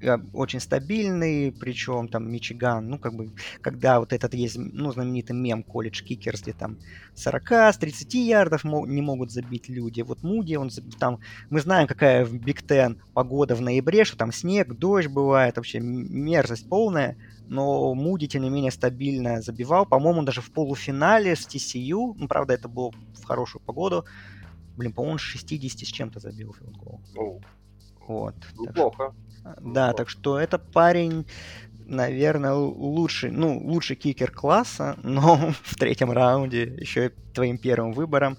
Э, 0.01 0.17
Очень 0.33 0.59
стабильный, 0.59 1.51
причем 1.51 2.07
там 2.07 2.31
Мичиган, 2.31 2.87
ну, 2.89 2.99
как 2.99 3.13
бы, 3.13 3.31
когда 3.61 3.99
вот 3.99 4.13
этот 4.13 4.33
есть, 4.33 4.57
ну, 4.57 4.91
знаменитый 4.91 5.35
мем 5.35 5.63
college 5.63 6.03
kickers, 6.03 6.41
где 6.41 6.53
там 6.53 6.77
40 7.15 7.51
с 7.73 7.77
30 7.77 8.13
ярдов 8.27 8.63
не 8.63 9.01
могут 9.01 9.31
забить 9.31 9.69
люди. 9.69 10.01
Вот 10.01 10.23
Муди, 10.23 10.55
он 10.55 10.69
там, 10.99 11.19
мы 11.49 11.61
знаем, 11.61 11.87
какая 11.87 12.25
в 12.25 12.33
Big 12.33 12.63
Ten 12.63 13.01
погода 13.13 13.55
в 13.55 13.61
ноябре, 13.61 14.05
что 14.05 14.17
там 14.17 14.31
снег, 14.31 14.73
дождь 14.77 15.07
бывает, 15.07 15.57
вообще 15.57 15.79
мерзость 15.79 16.69
полная, 16.69 17.17
но 17.47 17.93
Муди, 17.93 18.27
тем 18.27 18.43
не 18.43 18.49
менее, 18.49 18.71
стабильно 18.71 19.41
забивал. 19.41 19.85
По-моему, 19.85 20.23
даже 20.23 20.41
в 20.41 20.51
полуфинале 20.51 21.35
с 21.35 21.47
TCU, 21.47 22.13
ну, 22.17 22.27
правда, 22.27 22.53
это 22.53 22.67
было 22.67 22.91
в 23.19 23.23
хорошую 23.23 23.61
погоду, 23.61 24.05
блин, 24.77 24.93
по-моему, 24.93 25.13
он 25.13 25.19
с 25.19 25.21
60 25.21 25.87
с 25.87 25.91
чем-то 25.91 26.19
забил 26.19 26.53
филгол. 26.53 27.01
Ну, 27.13 27.41
Вот. 28.07 28.35
так 28.35 28.49
что- 28.49 28.63
неплохо. 28.63 29.15
да, 29.61 29.87
Вот. 29.87 29.97
так 29.97 30.09
что 30.09 30.39
это 30.39 30.57
парень, 30.59 31.25
наверное, 31.85 32.53
лучший, 32.53 33.31
ну, 33.31 33.59
лучший 33.59 33.95
кикер 33.95 34.31
класса, 34.31 34.97
но 35.03 35.53
в 35.63 35.75
третьем 35.75 36.11
раунде 36.11 36.63
еще 36.63 37.07
и 37.07 37.09
твоим 37.33 37.57
первым 37.57 37.93
выбором. 37.93 38.37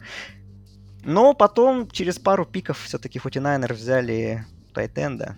Но 1.04 1.34
потом, 1.34 1.88
через 1.88 2.18
пару 2.18 2.44
пиков, 2.44 2.80
все-таки 2.82 3.20
49 3.20 3.70
взяли 3.70 4.44
Тайтенда, 4.74 5.36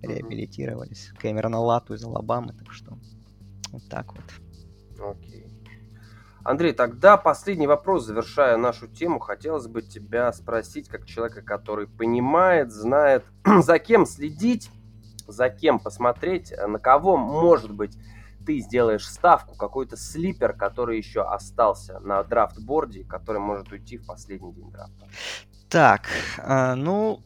реабилитировались. 0.00 1.10
Кэмерона 1.18 1.58
Лату 1.58 1.94
из 1.94 2.04
Алабамы, 2.04 2.52
так 2.52 2.72
что 2.72 2.96
вот 3.72 3.82
так 3.88 4.12
вот. 4.12 5.14
Окей. 5.16 5.46
Андрей, 6.44 6.72
тогда 6.72 7.16
последний 7.16 7.66
вопрос, 7.66 8.06
завершая 8.06 8.56
нашу 8.56 8.88
тему. 8.88 9.18
Хотелось 9.18 9.66
бы 9.66 9.82
тебя 9.82 10.32
спросить, 10.32 10.88
как 10.88 11.04
человека, 11.04 11.42
который 11.42 11.86
понимает, 11.86 12.72
знает, 12.72 13.24
за 13.62 13.78
кем 13.78 14.06
следить, 14.06 14.70
за 15.26 15.50
кем 15.50 15.78
посмотреть, 15.78 16.52
э, 16.52 16.66
на 16.66 16.78
кого, 16.78 17.16
может 17.16 17.72
быть, 17.72 17.98
ты 18.46 18.60
сделаешь 18.60 19.06
ставку, 19.06 19.56
какой-то 19.56 19.98
слипер, 19.98 20.54
который 20.54 20.96
еще 20.96 21.22
остался 21.22 22.00
на 22.00 22.22
драфт-борде, 22.22 23.04
который 23.04 23.42
может 23.42 23.70
уйти 23.70 23.98
в 23.98 24.06
последний 24.06 24.54
день 24.54 24.70
драфта. 24.70 25.06
Так, 25.68 26.08
а, 26.38 26.74
ну, 26.74 27.20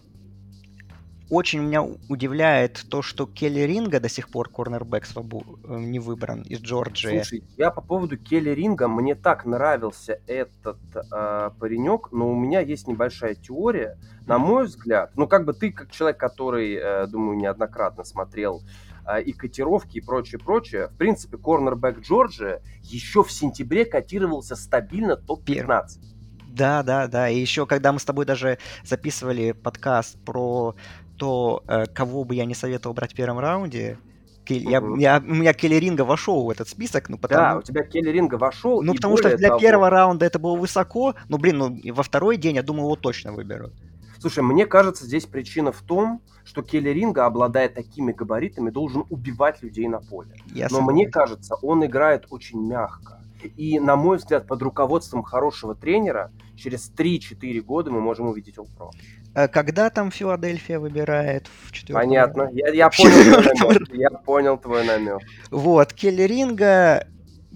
очень 1.33 1.61
меня 1.61 1.83
удивляет 2.11 2.85
то, 2.91 3.01
что 3.01 3.27
Келли 3.27 3.61
Ринга 3.61 4.01
до 4.01 4.11
сих 4.11 4.29
пор 4.29 4.51
корнербэк 4.51 5.05
свобу- 5.07 5.59
э, 5.65 5.79
не 5.79 5.99
выбран 5.99 6.43
из 6.43 6.61
Джорджии. 6.61 7.23
Слушай, 7.23 7.43
я 7.57 7.71
по 7.71 7.81
поводу 7.81 8.19
Келли 8.19 8.51
Ринга, 8.51 8.87
мне 8.87 9.15
так 9.15 9.47
нравился 9.47 10.21
этот 10.27 10.77
э, 10.95 11.51
паренек, 11.59 12.13
но 12.13 12.31
у 12.31 12.35
меня 12.35 12.61
есть 12.61 12.87
небольшая 12.87 13.35
теория. 13.35 13.97
На 14.27 14.37
мой 14.37 14.67
взгляд, 14.67 15.13
ну 15.17 15.27
как 15.27 15.47
бы 15.47 15.55
ты, 15.55 15.73
как 15.73 15.91
человек, 15.91 16.19
который, 16.19 16.75
э, 16.75 17.07
думаю, 17.07 17.39
неоднократно 17.39 18.05
смотрел 18.05 18.63
э, 19.07 19.23
и 19.23 19.33
котировки 19.33 19.97
и 19.97 20.01
прочее, 20.03 20.39
прочее, 20.39 20.89
в 20.89 20.99
принципе, 20.99 21.39
корнербэк 21.39 22.01
Джорджия 22.01 22.61
еще 22.83 23.25
в 23.25 23.33
сентябре 23.33 23.87
котировался 23.87 24.55
стабильно 24.55 25.17
топ-15. 25.17 26.13
Да, 26.53 26.83
да, 26.83 27.07
да. 27.07 27.31
И 27.31 27.39
еще, 27.41 27.65
когда 27.65 27.93
мы 27.93 27.99
с 27.99 28.05
тобой 28.05 28.27
даже 28.27 28.59
записывали 28.85 29.53
подкаст 29.53 30.19
про 30.23 30.77
то, 31.23 31.63
э, 31.69 31.87
кого 31.87 32.25
бы 32.25 32.35
я 32.35 32.45
не 32.45 32.55
советовал 32.55 32.95
брать 32.95 33.13
в 33.13 33.15
первом 33.15 33.39
раунде, 33.39 33.97
Кель- 34.45 34.69
я, 34.69 34.83
я- 34.99 35.23
у 35.25 35.35
меня 35.35 35.53
Келли 35.55 35.77
Ринга 35.77 36.03
вошел 36.05 36.45
в 36.45 36.51
этот 36.51 36.69
список, 36.69 37.09
ну 37.09 37.17
Да, 37.17 37.21
потому, 37.29 37.59
у 37.61 37.63
тебя 37.63 37.85
Келли 37.85 38.11
Ринга 38.11 38.35
вошел. 38.35 38.83
ну, 38.83 38.93
потому 38.93 39.17
что 39.17 39.37
для 39.37 39.49
того- 39.51 39.61
первого 39.61 39.89
раунда 39.89 40.27
это 40.27 40.41
было 40.41 40.57
высоко, 40.57 41.15
ну, 41.29 41.39
блин, 41.39 41.59
ну, 41.59 41.79
во 41.95 42.03
второй 42.03 42.37
день, 42.39 42.57
я 42.57 42.65
думаю, 42.65 42.87
его 42.87 42.97
точно 42.97 43.33
выберу. 43.33 43.71
Слушай, 44.19 44.43
мне 44.43 44.67
кажется, 44.67 45.05
здесь 45.07 45.27
причина 45.27 45.71
в 45.71 45.81
том, 45.83 46.21
что 46.45 46.63
Келли 46.63 46.89
Ринга, 46.91 47.25
обладая 47.27 47.69
такими 47.69 48.11
габаритами, 48.11 48.71
должен 48.71 49.05
убивать 49.11 49.63
людей 49.63 49.87
на 49.87 50.01
поле. 50.01 50.35
Я 50.53 50.67
Но 50.73 50.81
мне 50.81 51.07
кажется, 51.09 51.55
он 51.63 51.85
играет 51.87 52.27
очень 52.31 52.61
мягко. 52.67 53.21
И, 53.57 53.79
на 53.79 53.95
мой 53.95 54.17
взгляд, 54.17 54.49
под 54.49 54.61
руководством 54.63 55.23
хорошего 55.23 55.75
тренера 55.77 56.33
через 56.57 56.91
3-4 56.97 57.61
года 57.61 57.91
мы 57.93 58.01
можем 58.01 58.27
увидеть 58.27 58.57
All-Pro. 58.59 58.91
Э, 58.91 59.22
Когда 59.35 59.91
там 59.91 60.11
Филадельфия 60.11 60.79
выбирает 60.79 61.49
в 61.65 61.73
четвертом 61.73 62.09
Понятно. 62.09 62.51
Я, 62.53 62.69
я 62.69 62.91
понял. 62.97 63.87
Я 63.93 64.11
понял 64.11 64.59
твой 64.59 64.85
намек. 64.87 65.21
Вот, 65.51 65.93
Келли 65.93 66.23
Ринга. 66.23 67.07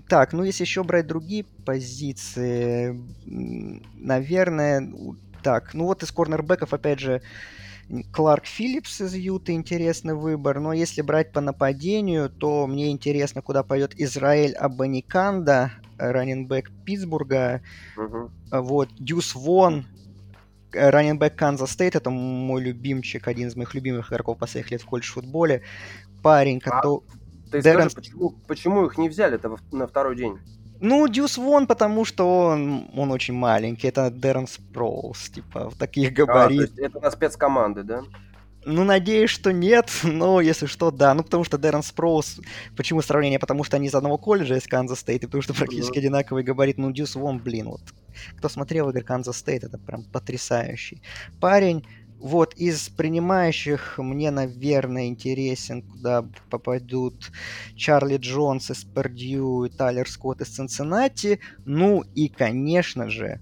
Так, 0.09 0.33
ну 0.33 0.45
если 0.45 0.63
еще 0.63 0.85
брать 0.85 1.07
другие 1.07 1.45
позиции, 1.65 2.97
наверное, 3.27 4.89
так, 5.43 5.75
ну 5.75 5.85
вот 5.85 6.03
из 6.03 6.13
корнербеков, 6.13 6.73
опять 6.73 7.01
же, 7.01 7.23
Кларк 8.13 8.47
Филлипс 8.47 9.01
из 9.01 9.15
Юты 9.15 9.53
интересный 9.53 10.15
выбор, 10.15 10.59
но 10.59 10.73
если 10.73 11.03
брать 11.03 11.33
по 11.33 11.41
нападению, 11.41 12.29
то 12.31 12.67
мне 12.67 12.91
интересно, 12.91 13.43
куда 13.43 13.63
пойдет 13.63 13.95
Израиль 13.97 14.55
Абаниканда, 14.55 15.73
раненбэк 15.99 16.71
Питтсбурга, 16.85 17.63
а 18.51 18.61
вот 18.61 18.89
Дюс 18.99 19.35
Вон, 19.35 19.81
э, 19.81 19.96
раннинбек 20.77 21.35
Канзас 21.35 21.73
Стейт, 21.73 21.97
это 21.97 22.11
мой 22.11 22.63
любимчик, 22.63 23.27
один 23.29 23.49
из 23.49 23.57
моих 23.57 23.75
любимых 23.75 24.13
игроков 24.13 24.39
последних 24.39 24.71
лет 24.73 24.83
в 24.83 24.87
колледж-футболе, 24.87 25.63
парень, 26.23 26.61
А 26.65 26.71
который... 26.71 27.01
Ты 27.51 27.59
Дэрон- 27.59 27.91
скажи, 27.91 27.95
почему, 27.95 28.31
почему 28.49 28.87
их 28.87 28.99
не 28.99 29.09
взяли-то 29.09 29.49
во- 29.49 29.59
на 29.73 29.87
второй 29.87 30.17
день? 30.17 30.39
Ну, 30.81 31.09
Дюс 31.09 31.39
Вон, 31.39 31.67
потому 31.67 32.05
что 32.05 32.29
он, 32.49 32.91
он 32.95 33.11
очень 33.11 33.35
маленький. 33.35 33.89
Это 33.89 34.11
Дэрон 34.11 34.47
Спроулс, 34.47 35.31
типа, 35.31 35.71
в 35.71 35.77
таких 35.77 36.11
А, 36.11 36.13
габаритах. 36.13 36.67
есть 36.69 36.79
это 36.79 37.01
на 37.01 37.11
спецкоманды, 37.11 37.83
да? 37.83 38.03
Ну, 38.69 38.83
надеюсь, 38.83 39.31
что 39.31 39.53
нет, 39.53 39.93
но 40.03 40.41
если 40.41 40.67
что, 40.67 40.91
да. 40.91 41.15
Ну, 41.15 41.23
потому 41.23 41.45
что 41.45 41.57
Дэрон 41.57 41.85
Спроулс... 41.85 42.41
Почему 42.77 43.01
сравнение? 43.01 43.39
Потому 43.39 43.63
что 43.63 43.77
они 43.77 43.87
из 43.87 43.95
одного 43.95 44.19
колледжа, 44.19 44.57
из 44.57 44.67
Канзас 44.67 45.01
Стейт, 45.01 45.23
и 45.23 45.27
потому 45.27 45.43
что 45.43 45.55
практически 45.55 45.99
одинаковый 45.99 46.43
габарит. 46.43 46.77
Ну, 46.77 46.91
Дюс 46.91 47.15
Вон, 47.15 47.39
блин, 47.39 47.69
вот. 47.69 47.83
Кто 48.37 48.49
смотрел 48.49 48.91
игры 48.91 49.03
Канзас 49.03 49.37
Стейт, 49.39 49.63
это 49.63 49.79
прям 49.79 50.03
потрясающий 50.03 51.01
парень. 51.41 51.87
Вот, 52.19 52.55
из 52.55 52.89
принимающих 52.89 53.99
мне, 53.99 54.33
наверное, 54.33 55.07
интересен, 55.07 55.83
куда 55.83 56.27
попадут 56.51 57.31
Чарли 57.77 58.17
Джонс 58.17 58.71
из 58.73 58.83
Пердью 58.85 59.67
и 59.67 59.69
Тайлер 59.69 60.09
Скотт 60.09 60.41
из 60.41 60.49
Цинциннати. 60.49 61.39
Ну 61.67 62.03
и, 62.17 62.29
конечно 62.29 63.11
же, 63.11 63.41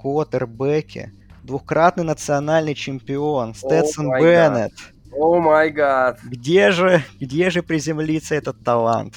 квотербеки, 0.00 1.12
двукратный 1.42 2.04
национальный 2.04 2.74
чемпион 2.74 3.54
Стэтсон 3.54 4.12
God. 4.12 4.20
Беннет. 4.20 4.72
Oh 5.12 5.40
my 5.40 5.70
God. 5.70 6.20
Где 6.24 6.70
же, 6.70 7.02
где 7.20 7.50
же 7.50 7.62
приземлится 7.62 8.34
этот 8.34 8.62
талант? 8.64 9.14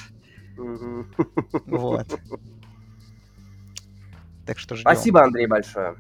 Мгм. 0.57 1.13
Вот. 1.67 2.07
Так 4.45 4.59
что 4.59 4.76
ждем. 4.76 4.84
Спасибо, 4.84 5.23
Андрей, 5.23 5.47
большое. 5.47 5.95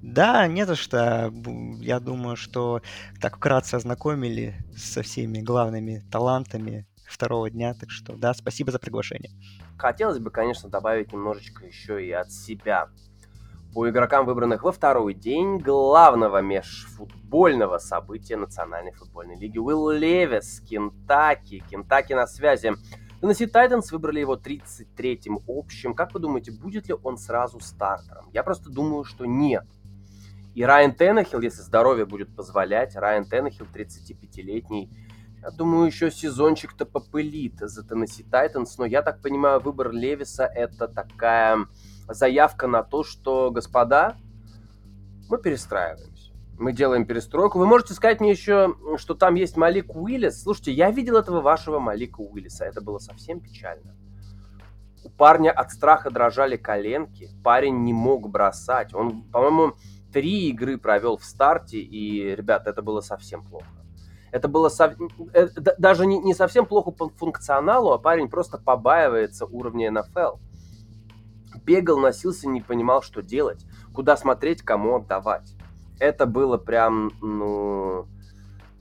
Да, 0.00 0.46
не 0.46 0.66
за 0.66 0.74
что. 0.76 1.32
Я 1.78 2.00
думаю, 2.00 2.36
что 2.36 2.80
так 3.20 3.36
вкратце 3.36 3.74
ознакомили 3.74 4.54
со 4.74 5.02
всеми 5.02 5.40
главными 5.40 6.02
талантами 6.10 6.86
второго 7.06 7.50
дня. 7.50 7.74
Так 7.74 7.90
что 7.90 8.16
да, 8.16 8.34
спасибо 8.34 8.72
за 8.72 8.78
приглашение. 8.78 9.30
Хотелось 9.76 10.18
бы, 10.18 10.30
конечно, 10.30 10.68
добавить 10.68 11.12
немножечко 11.12 11.66
еще 11.66 12.04
и 12.04 12.10
от 12.10 12.32
себя. 12.32 12.88
По 13.72 13.88
игрокам, 13.88 14.26
выбранных 14.26 14.62
во 14.64 14.72
второй 14.72 15.14
день 15.14 15.58
главного 15.58 16.42
межфутбольного 16.42 17.78
события 17.78 18.36
Национальной 18.36 18.92
футбольной 18.92 19.36
лиги. 19.36 19.58
Уилл 19.58 19.90
Левис, 19.90 20.60
Кентаки. 20.60 21.64
Кентаки 21.70 22.12
на 22.12 22.26
связи. 22.26 22.72
Теннесси 23.20 23.46
Тайтанс 23.46 23.90
выбрали 23.90 24.20
его 24.20 24.36
33-м 24.36 25.40
общим. 25.46 25.94
Как 25.94 26.12
вы 26.12 26.20
думаете, 26.20 26.52
будет 26.52 26.88
ли 26.88 26.94
он 27.02 27.16
сразу 27.16 27.60
стартером? 27.60 28.28
Я 28.32 28.42
просто 28.42 28.68
думаю, 28.68 29.04
что 29.04 29.24
нет. 29.24 29.64
И 30.54 30.64
Райан 30.64 30.92
Теннехилл, 30.92 31.40
если 31.40 31.62
здоровье 31.62 32.04
будет 32.04 32.34
позволять, 32.36 32.94
Райан 32.94 33.24
Теннехилл, 33.24 33.66
35-летний, 33.72 34.90
я 35.40 35.50
думаю, 35.50 35.86
еще 35.86 36.10
сезончик-то 36.10 36.84
попылит 36.84 37.58
за 37.58 37.82
Теннесси 37.82 38.22
Тайтанс, 38.22 38.76
но 38.76 38.84
я 38.84 39.02
так 39.02 39.22
понимаю, 39.22 39.60
выбор 39.60 39.90
Левиса 39.90 40.44
это 40.44 40.88
такая 40.88 41.66
заявка 42.12 42.66
на 42.66 42.82
то, 42.82 43.04
что, 43.04 43.50
господа, 43.50 44.16
мы 45.28 45.38
перестраиваемся. 45.38 46.32
Мы 46.58 46.72
делаем 46.72 47.06
перестройку. 47.06 47.58
Вы 47.58 47.66
можете 47.66 47.94
сказать 47.94 48.20
мне 48.20 48.30
еще, 48.30 48.76
что 48.96 49.14
там 49.14 49.34
есть 49.34 49.56
Малик 49.56 49.96
Уиллис. 49.96 50.42
Слушайте, 50.42 50.72
я 50.72 50.90
видел 50.90 51.16
этого 51.16 51.40
вашего 51.40 51.78
Малика 51.78 52.20
Уиллиса. 52.20 52.64
Это 52.64 52.80
было 52.80 52.98
совсем 52.98 53.40
печально. 53.40 53.96
У 55.04 55.08
парня 55.08 55.50
от 55.50 55.72
страха 55.72 56.10
дрожали 56.10 56.56
коленки. 56.56 57.30
Парень 57.42 57.82
не 57.82 57.92
мог 57.92 58.28
бросать. 58.28 58.94
Он, 58.94 59.22
по-моему, 59.24 59.74
три 60.12 60.50
игры 60.50 60.78
провел 60.78 61.16
в 61.16 61.24
старте, 61.24 61.78
и, 61.78 62.36
ребят, 62.36 62.66
это 62.66 62.82
было 62.82 63.00
совсем 63.00 63.42
плохо. 63.42 63.66
Это 64.30 64.48
было 64.48 64.68
сов... 64.68 64.92
это 65.32 65.74
даже 65.78 66.06
не, 66.06 66.18
не 66.18 66.34
совсем 66.34 66.66
плохо 66.66 66.90
по 66.90 67.08
функционалу, 67.08 67.92
а 67.92 67.98
парень 67.98 68.28
просто 68.28 68.58
побаивается 68.58 69.46
уровня 69.46 69.90
НФЛ. 69.90 70.36
Бегал, 71.64 71.98
носился, 71.98 72.48
не 72.48 72.60
понимал, 72.60 73.02
что 73.02 73.22
делать, 73.22 73.64
куда 73.94 74.16
смотреть, 74.16 74.62
кому 74.62 74.96
отдавать. 74.96 75.54
Это 75.98 76.26
было 76.26 76.58
прям, 76.58 77.12
ну, 77.20 78.06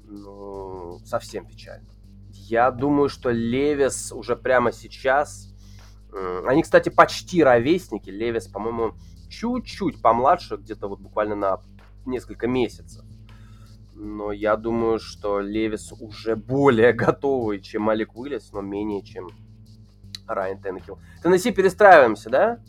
ну 0.06 1.00
совсем 1.06 1.46
печально. 1.46 1.88
Я 2.30 2.72
думаю, 2.72 3.10
что 3.10 3.30
Левис 3.30 4.12
уже 4.12 4.36
прямо 4.36 4.72
сейчас... 4.72 5.48
Они, 6.46 6.64
кстати, 6.64 6.90
почти 6.90 7.42
ровесники. 7.42 8.10
Левис, 8.10 8.48
по-моему, 8.48 8.96
чуть-чуть 9.30 10.02
помладше, 10.02 10.58
где-то 10.58 10.90
вот 10.90 11.00
буквально 11.00 11.36
на 11.36 11.62
несколько 12.06 12.48
месяцев. 12.48 13.06
Но 13.94 14.32
я 14.32 14.58
думаю, 14.58 15.00
что 15.00 15.40
Левис 15.40 15.94
уже 15.94 16.36
более 16.36 16.92
готовый, 16.94 17.62
чем 17.62 17.84
Малик 17.84 18.16
Уиллис, 18.16 18.52
но 18.52 18.62
менее, 18.62 19.04
чем 19.04 19.30
Райан 20.28 20.62
Теннехилл. 20.62 21.00
Теннесси 21.24 21.52
перестраиваемся, 21.52 22.30
да? 22.30 22.60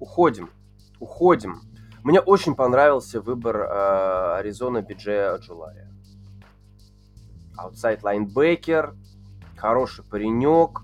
Уходим. 0.00 0.50
Уходим. 1.00 1.62
Мне 2.02 2.20
очень 2.20 2.54
понравился 2.54 3.20
выбор 3.20 3.56
э, 3.56 4.36
Аризона 4.38 4.82
Биджея 4.82 5.36
Джулария. 5.38 5.90
Аутсайд 7.56 8.02
лайнбекер, 8.02 8.94
хороший 9.56 10.04
паренек, 10.04 10.82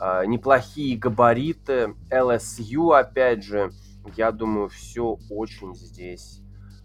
э, 0.00 0.26
неплохие 0.26 0.96
габариты, 0.96 1.94
LSU 2.10 2.96
опять 2.96 3.42
же 3.42 3.72
я 4.16 4.32
думаю, 4.32 4.68
все 4.68 5.18
очень 5.28 5.74
здесь, 5.74 6.40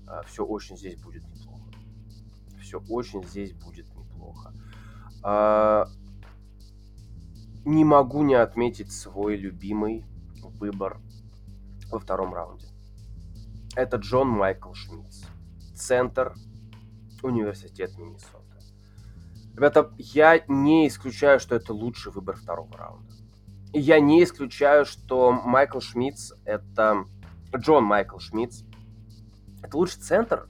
а, 0.07 0.24
все 0.24 0.45
очень 0.45 0.78
здесь 0.78 0.95
будет 1.01 1.24
неплохо. 1.28 1.63
Все 2.61 2.82
очень 2.89 3.24
здесь 3.24 3.53
будет 3.53 3.88
неплохо. 3.95 4.53
А, 5.24 5.88
не 7.66 7.84
могу 7.84 8.24
не 8.24 8.36
отметить 8.36 8.91
свой 8.91 9.36
любимый 9.36 10.05
выбор 10.41 10.99
во 11.91 11.99
втором 11.99 12.34
раунде. 12.34 12.68
Это 13.76 13.97
Джон 13.97 14.30
Майкл 14.30 14.74
Шмидц, 14.74 15.26
центр 15.76 16.36
университет 17.22 17.97
Миннесота. 17.97 18.39
Ребята, 19.53 19.91
я 19.97 20.43
не 20.47 20.88
исключаю, 20.88 21.39
что 21.39 21.55
это 21.55 21.74
лучший 21.74 22.11
выбор 22.11 22.36
второго 22.38 22.78
раунда 22.78 23.16
я 23.78 23.99
не 23.99 24.24
исключаю, 24.24 24.86
что 24.86 25.32
Майкл 25.32 25.80
Шмидц 25.80 26.32
это... 26.45 27.05
Джон 27.55 27.84
Майкл 27.84 28.20
Шмидц 28.20 28.63
это 29.61 29.78
лучший 29.78 30.01
центр, 30.01 30.47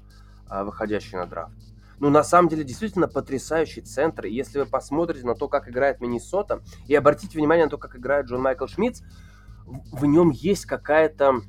а, 0.48 0.64
выходящий 0.64 1.18
на 1.18 1.26
драфт. 1.26 1.56
Ну, 2.00 2.10
на 2.10 2.24
самом 2.24 2.50
деле, 2.50 2.64
действительно 2.64 3.08
потрясающий 3.08 3.82
центр. 3.82 4.26
И 4.26 4.34
если 4.34 4.60
вы 4.60 4.66
посмотрите 4.66 5.26
на 5.26 5.36
то, 5.36 5.48
как 5.48 5.70
играет 5.70 6.02
Миннесота, 6.02 6.62
и 6.88 6.96
обратите 6.96 7.38
внимание 7.38 7.66
на 7.66 7.72
то, 7.72 7.78
как 7.78 7.96
играет 7.96 8.28
Джон 8.28 8.42
Майкл 8.42 8.68
Шмидц, 8.68 9.02
в, 9.66 10.00
в 10.02 10.06
нем 10.06 10.30
есть 10.30 10.66
какая-то... 10.66 11.42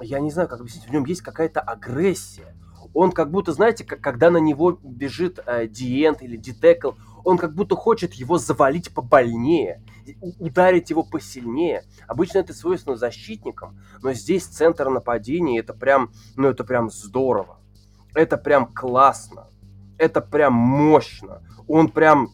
Я 0.00 0.20
не 0.20 0.30
знаю, 0.30 0.48
как 0.48 0.60
объяснить. 0.60 0.86
В 0.86 0.92
нем 0.92 1.04
есть 1.04 1.22
какая-то 1.22 1.60
агрессия. 1.60 2.56
Он 2.94 3.12
как 3.12 3.30
будто, 3.30 3.52
знаете, 3.52 3.84
как, 3.84 4.00
когда 4.00 4.30
на 4.30 4.38
него 4.38 4.72
бежит 4.82 5.38
э, 5.46 5.68
Диент 5.68 6.22
или 6.22 6.36
Дитекл, 6.36 6.92
он 7.24 7.38
как 7.38 7.54
будто 7.54 7.76
хочет 7.76 8.14
его 8.14 8.38
завалить 8.38 8.92
побольнее, 8.92 9.82
ударить 10.38 10.90
его 10.90 11.04
посильнее. 11.04 11.84
Обычно 12.08 12.38
это 12.38 12.54
свойственно 12.54 12.96
защитникам, 12.96 13.78
но 14.02 14.12
здесь 14.12 14.44
центр 14.44 14.88
нападения, 14.88 15.60
это 15.60 15.74
прям, 15.74 16.12
ну 16.36 16.48
это 16.48 16.64
прям 16.64 16.90
здорово. 16.90 17.59
Это 18.14 18.36
прям 18.36 18.66
классно. 18.66 19.48
Это 19.98 20.20
прям 20.20 20.54
мощно. 20.54 21.42
Он 21.68 21.88
прям, 21.88 22.30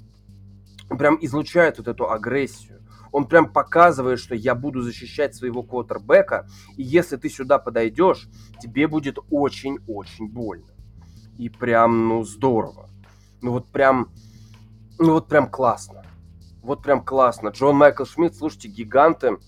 прям 0.89 1.19
излучает 1.21 1.79
вот 1.79 1.89
эту 1.89 2.11
агрессию. 2.11 2.77
Он 3.13 3.27
прям 3.27 3.51
показывает, 3.51 4.19
что 4.19 4.35
я 4.35 4.55
буду 4.55 4.83
защищать 4.83 5.35
своего 5.35 5.63
квотербека, 5.63 6.47
и 6.77 6.83
если 6.83 7.17
ты 7.17 7.31
сюда 7.31 7.59
подойдешь, 7.59 8.29
тебе 8.61 8.89
будет 8.89 9.19
очень-очень 9.31 10.29
больно. 10.29 10.69
И 11.39 11.49
прям, 11.49 12.09
ну, 12.09 12.25
здорово. 12.25 12.91
Ну 13.43 13.53
вот 13.53 13.69
прям, 13.69 14.11
ну 14.99 15.13
вот 15.13 15.29
прям 15.29 15.49
классно. 15.49 16.05
Вот 16.63 16.83
прям 16.83 17.05
классно. 17.05 17.51
Джон 17.51 17.77
Майкл 17.77 18.05
Шмидт, 18.05 18.35
слушайте, 18.35 18.69
гиганты. 18.69 19.39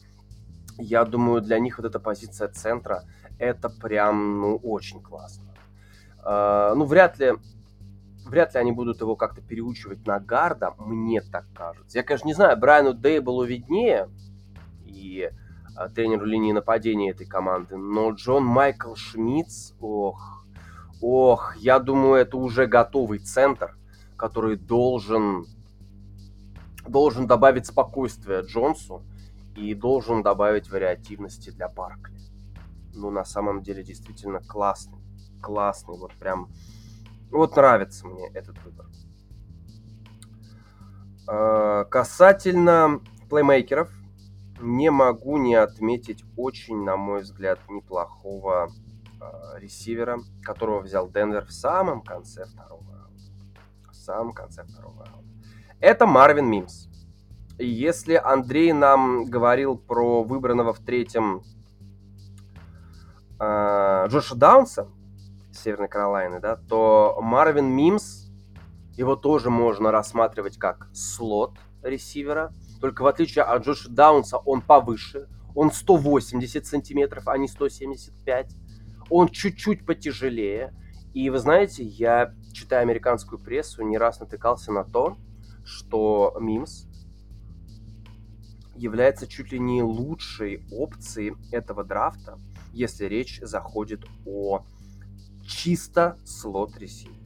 Я 0.79 1.05
думаю, 1.05 1.41
для 1.41 1.59
них 1.59 1.79
вот 1.79 1.87
эта 1.87 1.99
позиция 1.99 2.49
центра, 2.49 3.05
это 3.39 3.69
прям, 3.69 4.41
ну, 4.41 4.57
очень 4.57 5.03
классно. 5.03 5.48
Uh, 6.25 6.75
ну, 6.75 6.85
вряд 6.85 7.19
ли, 7.19 7.35
вряд 8.27 8.55
ли 8.55 8.61
они 8.61 8.73
будут 8.73 9.01
его 9.01 9.17
как-то 9.17 9.41
переучивать 9.41 10.07
на 10.07 10.19
гарда, 10.19 10.75
мне 10.79 11.21
так 11.21 11.47
кажется. 11.55 11.99
Я, 11.99 12.05
конечно, 12.05 12.27
не 12.27 12.35
знаю, 12.35 12.59
Брайану 12.59 12.93
Дейблу 12.93 13.45
виднее, 13.45 14.09
и 14.85 15.31
uh, 15.77 15.89
тренеру 15.95 16.27
линии 16.27 16.53
нападения 16.53 17.11
этой 17.11 17.27
команды, 17.27 17.77
но 17.77 18.11
Джон 18.11 18.45
Майкл 18.45 18.95
Шмидц, 18.95 19.73
ох, 19.81 20.45
ох, 21.01 21.57
я 21.57 21.79
думаю, 21.79 22.15
это 22.15 22.37
уже 22.37 22.67
готовый 22.67 23.21
центр, 23.21 23.77
который 24.17 24.57
должен, 24.57 25.47
должен 26.87 27.27
добавить 27.27 27.67
спокойствия 27.67 28.41
Джонсу 28.41 29.03
и 29.57 29.73
должен 29.75 30.23
добавить 30.23 30.69
вариативности 30.69 31.51
для 31.51 31.69
Баркли. 31.69 32.19
Ну, 32.95 33.11
на 33.11 33.25
самом 33.25 33.63
деле, 33.63 33.85
действительно 33.85 34.41
классный. 34.41 34.99
Классный, 35.41 35.97
вот 35.97 36.13
прям... 36.15 36.49
Вот 37.31 37.57
нравится 37.57 38.07
мне 38.07 38.29
этот 38.29 38.57
выбор. 38.65 38.87
А, 41.27 41.85
касательно 41.85 43.01
плеймейкеров, 43.29 43.91
не 44.61 44.91
могу 44.91 45.37
не 45.37 45.55
отметить 45.55 46.25
очень, 46.37 46.83
на 46.83 46.97
мой 46.97 47.21
взгляд, 47.21 47.61
неплохого 47.69 48.71
э, 49.21 49.59
ресивера, 49.59 50.19
которого 50.43 50.81
взял 50.81 51.09
Денвер 51.09 51.45
в 51.45 51.53
самом 51.53 52.01
конце 52.03 52.45
второго 52.47 52.89
самом 54.09 54.33
конце 54.33 54.65
второго 54.65 55.05
раунда. 55.05 55.29
Это 55.81 56.07
Марвин 56.07 56.47
Мимс. 56.47 56.89
Если 57.59 58.15
Андрей 58.15 58.73
нам 58.73 59.27
говорил 59.27 59.77
про 59.77 60.23
выбранного 60.23 60.73
в 60.73 60.79
третьем 60.79 61.43
э, 63.39 64.07
Джоша 64.09 64.35
Даунса 64.35 64.89
Северной 65.59 65.89
Каролайны, 65.89 66.41
да, 66.41 66.57
то 66.57 67.19
Марвин 67.21 67.67
Мимс, 67.67 68.31
его 68.93 69.17
тоже 69.17 69.51
можно 69.51 69.91
рассматривать 69.91 70.59
как 70.59 70.89
слот 70.93 71.59
ресивера, 71.83 72.53
только 72.81 73.03
в 73.03 73.07
отличие 73.07 73.45
от 73.45 73.65
Джоша 73.65 73.91
Даунса 73.91 74.39
он 74.39 74.61
повыше, 74.63 75.29
он 75.55 75.71
180 75.71 76.67
сантиметров, 76.67 77.29
а 77.29 77.37
не 77.39 77.49
175, 77.49 78.55
он 79.11 79.29
чуть-чуть 79.29 79.87
потяжелее, 79.87 80.75
и 81.15 81.31
вы 81.31 81.39
знаете, 81.39 81.83
я, 81.83 82.35
читая 82.53 82.83
американскую 82.83 83.39
прессу, 83.39 83.83
не 83.83 83.99
раз 83.99 84.21
натыкался 84.21 84.73
на 84.73 84.85
то, 84.85 85.17
что 85.65 86.37
Мимс 86.41 86.87
является 88.77 89.27
чуть 89.27 89.53
ли 89.53 89.59
не 89.59 89.83
лучшей 89.83 90.65
опцией 90.71 91.35
этого 91.51 91.85
драфта, 91.85 92.39
если 92.73 93.07
речь 93.07 93.41
заходит 93.43 94.05
о 94.25 94.65
чисто 95.49 96.19
слот 96.25 96.77
ресивере. 96.79 97.19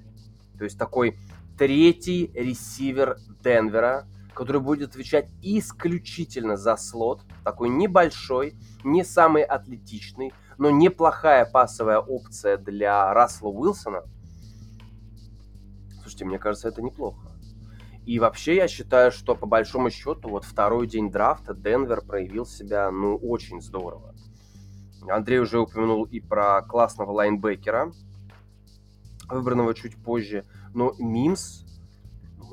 То 0.56 0.64
есть 0.64 0.78
такой 0.78 1.18
третий 1.58 2.30
ресивер 2.34 3.18
Денвера, 3.42 4.06
который 4.34 4.62
будет 4.62 4.90
отвечать 4.90 5.28
исключительно 5.42 6.56
за 6.56 6.76
слот, 6.76 7.22
такой 7.44 7.68
небольшой, 7.68 8.54
не 8.84 9.04
самый 9.04 9.42
атлетичный, 9.42 10.32
но 10.56 10.70
неплохая 10.70 11.44
пасовая 11.44 11.98
опция 11.98 12.56
для 12.56 13.12
Рассела 13.12 13.50
Уилсона. 13.50 14.04
Слушайте, 16.00 16.24
мне 16.24 16.38
кажется, 16.38 16.68
это 16.68 16.82
неплохо. 16.82 17.32
И 18.06 18.18
вообще 18.18 18.56
я 18.56 18.66
считаю, 18.66 19.12
что 19.12 19.34
по 19.34 19.46
большому 19.46 19.90
счету 19.90 20.28
вот 20.28 20.44
второй 20.44 20.88
день 20.88 21.10
драфта 21.10 21.54
Денвер 21.54 22.02
проявил 22.02 22.46
себя, 22.46 22.90
ну, 22.90 23.16
очень 23.16 23.60
здорово. 23.60 24.14
Андрей 25.08 25.38
уже 25.38 25.60
упомянул 25.60 26.04
и 26.04 26.20
про 26.20 26.62
классного 26.62 27.12
лайнбекера, 27.12 27.92
выбранного 29.32 29.74
чуть 29.74 29.96
позже. 29.96 30.44
Но 30.74 30.94
Мимс 30.98 31.64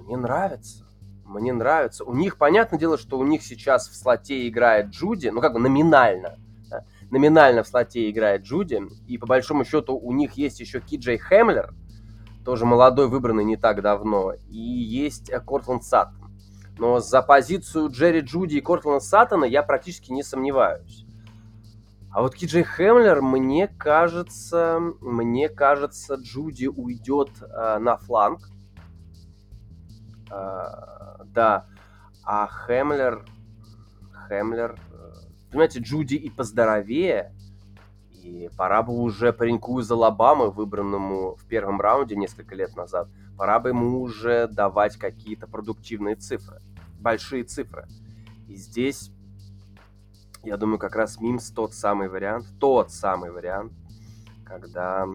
мне 0.05 0.17
нравится. 0.17 0.85
Мне 1.25 1.53
нравится. 1.53 2.03
У 2.03 2.15
них, 2.15 2.37
понятное 2.37 2.79
дело, 2.79 2.97
что 2.97 3.19
у 3.19 3.25
них 3.25 3.43
сейчас 3.43 3.87
в 3.87 3.95
слоте 3.95 4.47
играет 4.47 4.87
Джуди, 4.87 5.27
ну 5.27 5.41
как 5.41 5.53
бы 5.53 5.59
номинально. 5.59 6.39
Да? 6.69 6.85
Номинально 7.11 7.63
в 7.63 7.67
слоте 7.67 8.09
играет 8.09 8.43
Джуди. 8.43 8.81
И 9.07 9.17
по 9.17 9.27
большому 9.27 9.63
счету 9.63 9.95
у 9.95 10.11
них 10.11 10.33
есть 10.33 10.59
еще 10.59 10.79
Киджей 10.79 11.17
Хэмлер, 11.17 11.73
тоже 12.43 12.65
молодой, 12.65 13.07
выбранный 13.07 13.43
не 13.43 13.57
так 13.57 13.83
давно. 13.83 14.33
И 14.49 14.57
есть 14.57 15.31
Кортланд 15.45 15.83
Саттон. 15.83 16.31
Но 16.79 16.99
за 16.99 17.21
позицию 17.21 17.89
Джерри 17.89 18.21
Джуди 18.21 18.55
и 18.55 18.61
Кортланда 18.61 19.01
Саттона 19.01 19.45
я 19.45 19.61
практически 19.61 20.11
не 20.11 20.23
сомневаюсь. 20.23 21.05
А 22.11 22.21
вот 22.21 22.33
Киджей 22.33 22.63
Хэмлер, 22.63 23.21
мне 23.21 23.67
кажется, 23.67 24.79
мне 24.99 25.47
кажется, 25.47 26.15
Джуди 26.15 26.65
уйдет 26.65 27.29
э, 27.41 27.77
на 27.77 27.97
фланг. 27.97 28.49
Э, 30.31 31.23
да. 31.25 31.67
А 32.23 32.47
Хэмлер, 32.47 33.25
Хэмлер, 34.11 34.79
э, 34.91 35.11
понимаете, 35.51 35.81
Джуди 35.81 36.15
и 36.15 36.31
поздоровее, 36.31 37.31
и 38.09 38.49
пора 38.57 38.81
бы 38.81 38.93
уже 38.93 39.31
пареньку 39.31 39.79
из 39.79 39.91
Алабамы, 39.91 40.49
выбранному 40.49 41.35
в 41.35 41.45
первом 41.45 41.79
раунде 41.79 42.15
несколько 42.15 42.55
лет 42.55 42.75
назад, 42.75 43.07
пора 43.37 43.59
бы 43.59 43.69
ему 43.69 44.01
уже 44.01 44.47
давать 44.47 44.97
какие-то 44.97 45.45
продуктивные 45.45 46.15
цифры, 46.15 46.59
большие 46.99 47.43
цифры. 47.43 47.87
И 48.47 48.55
здесь 48.55 49.11
я 50.43 50.57
думаю, 50.57 50.79
как 50.79 50.95
раз 50.95 51.19
Мимс 51.19 51.51
тот 51.51 51.73
самый 51.73 52.09
вариант, 52.09 52.47
тот 52.59 52.91
самый 52.91 53.31
вариант, 53.31 53.73
когда, 54.45 55.07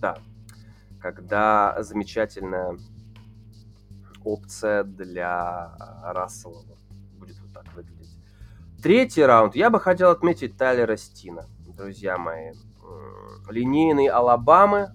да, 0.00 0.18
когда 1.00 1.82
замечательная 1.82 2.78
опция 4.24 4.84
для 4.84 5.74
Рассела 6.02 6.64
будет 7.18 7.38
вот 7.40 7.52
так 7.52 7.72
выглядеть. 7.74 8.16
Третий 8.82 9.22
раунд. 9.22 9.56
Я 9.56 9.70
бы 9.70 9.80
хотел 9.80 10.10
отметить 10.10 10.56
Тайлера 10.56 10.96
Стина, 10.96 11.46
друзья 11.66 12.16
мои. 12.18 12.52
Линейный 13.48 14.06
Алабамы. 14.06 14.94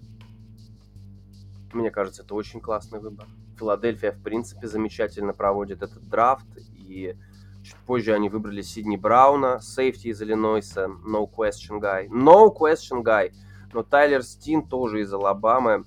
Мне 1.73 1.91
кажется, 1.91 2.23
это 2.23 2.35
очень 2.35 2.61
классный 2.61 2.99
выбор. 2.99 3.27
Филадельфия, 3.57 4.11
в 4.11 4.21
принципе, 4.21 4.67
замечательно 4.67 5.33
проводит 5.33 5.81
этот 5.81 6.07
драфт. 6.07 6.45
И 6.75 7.17
Чуть 7.63 7.77
позже 7.77 8.13
они 8.13 8.27
выбрали 8.29 8.61
Сидни 8.61 8.97
Брауна, 8.97 9.59
сейфти 9.61 10.09
из 10.09 10.21
Иллинойса, 10.21 10.87
no 11.05 11.29
question 11.29 11.79
guy. 11.79 12.09
No 12.09 12.53
question 12.53 13.03
guy. 13.03 13.31
Но 13.71 13.83
Тайлер 13.83 14.21
Стин 14.21 14.67
тоже 14.67 15.01
из 15.01 15.13
Алабамы. 15.13 15.85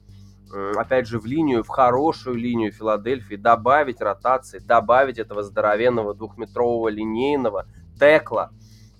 Опять 0.76 1.06
же, 1.06 1.18
в 1.18 1.26
линию, 1.26 1.62
в 1.62 1.68
хорошую 1.68 2.36
линию 2.36 2.72
Филадельфии 2.72 3.34
добавить 3.34 4.00
ротации, 4.00 4.58
добавить 4.58 5.18
этого 5.18 5.42
здоровенного 5.42 6.14
двухметрового 6.14 6.88
линейного 6.88 7.66
текла. 7.98 8.52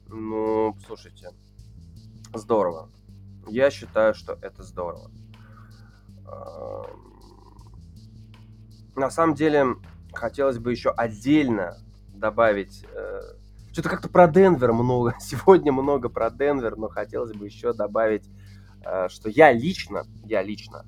Ну, 0.08 0.76
слушайте, 0.86 1.30
здорово. 2.34 2.90
Я 3.46 3.70
считаю, 3.70 4.12
что 4.14 4.36
это 4.42 4.62
здорово. 4.64 5.10
На 8.96 9.10
самом 9.10 9.34
деле, 9.34 9.76
хотелось 10.12 10.58
бы 10.58 10.72
еще 10.72 10.90
отдельно 10.90 11.78
добавить... 12.16 12.84
Э, 12.92 13.20
что-то 13.72 13.90
как-то 13.90 14.08
про 14.08 14.26
Денвер 14.26 14.72
много. 14.72 15.14
Сегодня 15.20 15.72
много 15.72 16.08
про 16.08 16.30
Денвер, 16.30 16.76
но 16.76 16.88
хотелось 16.88 17.32
бы 17.32 17.46
еще 17.46 17.72
добавить, 17.72 18.28
э, 18.84 19.08
что 19.08 19.28
я 19.28 19.52
лично, 19.52 20.04
я 20.24 20.42
лично, 20.42 20.84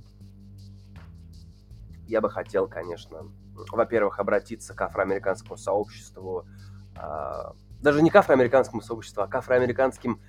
я 2.07 2.21
бы 2.21 2.31
хотел, 2.31 2.67
конечно, 2.67 3.31
во-первых, 3.71 4.19
обратиться 4.19 4.75
к 4.75 4.81
афроамериканскому 4.81 5.57
сообществу, 5.57 6.47
э, 6.97 7.45
даже 7.81 8.03
не 8.03 8.11
к 8.11 8.17
афроамериканскому 8.17 8.83
сообществу, 8.83 9.23
а 9.23 9.29
к 9.29 9.35
афроамериканским 9.35 10.21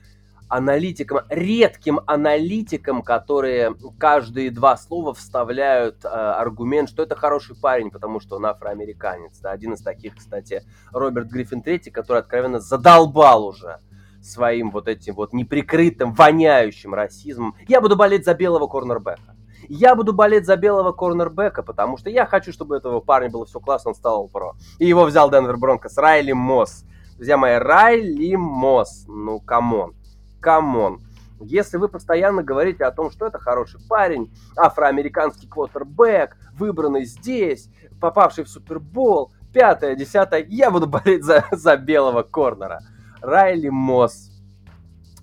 аналитикам, 0.49 1.19
редким 1.29 2.01
аналитикам, 2.07 3.03
которые 3.03 3.75
каждые 3.97 4.49
два 4.49 4.75
слова 4.77 5.13
вставляют 5.13 6.03
э, 6.03 6.07
аргумент, 6.07 6.89
что 6.89 7.03
это 7.03 7.15
хороший 7.15 7.55
парень, 7.55 7.91
потому 7.91 8.19
что 8.19 8.37
он 8.37 8.47
афроамериканец. 8.47 9.37
Да? 9.39 9.51
Один 9.51 9.73
из 9.73 9.81
таких, 9.81 10.15
кстати, 10.17 10.63
Роберт 10.91 11.27
Гриффин 11.27 11.61
III, 11.61 11.91
который 11.91 12.17
откровенно 12.17 12.59
задолбал 12.59 13.45
уже 13.45 13.79
своим 14.21 14.71
вот 14.71 14.87
этим 14.87 15.13
вот 15.13 15.33
неприкрытым, 15.33 16.13
воняющим 16.13 16.93
расизмом. 16.93 17.55
Я 17.67 17.79
буду 17.79 17.95
болеть 17.95 18.25
за 18.25 18.33
белого 18.33 18.67
корнербека. 18.67 19.35
Я 19.69 19.93
буду 19.93 20.13
болеть 20.13 20.47
за 20.47 20.57
белого 20.57 20.93
корнербека, 20.93 21.61
потому 21.61 21.97
что 21.97 22.09
я 22.09 22.25
хочу, 22.25 22.51
чтобы 22.51 22.75
этого 22.75 23.01
парня 23.01 23.29
было 23.29 23.45
все 23.45 23.59
классно, 23.59 23.89
он 23.89 23.95
стал 23.95 24.27
про. 24.27 24.55
И 24.79 24.87
его 24.87 25.05
взял 25.05 25.29
Денвер 25.29 25.57
Бронкос, 25.57 25.95
Райли 25.97 26.31
Мосс. 26.31 26.85
Друзья 27.17 27.37
мои, 27.37 27.55
Райли 27.55 28.35
Мосс, 28.35 29.05
ну 29.07 29.39
come 29.39 29.70
on, 29.70 29.93
come 30.39 30.74
on. 30.74 31.01
Если 31.41 31.77
вы 31.77 31.87
постоянно 31.87 32.43
говорите 32.43 32.83
о 32.83 32.91
том, 32.91 33.11
что 33.11 33.25
это 33.25 33.39
хороший 33.39 33.79
парень, 33.87 34.33
афроамериканский 34.57 35.47
квотербек, 35.47 36.35
выбранный 36.53 37.05
здесь, 37.05 37.69
попавший 38.01 38.43
в 38.43 38.49
Супербол, 38.49 39.31
пятое, 39.53 39.95
десятое, 39.95 40.45
я 40.49 40.69
буду 40.69 40.87
болеть 40.87 41.23
за, 41.23 41.45
за 41.51 41.77
белого 41.77 42.23
корнера. 42.23 42.81
Райли 43.21 43.69
Мосс 43.69 44.31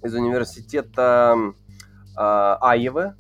из 0.03 0.15
университета 0.15 1.37
э, 1.37 2.57
Айевы. 2.61 3.15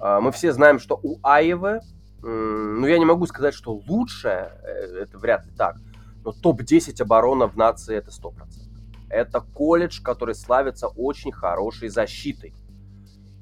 Э, 0.00 0.18
мы 0.20 0.32
все 0.32 0.52
знаем, 0.52 0.78
что 0.78 0.98
у 1.02 1.18
Айевы, 1.22 1.80
э, 2.22 2.26
ну 2.26 2.86
я 2.86 2.98
не 2.98 3.04
могу 3.04 3.26
сказать, 3.26 3.54
что 3.54 3.74
лучше, 3.74 4.28
э, 4.28 5.02
это 5.02 5.18
вряд 5.18 5.44
ли 5.46 5.52
так, 5.52 5.76
но 6.24 6.32
топ-10 6.32 7.02
оборона 7.02 7.46
в 7.46 7.56
нации 7.56 7.96
это 7.96 8.10
100%. 8.10 8.65
Это 9.08 9.40
колледж, 9.40 10.02
который 10.02 10.34
славится 10.34 10.88
очень 10.88 11.32
хорошей 11.32 11.88
защитой. 11.88 12.54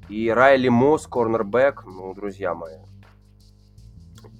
И 0.09 0.29
Райли 0.29 0.69
Мосс, 0.69 1.07
корнербэк, 1.07 1.85
ну, 1.85 2.13
друзья 2.13 2.53
мои. 2.53 2.77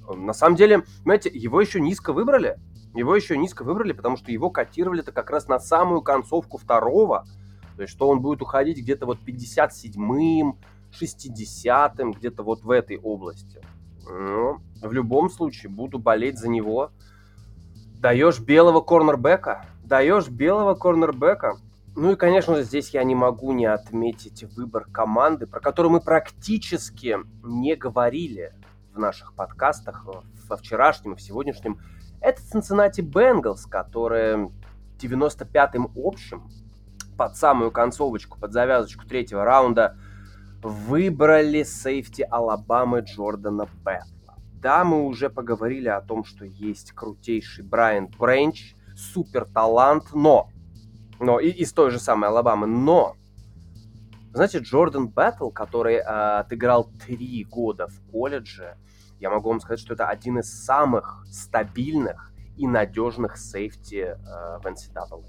На 0.08 0.34
самом 0.34 0.56
деле, 0.56 0.84
понимаете, 1.00 1.30
его 1.34 1.60
еще 1.60 1.82
низко 1.82 2.14
выбрали. 2.14 2.58
Его 2.94 3.16
еще 3.16 3.38
низко 3.38 3.64
выбрали, 3.64 3.92
потому 3.92 4.16
что 4.16 4.32
его 4.32 4.50
котировали-то 4.50 5.12
как 5.12 5.30
раз 5.30 5.48
на 5.48 5.60
самую 5.60 6.02
концовку 6.02 6.58
второго. 6.58 7.26
То 7.76 7.82
есть, 7.82 7.94
что 7.94 8.08
он 8.08 8.22
будет 8.22 8.42
уходить 8.42 8.78
где-то 8.78 9.06
вот 9.06 9.20
57-м, 9.26 10.60
60-м, 10.92 12.12
где-то 12.14 12.44
вот 12.44 12.64
в 12.64 12.70
этой 12.70 12.98
области. 12.98 13.62
Но 14.08 14.62
в 14.82 14.94
любом 14.94 15.30
случае, 15.30 15.72
буду 15.72 16.00
болеть 16.00 16.38
за 16.38 16.48
него. 16.48 16.92
Даешь 18.00 18.40
белого 18.40 18.82
корнербека, 18.82 19.66
даешь 19.86 20.28
белого 20.28 20.76
корнербека. 20.76 21.58
Ну 21.96 22.12
и, 22.12 22.16
конечно 22.16 22.56
же, 22.56 22.64
здесь 22.64 22.90
я 22.90 23.04
не 23.04 23.16
могу 23.16 23.54
не 23.54 23.66
отметить 23.66 24.44
выбор 24.56 24.86
команды, 24.92 25.48
про 25.48 25.60
которую 25.60 25.94
мы 25.94 26.02
практически 26.02 27.18
не 27.44 27.76
говорили 27.76 28.54
в 28.94 29.00
наших 29.00 29.34
подкастах 29.34 30.06
во 30.48 30.58
вчерашнем 30.58 31.14
и 31.14 31.16
в 31.16 31.22
сегодняшнем. 31.22 31.80
Это 32.20 32.42
Cincinnati 32.42 33.02
Bengals, 33.02 33.70
которые 33.70 34.52
95-м 35.00 35.92
общим 35.96 36.50
под 37.18 37.38
самую 37.38 37.72
концовочку, 37.72 38.40
под 38.40 38.52
завязочку 38.52 39.06
третьего 39.06 39.46
раунда 39.46 39.98
выбрали 40.62 41.64
сейфти 41.64 42.28
Алабамы 42.30 43.02
Джордана 43.02 43.70
Бэтла. 43.84 44.36
Да, 44.62 44.84
мы 44.84 45.06
уже 45.06 45.30
поговорили 45.30 45.90
о 45.90 46.02
том, 46.02 46.26
что 46.26 46.44
есть 46.44 46.92
крутейший 46.92 47.64
Брайан 47.64 48.08
Бренч, 48.08 48.76
супер 48.96 49.46
талант, 49.46 50.14
но, 50.14 50.50
но 51.20 51.40
и 51.40 51.50
из 51.50 51.74
той 51.74 51.92
же 51.92 52.00
самой 52.00 52.30
Алабамы, 52.30 52.68
но, 52.68 53.16
знаете, 54.34 54.60
Джордан 54.60 55.10
Баттл, 55.10 55.50
который 55.50 55.96
э, 55.96 56.02
отыграл 56.02 56.90
три 57.06 57.44
года 57.44 57.88
в 57.88 58.12
колледже, 58.12 58.78
я 59.20 59.30
могу 59.30 59.50
вам 59.50 59.60
сказать, 59.60 59.80
что 59.80 59.94
это 59.94 60.08
один 60.08 60.40
из 60.40 60.66
самых 60.66 61.26
стабильных 61.30 62.32
и 62.58 62.68
надежных 62.68 63.38
сейфти 63.38 64.16
э, 64.16 64.60
в 64.60 64.66
NCAA. 64.66 65.26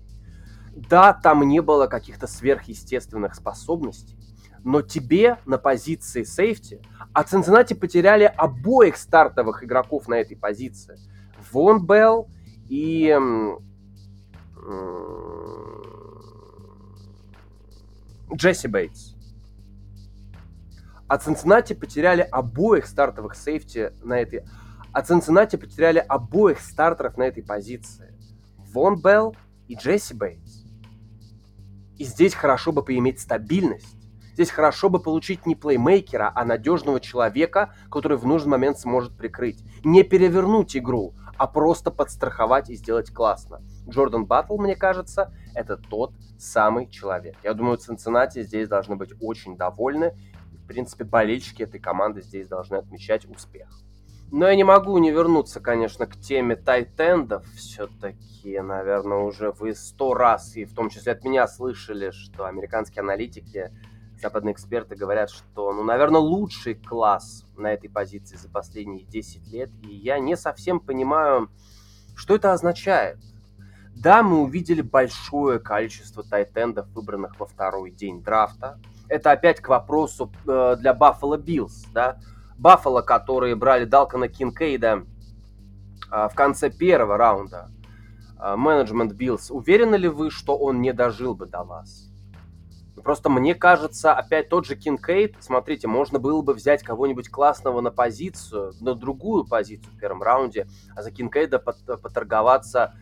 Да, 0.88 1.12
там 1.14 1.42
не 1.42 1.60
было 1.60 1.86
каких-то 1.86 2.26
сверхъестественных 2.26 3.34
способностей, 3.34 4.18
но 4.62 4.82
тебе 4.82 5.38
на 5.46 5.58
позиции 5.58 6.24
сейфти, 6.24 6.82
а 7.12 7.22
Цинциннати 7.22 7.74
потеряли 7.74 8.24
обоих 8.24 8.96
стартовых 8.96 9.64
игроков 9.64 10.08
на 10.08 10.14
этой 10.14 10.36
позиции– 10.36 10.98
Вон 11.52 11.86
Белл 11.86 12.28
и 12.68 13.16
Джесси 18.34 18.68
Бейтс. 18.68 19.14
А 21.08 21.18
Цинциннати 21.18 21.72
потеряли 21.72 22.22
обоих 22.22 22.86
стартовых 22.86 23.36
сейфти 23.36 23.92
на 24.02 24.18
этой... 24.20 24.44
А 24.92 25.02
Цинциннати 25.02 25.56
потеряли 25.56 25.98
обоих 25.98 26.60
стартеров 26.60 27.16
на 27.16 27.24
этой 27.24 27.44
позиции. 27.44 28.12
Вон 28.72 29.00
Белл 29.00 29.36
и 29.68 29.76
Джесси 29.76 30.14
Бейтс. 30.14 30.64
И 31.96 32.04
здесь 32.04 32.34
хорошо 32.34 32.72
бы 32.72 32.82
поиметь 32.82 33.20
стабильность. 33.20 33.96
Здесь 34.32 34.50
хорошо 34.50 34.90
бы 34.90 34.98
получить 34.98 35.46
не 35.46 35.54
плеймейкера, 35.54 36.30
а 36.34 36.44
надежного 36.44 37.00
человека, 37.00 37.74
который 37.90 38.18
в 38.18 38.26
нужный 38.26 38.50
момент 38.50 38.78
сможет 38.78 39.16
прикрыть. 39.16 39.64
Не 39.82 40.02
перевернуть 40.02 40.76
игру, 40.76 41.14
а 41.39 41.47
просто 41.47 41.91
подстраховать 41.91 42.70
и 42.70 42.74
сделать 42.74 43.12
классно. 43.12 43.61
Джордан 43.89 44.26
Баттл, 44.26 44.57
мне 44.59 44.76
кажется, 44.76 45.32
это 45.55 45.76
тот 45.76 46.12
самый 46.39 46.89
человек. 46.89 47.37
Я 47.43 47.55
думаю, 47.55 47.78
Цинциннати 47.78 48.43
здесь 48.43 48.68
должны 48.68 48.97
быть 48.97 49.12
очень 49.20 49.57
довольны. 49.57 50.14
В 50.64 50.66
принципе, 50.66 51.05
болельщики 51.05 51.62
этой 51.62 51.80
команды 51.80 52.22
здесь 52.22 52.49
должны 52.49 52.76
отмечать 52.76 53.24
успех. 53.26 53.68
Но 54.32 54.49
я 54.49 54.57
не 54.57 54.64
могу 54.64 54.99
не 54.99 55.12
вернуться, 55.12 55.61
конечно, 55.61 56.07
к 56.07 56.16
теме 56.16 56.57
тайтендов. 56.57 57.47
Все-таки, 57.55 58.59
наверное, 58.59 59.18
уже 59.18 59.53
вы 59.53 59.74
сто 59.74 60.14
раз, 60.14 60.57
и 60.57 60.64
в 60.64 60.74
том 60.74 60.91
числе 60.91 61.12
от 61.12 61.24
меня, 61.24 61.47
слышали, 61.47 62.11
что 62.11 62.47
американские 62.47 63.03
аналитики, 63.03 63.70
западные 64.20 64.52
эксперты 64.52 64.96
говорят, 64.96 65.30
что, 65.30 65.72
ну, 65.72 65.82
наверное, 65.82 66.20
лучший 66.20 66.74
класс 66.74 67.44
на 67.56 67.72
этой 67.72 67.88
позиции 67.88 68.36
за 68.36 68.48
последние 68.48 69.04
10 69.04 69.46
лет. 69.52 69.70
И 69.82 69.94
я 69.94 70.18
не 70.18 70.36
совсем 70.36 70.80
понимаю, 70.80 71.50
что 72.14 72.34
это 72.34 72.52
означает. 72.52 73.18
Да, 73.94 74.22
мы 74.22 74.42
увидели 74.42 74.82
большое 74.82 75.58
количество 75.58 76.22
тайтендов, 76.22 76.86
выбранных 76.88 77.38
во 77.40 77.46
второй 77.46 77.90
день 77.90 78.22
драфта. 78.22 78.78
Это 79.08 79.30
опять 79.30 79.60
к 79.60 79.68
вопросу 79.68 80.30
э, 80.46 80.76
для 80.78 80.92
Buffalo 80.92 81.38
Bills, 81.38 81.86
да. 81.92 82.18
Баффало, 82.58 83.02
которые 83.02 83.54
брали 83.54 83.84
Далтона 83.84 84.28
Кинкейда 84.28 85.04
э, 86.10 86.28
в 86.28 86.34
конце 86.34 86.70
первого 86.70 87.16
раунда. 87.16 87.70
Менеджмент 88.38 89.12
э, 89.12 89.14
Биллс. 89.14 89.50
Уверены 89.50 89.96
ли 89.96 90.08
вы, 90.08 90.30
что 90.30 90.56
он 90.56 90.82
не 90.82 90.92
дожил 90.92 91.34
бы 91.34 91.46
до 91.46 91.62
вас? 91.62 92.05
Просто 93.07 93.30
мне 93.30 93.54
кажется, 93.54 94.12
опять 94.12 94.48
тот 94.48 94.66
же 94.66 94.74
Кинкейд, 94.74 95.36
смотрите, 95.38 95.86
можно 95.86 96.18
было 96.18 96.42
бы 96.42 96.54
взять 96.54 96.82
кого-нибудь 96.82 97.28
классного 97.28 97.80
на 97.80 97.92
позицию, 97.92 98.72
на 98.80 98.96
другую 98.96 99.44
позицию 99.46 99.92
в 99.92 100.00
первом 100.00 100.24
раунде, 100.24 100.66
а 100.96 101.04
за 101.04 101.12
Кинкейда 101.12 101.61
поторговаться 101.61 102.94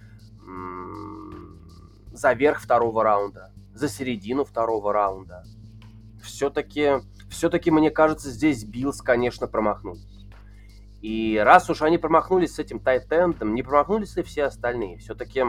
за 2.13 2.33
верх 2.35 2.61
второго 2.61 3.03
раунда, 3.03 3.51
за 3.73 3.89
середину 3.89 4.45
второго 4.45 4.93
раунда. 4.93 5.43
Все-таки, 6.23 7.01
все-таки, 7.31 7.71
мне 7.71 7.91
кажется, 7.91 8.29
здесь 8.31 8.63
Биллс, 8.63 9.01
конечно, 9.01 9.47
промахнулись. 9.47 10.27
И 11.01 11.41
раз 11.43 11.71
уж 11.71 11.81
они 11.81 11.97
промахнулись 11.97 12.57
с 12.57 12.59
этим 12.59 12.79
тайтендом, 12.79 13.55
не 13.55 13.63
промахнулись 13.63 14.17
ли 14.17 14.23
все 14.23 14.45
остальные? 14.45 14.99
Все-таки 14.99 15.45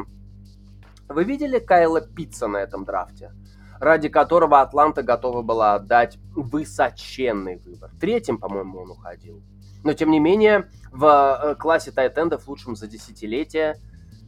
вы 1.10 1.26
видели 1.26 1.60
Кайла 1.60 1.99
Питца 1.99 2.47
на 2.47 2.56
этом 2.56 2.86
драфте? 2.86 3.34
Ради 3.80 4.10
которого 4.10 4.62
Атланта 4.62 5.04
готова 5.04 5.42
была 5.42 5.76
отдать 5.76 6.18
высоченный 6.36 7.58
выбор. 7.58 7.92
Третьим, 8.00 8.38
по-моему, 8.38 8.80
он 8.80 8.92
уходил. 8.92 9.44
Но, 9.84 9.94
тем 9.94 10.12
не 10.12 10.20
менее, 10.20 10.70
в 10.92 11.06
э, 11.06 11.56
классе 11.56 11.92
тайтендов, 11.92 12.48
лучшем 12.48 12.76
за 12.76 12.88
десятилетие, 12.88 13.76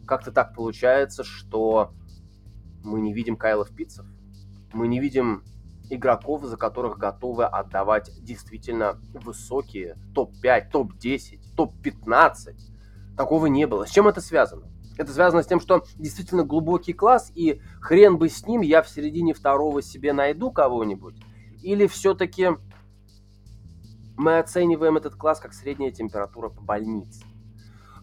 как-то 0.06 0.32
так 0.32 0.54
получается, 0.54 1.24
что 1.24 1.94
мы 2.84 3.02
не 3.02 3.14
видим 3.14 3.36
Кайлов 3.36 3.70
Питцев. 3.76 4.06
Мы 4.74 4.88
не 4.88 5.00
видим 5.00 5.44
игроков, 5.90 6.44
за 6.44 6.58
которых 6.58 6.98
готовы 6.98 7.46
отдавать 7.46 8.12
действительно 8.24 9.00
высокие 9.14 9.98
топ-5, 10.14 10.70
топ-10, 10.72 11.40
топ-15. 11.56 12.56
Такого 13.16 13.48
не 13.48 13.66
было. 13.66 13.86
С 13.86 13.90
чем 13.90 14.08
это 14.08 14.22
связано? 14.22 14.68
Это 14.98 15.12
связано 15.12 15.44
с 15.44 15.48
тем, 15.48 15.60
что 15.60 15.84
действительно 15.96 16.44
глубокий 16.44 16.94
класс, 16.94 17.32
и 17.36 17.62
хрен 17.82 18.18
бы 18.18 18.30
с 18.30 18.46
ним, 18.48 18.62
я 18.62 18.82
в 18.82 18.90
середине 18.90 19.34
второго 19.34 19.82
себе 19.82 20.14
найду 20.14 20.52
кого-нибудь. 20.52 21.16
Или 21.62 21.88
все-таки 21.88 22.50
мы 24.16 24.40
оцениваем 24.40 24.98
этот 24.98 25.16
класс 25.16 25.40
как 25.40 25.54
средняя 25.54 25.92
температура 25.92 26.50
по 26.50 26.62
больнице. 26.62 27.24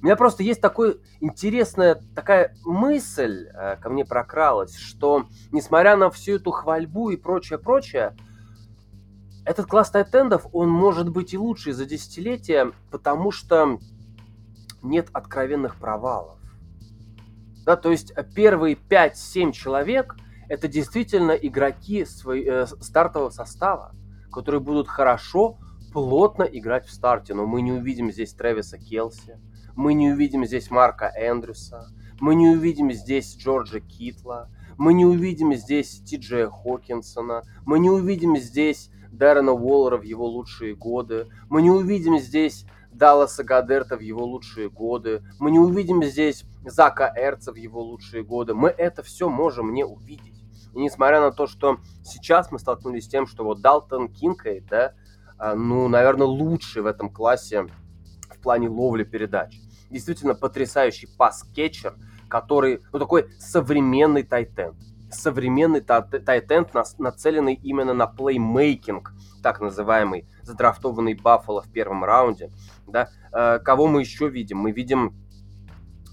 У 0.01 0.05
меня 0.05 0.17
просто 0.17 0.43
есть 0.43 0.61
такой 0.61 1.01
интересная 1.21 2.01
такая 2.15 2.55
мысль 2.63 3.49
э, 3.49 3.77
ко 3.77 3.89
мне 3.89 4.05
прокралась, 4.05 4.77
что 4.77 5.27
несмотря 5.51 5.97
на 5.97 6.11
всю 6.11 6.35
эту 6.35 6.51
хвальбу 6.51 7.11
и 7.11 7.17
прочее, 7.17 7.59
прочее, 7.59 8.15
этот 9.47 9.67
класс 9.67 9.91
тайтендов, 9.91 10.47
он 10.53 10.69
может 10.69 11.09
быть 11.09 11.33
и 11.33 11.39
лучший 11.39 11.73
за 11.73 11.87
десятилетия, 11.87 12.73
потому 12.91 13.31
что 13.31 13.79
нет 14.83 15.09
откровенных 15.13 15.77
провалов. 15.77 16.39
Да, 17.65 17.77
то 17.77 17.91
есть 17.91 18.13
первые 18.35 18.77
5-7 18.77 19.53
человек 19.53 20.17
это 20.49 20.69
действительно 20.69 21.33
игроки 21.33 22.05
свои, 22.05 22.45
э, 22.45 22.67
стартового 22.67 23.31
состава, 23.31 23.95
которые 24.31 24.61
будут 24.61 24.89
хорошо, 24.89 25.59
плотно 25.93 26.43
играть 26.43 26.87
в 26.87 26.93
старте. 26.93 27.35
Но 27.35 27.47
мы 27.47 27.63
не 27.63 27.73
увидим 27.73 28.11
здесь 28.11 28.35
Трэвиса 28.35 28.79
Келси, 28.79 29.39
мы 29.75 29.95
не 29.95 30.11
увидим 30.11 30.45
здесь 30.45 30.71
Марка 30.71 31.11
Эндрюса, 31.17 31.89
мы 32.21 32.35
не 32.35 32.51
увидим 32.51 32.93
здесь 32.93 33.37
Джорджа 33.37 33.81
Китла, 33.81 34.51
мы 34.77 34.93
не 34.93 35.07
увидим 35.07 35.55
здесь 35.55 36.03
Ти 36.05 36.21
Хокинсона, 36.21 37.43
мы 37.65 37.79
не 37.79 37.91
увидим 37.91 38.37
здесь 38.37 38.91
Дэрона 39.11 39.53
Уоллера 39.53 39.97
в 39.97 40.03
его 40.03 40.27
лучшие 40.27 40.75
годы, 40.75 41.29
мы 41.49 41.63
не 41.63 41.71
увидим 41.71 42.19
здесь 42.19 42.67
Далласа 42.93 43.45
Гадерта 43.45 43.97
в 43.97 44.01
его 44.01 44.25
лучшие 44.25 44.69
годы, 44.69 45.23
мы 45.39 45.51
не 45.51 45.59
увидим 45.59 46.03
здесь 46.03 46.45
Зака 46.65 47.13
Эрца 47.17 47.53
в 47.53 47.57
его 47.57 47.83
лучшие 47.83 48.25
годы. 48.25 48.55
Мы 48.55 48.69
это 48.69 49.03
все 49.03 49.29
можем 49.29 49.73
не 49.75 49.85
увидеть. 49.85 50.43
И 50.75 50.81
несмотря 50.81 51.21
на 51.21 51.31
то, 51.31 51.47
что 51.47 51.79
сейчас 52.03 52.51
мы 52.51 52.59
столкнулись 52.59 53.05
с 53.05 53.09
тем, 53.09 53.27
что 53.27 53.45
вот 53.45 53.61
Далтон 53.61 54.09
Кинкейд, 54.09 54.67
да, 54.67 54.95
а, 55.39 55.55
ну, 55.55 55.89
наверное, 55.89 56.27
лучший 56.27 56.83
в 56.83 56.87
этом 56.87 57.11
классе 57.11 57.67
в 58.31 58.41
плане 58.41 58.69
ловли 58.69 59.05
передач. 59.05 59.61
Действительно 59.91 60.35
потрясающий 60.35 61.09
пас-кетчер, 61.17 61.95
который, 62.29 62.81
ну, 62.93 62.99
такой 62.99 63.31
современный 63.39 64.23
тайтенд. 64.23 64.77
Современный 65.11 65.81
тайтенд, 65.81 66.75
нацеленный 66.99 67.55
именно 67.55 67.95
на 67.95 68.09
плеймейкинг, 68.09 69.13
так 69.45 69.61
называемый, 69.61 70.27
задрафтованный 70.43 71.15
Баффало 71.15 71.63
в 71.63 71.71
первом 71.71 72.03
раунде. 72.05 72.51
Да? 72.89 73.11
Э, 73.33 73.61
кого 73.61 73.87
мы 73.87 74.01
еще 74.01 74.29
видим? 74.29 74.59
Мы 74.59 74.73
видим 74.73 75.15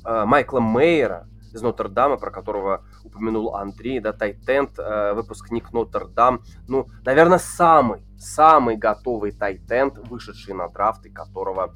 Майкла 0.04 0.60
Мейера 0.60 1.28
из 1.54 1.62
Нотр-Дама, 1.62 2.18
про 2.18 2.32
которого 2.32 2.86
упомянул 3.04 3.56
Андрей, 3.56 4.00
да, 4.00 4.14
Тайтенд, 4.14 4.80
э, 4.80 5.14
выпускник 5.14 5.74
Нотр-Дам. 5.74 6.42
Ну, 6.68 6.88
наверное, 7.04 7.40
самый, 7.40 8.04
самый 8.18 8.78
готовый 8.78 9.32
Тайтенд, 9.32 9.98
вышедший 10.10 10.54
на 10.54 10.70
драфт, 10.70 11.06
и 11.06 11.10
которого 11.10 11.76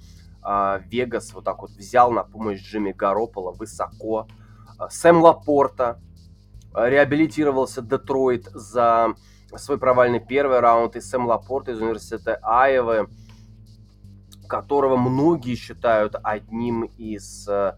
Вегас 0.91 1.33
вот 1.33 1.43
так 1.43 1.63
вот 1.63 1.71
взял 1.71 2.11
на 2.11 2.23
помощь 2.23 2.61
Джимми 2.61 2.91
Гаропола 2.91 3.51
высоко. 3.51 4.27
Сэм 4.91 5.17
Лапорта, 5.23 5.99
реабилитировался 6.75 7.81
Детройт 7.81 8.45
за 8.53 9.15
свой 9.55 9.77
провальный 9.77 10.19
первый 10.19 10.59
раунд, 10.59 10.95
и 10.95 11.01
Сэм 11.01 11.25
Лапорт 11.25 11.69
из 11.69 11.79
университета 11.79 12.39
Айовы, 12.43 13.07
которого 14.47 14.97
многие 14.97 15.55
считают 15.55 16.15
одним 16.21 16.83
из 16.83 17.47
э, 17.47 17.75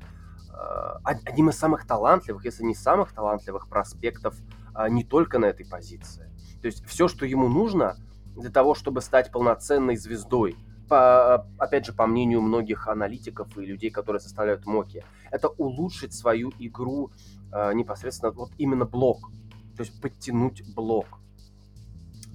одним 1.04 1.50
из 1.50 1.58
самых 1.58 1.86
талантливых, 1.86 2.46
если 2.46 2.64
не 2.64 2.76
самых 2.76 3.14
талантливых 3.14 3.68
проспектов 3.68 4.36
а, 4.74 4.90
не 4.90 5.04
только 5.04 5.40
на 5.40 5.46
этой 5.46 5.66
позиции. 5.66 6.32
То 6.62 6.68
есть 6.68 6.86
все, 6.86 7.08
что 7.08 7.26
ему 7.26 7.48
нужно 7.48 7.98
для 8.36 8.50
того, 8.50 8.76
чтобы 8.76 9.02
стать 9.02 9.32
полноценной 9.32 9.96
звездой, 9.96 10.56
по, 10.88 11.48
опять 11.58 11.86
же, 11.86 11.94
по 11.94 12.06
мнению 12.08 12.42
многих 12.42 12.88
аналитиков 12.88 13.58
и 13.58 13.66
людей, 13.66 13.90
которые 13.90 14.20
составляют 14.20 14.66
моки, 14.66 15.04
это 15.32 15.50
улучшить 15.50 16.14
свою 16.14 16.52
игру 16.60 17.12
э, 17.52 17.74
непосредственно 17.74 18.32
вот 18.32 18.52
именно 18.58 18.86
блок, 18.86 19.32
то 19.76 19.84
есть 19.84 20.00
подтянуть 20.02 20.64
блок. 20.76 21.08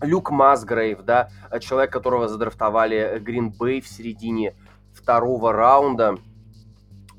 Люк 0.03 0.31
Масгрейв, 0.31 1.03
да, 1.03 1.31
человек, 1.61 1.93
которого 1.93 2.29
задрафтовали 2.29 3.21
Грин 3.21 3.51
Бэй 3.51 3.81
в 3.81 3.89
середине 3.89 4.55
второго 4.93 5.53
раунда. 5.53 6.17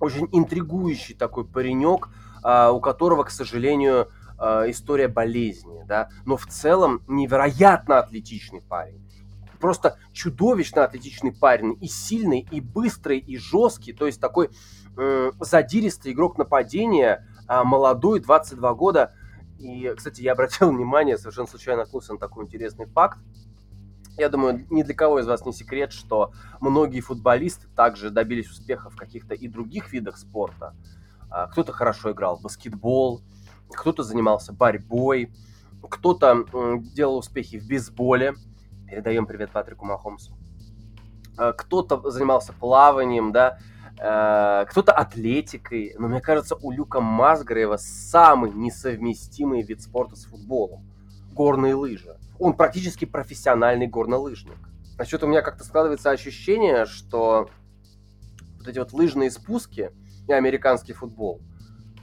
Очень 0.04 0.28
интригующий 0.34 1.16
такой 1.16 1.46
паренек, 1.46 2.10
а, 2.44 2.74
у 2.74 2.82
которого, 2.82 3.24
к 3.24 3.32
сожалению, 3.32 4.10
а, 4.38 4.70
история 4.70 5.08
болезни, 5.08 5.86
да, 5.88 6.10
но 6.26 6.36
в 6.36 6.46
целом 6.46 7.02
невероятно 7.08 8.00
атлетичный 8.00 8.62
парень. 8.62 9.02
просто 9.62 9.98
чудовищно 10.12 10.84
атлетичный 10.84 11.32
парень, 11.32 11.78
и 11.80 11.88
сильный, 11.88 12.46
и 12.52 12.60
быстрый, 12.60 13.18
и 13.18 13.38
жесткий, 13.38 13.94
то 13.94 14.06
есть 14.06 14.20
такой 14.20 14.50
задиристый 15.40 16.12
игрок 16.12 16.38
нападения, 16.38 17.26
э, 17.48 17.64
молодой, 17.64 18.20
22 18.20 18.74
года. 18.74 19.14
И, 19.58 19.90
кстати, 19.96 20.22
я 20.22 20.34
обратил 20.34 20.70
внимание, 20.76 21.18
совершенно 21.18 21.48
случайно 21.48 21.84
наткнулся 21.84 22.12
на 22.12 22.20
такой 22.20 22.44
интересный 22.44 22.88
факт. 22.88 23.20
Я 24.18 24.30
думаю, 24.30 24.66
ни 24.70 24.84
для 24.84 24.94
кого 24.94 25.20
из 25.20 25.28
вас 25.28 25.46
не 25.46 25.54
секрет, 25.54 25.92
что 25.92 26.32
многие 26.60 27.00
футболисты 27.00 27.68
также 27.76 28.12
добились 28.12 28.50
успеха 28.50 28.90
в 28.90 28.96
каких-то 28.96 29.34
и 29.34 29.48
других 29.48 29.92
видах 29.92 30.18
спорта. 30.18 30.76
А, 31.32 31.48
кто-то 31.48 31.72
хорошо 31.72 32.12
играл 32.12 32.38
в 32.38 32.44
баскетбол, 32.44 33.22
кто-то 33.72 34.04
занимался 34.04 34.54
борьбой, 34.54 35.34
кто-то 35.90 36.46
делал 36.94 37.18
успехи 37.18 37.60
в 37.60 37.68
бейсболе. 37.68 38.36
Передаем 38.88 39.26
привет 39.26 39.50
Патрику 39.50 39.86
Махомсу. 39.86 40.38
А, 41.36 41.54
кто-то 41.54 42.12
занимался 42.12 42.54
плаванием, 42.54 43.32
да, 43.32 43.58
а, 44.00 44.66
кто-то 44.66 44.92
атлетикой. 44.92 45.96
Но 45.98 46.08
мне 46.08 46.22
кажется, 46.22 46.56
у 46.56 46.70
Люка 46.70 47.02
Масгреева 47.02 47.78
самый 47.78 48.52
несовместимый 48.52 49.64
вид 49.64 49.82
спорта 49.82 50.16
с 50.16 50.26
футболом. 50.26 50.86
Горные 51.34 51.74
лыжи. 51.74 52.16
Он 52.44 52.58
практически 52.58 53.06
профессиональный 53.06 53.88
горнолыжник. 53.88 54.58
А 54.98 55.06
что-то 55.06 55.28
у 55.28 55.30
меня 55.30 55.42
как-то 55.42 55.64
складывается 55.64 56.10
ощущение, 56.12 56.86
что 56.86 57.50
вот 58.58 58.68
эти 58.68 58.80
вот 58.80 58.92
лыжные 58.92 59.32
спуски 59.32 59.92
и 60.28 60.34
американский 60.34 60.92
футбол, 60.92 61.40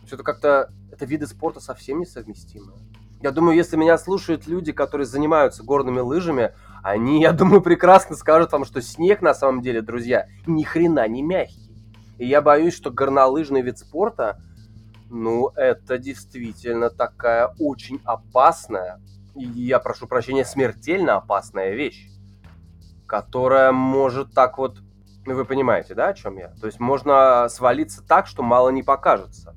что-то 0.07 0.23
как-то 0.23 0.73
это 0.91 1.05
виды 1.05 1.27
спорта 1.27 1.61
совсем 1.61 2.01
несовместимые. 2.01 2.79
Я 3.21 3.33
думаю, 3.33 3.55
если 3.55 3.77
меня 3.77 3.99
слушают 3.99 4.47
люди, 4.47 4.73
которые 4.73 5.07
занимаются 5.07 5.63
горными 5.63 6.01
лыжами, 6.01 6.55
они, 6.83 7.21
я 7.21 7.33
думаю, 7.33 7.61
прекрасно 7.61 8.17
скажут 8.17 8.53
вам, 8.53 8.65
что 8.65 8.81
снег 8.81 9.21
на 9.21 9.35
самом 9.35 9.61
деле, 9.61 9.83
друзья, 9.83 10.27
ни 10.47 10.63
хрена 10.63 11.07
не 11.07 11.21
мягкий. 11.21 11.71
И 12.17 12.27
я 12.27 12.41
боюсь, 12.41 12.75
что 12.75 12.91
горнолыжный 12.91 13.61
вид 13.61 13.77
спорта, 13.77 14.41
ну, 15.11 15.49
это 15.55 15.99
действительно 15.99 16.89
такая 16.89 17.55
очень 17.59 18.01
опасная, 18.05 19.03
я 19.35 19.79
прошу 19.79 20.07
прощения, 20.07 20.45
смертельно 20.45 21.17
опасная 21.17 21.75
вещь, 21.75 22.09
которая 23.07 23.73
может 23.73 24.33
так 24.35 24.59
вот, 24.59 24.79
ну 25.27 25.35
вы 25.35 25.45
понимаете, 25.45 25.95
да, 25.95 26.09
о 26.09 26.15
чем 26.15 26.39
я? 26.39 26.49
То 26.61 26.67
есть 26.67 26.81
можно 26.81 27.49
свалиться 27.49 28.03
так, 28.07 28.27
что 28.27 28.43
мало 28.43 28.71
не 28.71 28.83
покажется. 28.83 29.55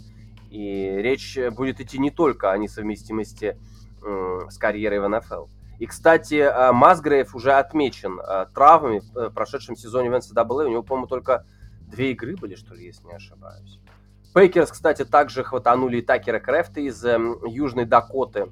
И 0.50 0.98
речь 1.00 1.38
будет 1.56 1.80
идти 1.80 1.98
не 1.98 2.12
только 2.12 2.52
о 2.52 2.58
несовместимости 2.58 3.58
э, 4.04 4.40
с 4.50 4.58
карьерой 4.58 5.00
в 5.00 5.08
НФЛ. 5.08 5.46
И, 5.80 5.86
кстати, 5.86 6.36
э, 6.36 6.72
Масгрейв 6.72 7.36
уже 7.36 7.54
отмечен 7.54 8.20
э, 8.20 8.46
травмами 8.54 9.02
в 9.14 9.32
прошедшем 9.32 9.76
сезоне 9.76 10.12
в 10.12 10.14
NCAA. 10.14 10.66
У 10.66 10.70
него, 10.70 10.84
по-моему, 10.84 11.08
только 11.08 11.46
две 11.88 12.12
игры 12.12 12.36
были, 12.36 12.56
что 12.56 12.76
ли, 12.76 12.86
если 12.86 13.06
не 13.06 13.14
ошибаюсь. 13.14 13.80
Пейкерс, 14.34 14.72
кстати, 14.72 15.06
также 15.06 15.44
хватанули 15.44 15.98
и 15.98 16.02
Такера 16.02 16.40
Крефта 16.40 16.82
из 16.82 17.04
э, 17.06 17.20
Южной 17.46 17.86
Дакоты. 17.86 18.48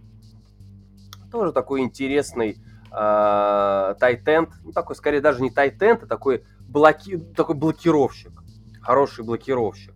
Тоже 1.31 1.53
такой 1.53 1.81
интересный 1.81 2.57
э, 2.91 3.95
тайтенд. 3.99 4.49
Ну, 4.63 4.71
такой, 4.73 4.95
скорее, 4.95 5.21
даже 5.21 5.41
не 5.41 5.49
тайтенд, 5.49 6.03
а 6.03 6.07
такой, 6.07 6.43
блоки... 6.67 7.17
такой 7.17 7.55
блокировщик. 7.55 8.43
Хороший 8.81 9.23
блокировщик. 9.23 9.93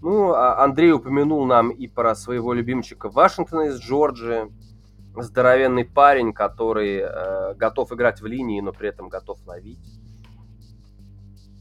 Ну, 0.00 0.32
а 0.32 0.62
Андрей 0.62 0.92
упомянул 0.92 1.44
нам 1.44 1.70
и 1.70 1.86
про 1.86 2.14
своего 2.14 2.52
любимчика 2.52 3.10
Вашингтона 3.10 3.62
из 3.68 3.80
Джорджии. 3.80 4.52
Здоровенный 5.16 5.84
парень, 5.84 6.32
который 6.32 7.00
э, 7.02 7.54
готов 7.54 7.92
играть 7.92 8.20
в 8.20 8.26
линии, 8.26 8.60
но 8.60 8.72
при 8.72 8.88
этом 8.88 9.08
готов 9.08 9.44
ловить. 9.44 10.00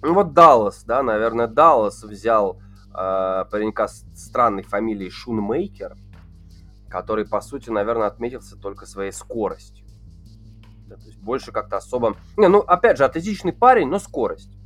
Ну 0.01 0.13
вот 0.13 0.33
Даллас, 0.33 0.83
да, 0.83 1.03
наверное, 1.03 1.47
Даллас 1.47 2.03
взял 2.03 2.61
э, 2.93 3.45
паренька 3.51 3.87
с 3.87 4.05
странной 4.15 4.63
фамилией 4.63 5.09
Шунмейкер, 5.09 5.97
который, 6.89 7.27
по 7.27 7.41
сути, 7.41 7.69
наверное, 7.69 8.07
отметился 8.07 8.57
только 8.57 8.85
своей 8.85 9.11
скоростью. 9.11 9.85
Да, 10.87 10.95
то 10.95 11.05
есть 11.05 11.19
больше 11.19 11.51
как-то 11.51 11.77
особо... 11.77 12.17
Не, 12.35 12.47
ну, 12.47 12.59
опять 12.59 12.97
же, 12.97 13.05
атлетичный 13.05 13.53
парень, 13.53 13.87
но 13.87 13.99
скорость. 13.99 14.57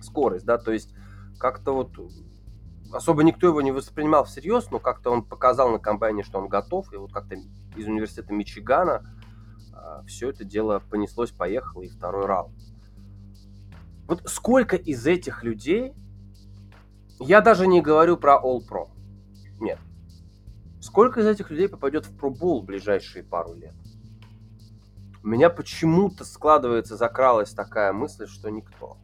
Скорость, 0.00 0.46
да, 0.46 0.58
то 0.58 0.72
есть 0.72 0.94
как-то 1.38 1.74
вот 1.74 1.90
особо 2.92 3.22
никто 3.22 3.46
его 3.46 3.60
не 3.60 3.72
воспринимал 3.72 4.24
всерьез, 4.24 4.70
но 4.70 4.78
как-то 4.78 5.10
он 5.10 5.22
показал 5.22 5.70
на 5.70 5.78
компании, 5.78 6.22
что 6.22 6.38
он 6.38 6.48
готов, 6.48 6.92
и 6.92 6.96
вот 6.96 7.12
как-то 7.12 7.36
из 7.76 7.86
университета 7.86 8.32
Мичигана 8.32 9.04
а, 9.72 10.02
все 10.04 10.30
это 10.30 10.44
дело 10.44 10.82
понеслось, 10.90 11.30
поехало, 11.30 11.82
и 11.82 11.88
второй 11.88 12.26
раунд. 12.26 12.56
Вот 14.06 14.22
сколько 14.26 14.76
из 14.76 15.06
этих 15.06 15.44
людей, 15.44 15.92
я 17.20 17.40
даже 17.42 17.66
не 17.66 17.82
говорю 17.82 18.16
про 18.16 18.40
All 18.42 18.60
Pro, 18.66 18.88
нет, 19.60 19.78
сколько 20.88 21.20
из 21.20 21.26
этих 21.26 21.50
людей 21.50 21.68
попадет 21.68 22.06
в 22.06 22.16
Bowl 22.24 22.62
в 22.62 22.64
ближайшие 22.64 23.22
пару 23.22 23.52
лет? 23.52 23.74
У 25.22 25.26
меня 25.28 25.50
почему-то 25.50 26.24
складывается, 26.24 26.96
закралась 26.96 27.50
такая 27.50 27.92
мысль, 27.92 28.26
что 28.26 28.48
никто. 28.48 28.96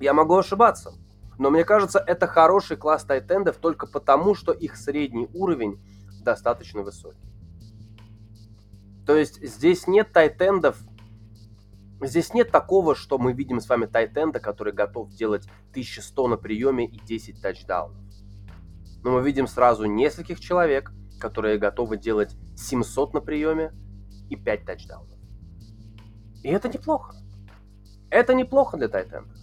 Я 0.00 0.12
могу 0.12 0.36
ошибаться, 0.36 0.92
но 1.38 1.48
мне 1.48 1.64
кажется, 1.64 1.98
это 1.98 2.26
хороший 2.26 2.76
класс 2.76 3.04
тайтендов 3.04 3.56
только 3.56 3.86
потому, 3.86 4.34
что 4.34 4.52
их 4.52 4.76
средний 4.76 5.30
уровень 5.32 5.80
достаточно 6.22 6.82
высокий. 6.82 7.32
То 9.06 9.16
есть 9.16 9.42
здесь 9.42 9.86
нет 9.86 10.12
тайтендов, 10.12 10.76
здесь 12.02 12.34
нет 12.34 12.50
такого, 12.50 12.94
что 12.94 13.16
мы 13.16 13.32
видим 13.32 13.62
с 13.62 13.68
вами 13.68 13.86
тайтенда, 13.86 14.40
который 14.40 14.74
готов 14.74 15.08
делать 15.08 15.48
1100 15.70 16.28
на 16.28 16.36
приеме 16.36 16.84
и 16.86 16.98
10 16.98 17.40
тачдаунов. 17.40 18.03
Но 19.04 19.12
мы 19.12 19.22
видим 19.22 19.46
сразу 19.46 19.84
нескольких 19.84 20.40
человек, 20.40 20.90
которые 21.20 21.58
готовы 21.58 21.98
делать 21.98 22.34
700 22.56 23.14
на 23.14 23.20
приеме 23.20 23.72
и 24.30 24.36
5 24.36 24.64
тачдаунов. 24.64 25.18
И 26.42 26.48
это 26.48 26.68
неплохо. 26.68 27.14
Это 28.10 28.34
неплохо 28.34 28.76
для 28.76 28.88
тайтенда. 28.88 29.34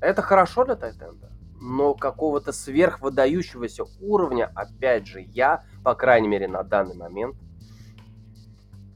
Это 0.00 0.22
хорошо 0.22 0.64
для 0.64 0.76
тайтенда, 0.76 1.32
но 1.60 1.94
какого-то 1.94 2.52
сверхвыдающегося 2.52 3.84
уровня, 4.00 4.50
опять 4.54 5.06
же, 5.06 5.20
я, 5.20 5.64
по 5.82 5.94
крайней 5.94 6.28
мере, 6.28 6.48
на 6.48 6.62
данный 6.62 6.94
момент, 6.94 7.36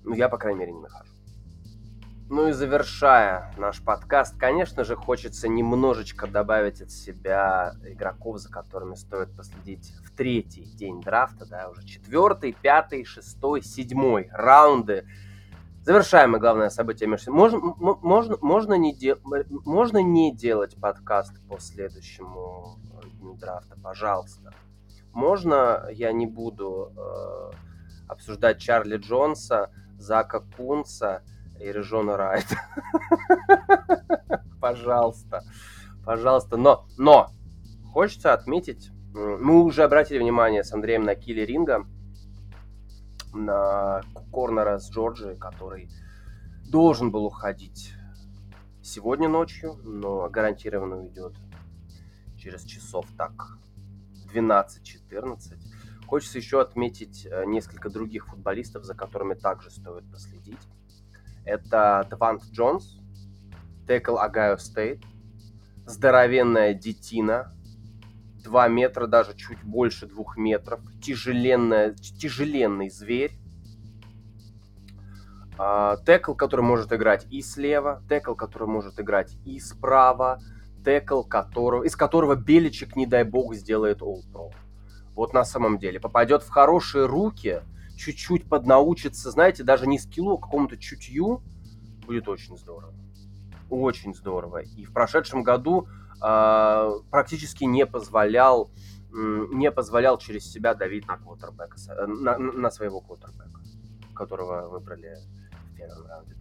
ну, 0.04 0.14
я, 0.14 0.28
по 0.28 0.38
крайней 0.38 0.60
мере, 0.60 0.72
не 0.72 0.80
нахожу. 0.80 1.07
Ну 2.30 2.48
и 2.48 2.52
завершая 2.52 3.54
наш 3.56 3.82
подкаст, 3.82 4.36
конечно 4.36 4.84
же, 4.84 4.96
хочется 4.96 5.48
немножечко 5.48 6.26
добавить 6.26 6.82
от 6.82 6.90
себя 6.90 7.72
игроков, 7.86 8.38
за 8.38 8.50
которыми 8.50 8.96
стоит 8.96 9.34
последить 9.34 9.94
в 10.04 10.14
третий 10.14 10.64
день 10.64 11.00
драфта, 11.00 11.46
да, 11.46 11.70
уже 11.70 11.86
четвертый, 11.86 12.52
пятый, 12.52 13.04
шестой, 13.04 13.62
седьмой 13.62 14.28
раунды. 14.30 15.06
Завершаемое 15.84 16.38
главное 16.38 16.68
событие 16.68 17.08
можно, 17.08 17.32
можно, 17.32 18.36
можно, 18.42 18.74
не 18.74 18.94
де... 18.94 19.16
можно 19.64 20.02
не 20.02 20.36
делать 20.36 20.76
подкаст 20.78 21.32
по 21.48 21.58
следующему 21.58 22.78
дню 23.20 23.36
драфта, 23.36 23.74
пожалуйста. 23.82 24.52
Можно? 25.14 25.88
Я 25.92 26.12
не 26.12 26.26
буду 26.26 26.92
э, 26.94 27.50
обсуждать 28.06 28.58
Чарли 28.58 28.98
Джонса, 28.98 29.70
Зака 29.96 30.40
Кунца 30.40 31.22
и 31.60 31.72
Режона 31.72 32.16
Райта. 32.16 32.56
Пожалуйста. 34.60 35.42
Пожалуйста. 36.04 36.56
Но, 36.56 36.86
но, 36.96 37.30
хочется 37.92 38.32
отметить, 38.32 38.90
мы 39.12 39.62
уже 39.62 39.84
обратили 39.84 40.18
внимание 40.18 40.64
с 40.64 40.72
Андреем 40.72 41.04
на 41.04 41.14
Килли 41.14 41.42
Ринга, 41.42 41.86
на 43.32 44.02
корнера 44.30 44.78
с 44.78 44.90
Джорджи, 44.90 45.36
который 45.36 45.90
должен 46.70 47.10
был 47.10 47.24
уходить 47.24 47.92
сегодня 48.82 49.28
ночью, 49.28 49.78
но 49.84 50.28
гарантированно 50.28 50.98
уйдет 50.98 51.34
через 52.38 52.62
часов 52.64 53.06
так 53.16 53.58
12-14. 54.32 55.58
Хочется 56.06 56.38
еще 56.38 56.60
отметить 56.60 57.26
э, 57.30 57.44
несколько 57.44 57.90
других 57.90 58.28
футболистов, 58.28 58.84
за 58.84 58.94
которыми 58.94 59.34
также 59.34 59.70
стоит 59.70 60.10
последить. 60.10 60.58
Это 61.48 62.06
Даван 62.10 62.42
Джонс, 62.52 62.98
текл 63.86 64.18
Огайо 64.18 64.58
Стейт, 64.58 65.02
здоровенная 65.86 66.74
детина, 66.74 67.54
2 68.44 68.68
метра, 68.68 69.06
даже 69.06 69.34
чуть 69.34 69.62
больше 69.64 70.06
2 70.06 70.24
метров. 70.36 70.80
Тяжеленная, 71.02 71.94
тяжеленный 71.94 72.90
зверь. 72.90 73.32
А, 75.56 75.96
текл, 76.04 76.34
который 76.34 76.60
может 76.60 76.92
играть 76.92 77.26
и 77.30 77.40
слева, 77.40 78.02
текл, 78.10 78.34
который 78.34 78.68
может 78.68 79.00
играть 79.00 79.34
и 79.46 79.58
справа, 79.58 80.40
текл, 80.84 81.22
которого, 81.22 81.82
из 81.84 81.96
которого 81.96 82.36
Беличек, 82.36 82.94
не 82.94 83.06
дай 83.06 83.24
бог, 83.24 83.54
сделает 83.54 84.02
All 84.02 84.20
Pro. 84.30 84.52
Вот 85.14 85.32
на 85.32 85.44
самом 85.44 85.78
деле. 85.78 85.98
Попадет 85.98 86.42
в 86.42 86.50
хорошие 86.50 87.06
руки, 87.06 87.62
чуть-чуть 87.98 88.48
поднаучится, 88.48 89.30
знаете, 89.30 89.64
даже 89.64 89.86
не 89.86 89.98
скиллу, 89.98 90.34
а 90.34 90.40
какому-то 90.40 90.76
чутью, 90.76 91.42
будет 92.06 92.28
очень 92.28 92.56
здорово. 92.56 92.94
Очень 93.68 94.14
здорово. 94.14 94.62
И 94.62 94.84
в 94.84 94.92
прошедшем 94.92 95.42
году 95.42 95.88
э, 96.22 96.90
практически 97.10 97.64
не 97.64 97.86
позволял 97.86 98.70
не 99.10 99.72
позволял 99.72 100.18
через 100.18 100.44
себя 100.44 100.74
давить 100.74 101.08
на 101.08 101.16
квотербека, 101.16 101.78
на, 102.06 102.36
на 102.36 102.70
своего 102.70 103.00
квотербека, 103.00 103.62
которого 104.14 104.68
выбрали 104.68 105.16
в 105.72 105.76
первом 105.76 106.06
раунде. 106.06 106.38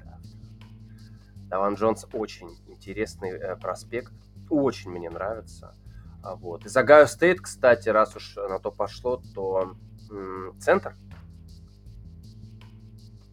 Даван 1.49 1.76
Джонс 1.76 2.05
очень 2.12 2.49
интересный 2.68 3.32
э, 3.32 3.55
prospect, 3.55 4.12
очень 4.49 4.91
мне 4.91 5.10
нравится. 5.10 5.76
А 6.22 6.36
вот. 6.36 6.66
И 6.66 6.70
из 6.70 6.84
Огайо 6.84 7.05
Стейт, 7.05 7.39
кстати, 7.39 7.88
раз 7.89 8.16
уж 8.16 8.36
на 8.36 8.60
то 8.60 8.70
пошло, 8.70 9.22
то 9.34 9.76
м- 10.12 10.60
центр. 10.60 10.95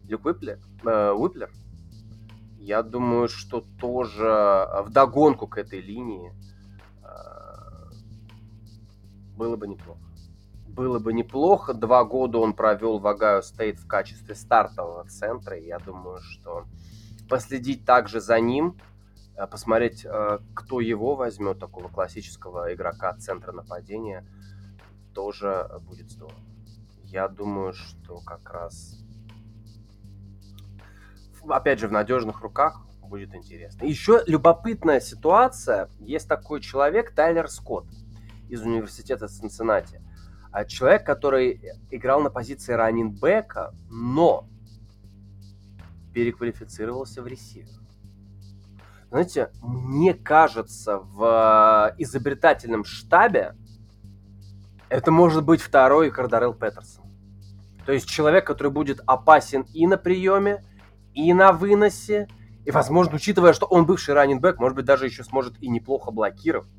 Люк 0.07 0.25
Уиплер, 0.25 0.59
э, 0.85 1.11
Уиплер. 1.11 1.51
Я 2.57 2.81
думаю, 2.83 3.27
что 3.27 3.61
тоже 3.79 4.23
в 4.83 4.89
догонку 4.89 5.47
к 5.47 5.57
этой 5.57 5.81
линии 5.81 6.31
э, 7.03 7.05
было 9.35 9.55
бы 9.55 9.67
неплохо. 9.67 9.99
Было 10.67 10.99
бы 10.99 11.13
неплохо. 11.13 11.73
Два 11.73 12.03
года 12.03 12.39
он 12.39 12.53
провел 12.53 12.99
в 12.99 13.07
Огайо 13.07 13.41
Стейт 13.41 13.79
в 13.79 13.87
качестве 13.87 14.35
стартового 14.35 15.07
центра. 15.07 15.57
И 15.57 15.67
я 15.67 15.79
думаю, 15.79 16.19
что 16.21 16.65
последить 17.29 17.85
также 17.85 18.19
за 18.19 18.39
ним, 18.39 18.77
э, 19.35 19.47
посмотреть, 19.47 20.05
э, 20.05 20.39
кто 20.53 20.81
его 20.81 21.15
возьмет, 21.15 21.59
такого 21.59 21.87
классического 21.87 22.73
игрока 22.73 23.13
центра 23.17 23.51
нападения, 23.51 24.25
тоже 25.13 25.69
будет 25.87 26.09
здорово. 26.09 26.39
Я 27.03 27.27
думаю, 27.27 27.73
что 27.73 28.19
как 28.21 28.51
раз, 28.51 29.04
опять 31.49 31.79
же, 31.79 31.87
в 31.87 31.91
надежных 31.91 32.41
руках 32.41 32.81
будет 33.01 33.33
интересно. 33.35 33.85
Еще 33.85 34.23
любопытная 34.27 34.99
ситуация. 34.99 35.89
Есть 35.99 36.27
такой 36.27 36.61
человек, 36.61 37.13
Тайлер 37.13 37.49
Скотт 37.49 37.85
из 38.49 38.61
университета 38.61 39.27
Цинциннати. 39.27 40.01
А 40.51 40.65
человек, 40.65 41.05
который 41.05 41.61
играл 41.91 42.21
на 42.21 42.29
позиции 42.29 42.73
раннинбека, 42.73 43.73
но 43.89 44.47
переквалифицировался 46.13 47.21
в 47.21 47.27
ресивер. 47.27 47.67
Знаете, 49.09 49.51
мне 49.61 50.13
кажется, 50.13 50.99
в 50.99 51.93
изобретательном 51.97 52.85
штабе 52.85 53.55
это 54.89 55.11
может 55.11 55.43
быть 55.43 55.61
второй 55.61 56.11
Кардарел 56.11 56.53
Петерсон. 56.53 57.05
То 57.85 57.91
есть 57.91 58.07
человек, 58.07 58.47
который 58.47 58.71
будет 58.71 59.01
опасен 59.05 59.65
и 59.73 59.85
на 59.87 59.97
приеме, 59.97 60.63
и 61.15 61.33
на 61.33 61.51
выносе, 61.51 62.27
и, 62.65 62.71
возможно, 62.71 63.15
учитывая, 63.15 63.53
что 63.53 63.65
он 63.65 63.85
бывший 63.85 64.13
раннинбэк, 64.13 64.59
может 64.59 64.75
быть, 64.75 64.85
даже 64.85 65.05
еще 65.05 65.23
сможет 65.23 65.61
и 65.61 65.67
неплохо 65.67 66.11
блокировать. 66.11 66.69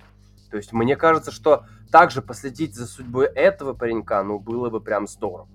То 0.50 0.56
есть 0.56 0.72
мне 0.72 0.96
кажется, 0.96 1.32
что 1.32 1.64
также 1.90 2.22
последить 2.22 2.74
за 2.74 2.86
судьбой 2.86 3.26
этого 3.26 3.72
паренька, 3.72 4.22
ну, 4.22 4.38
было 4.38 4.70
бы 4.70 4.80
прям 4.80 5.06
здорово. 5.08 5.48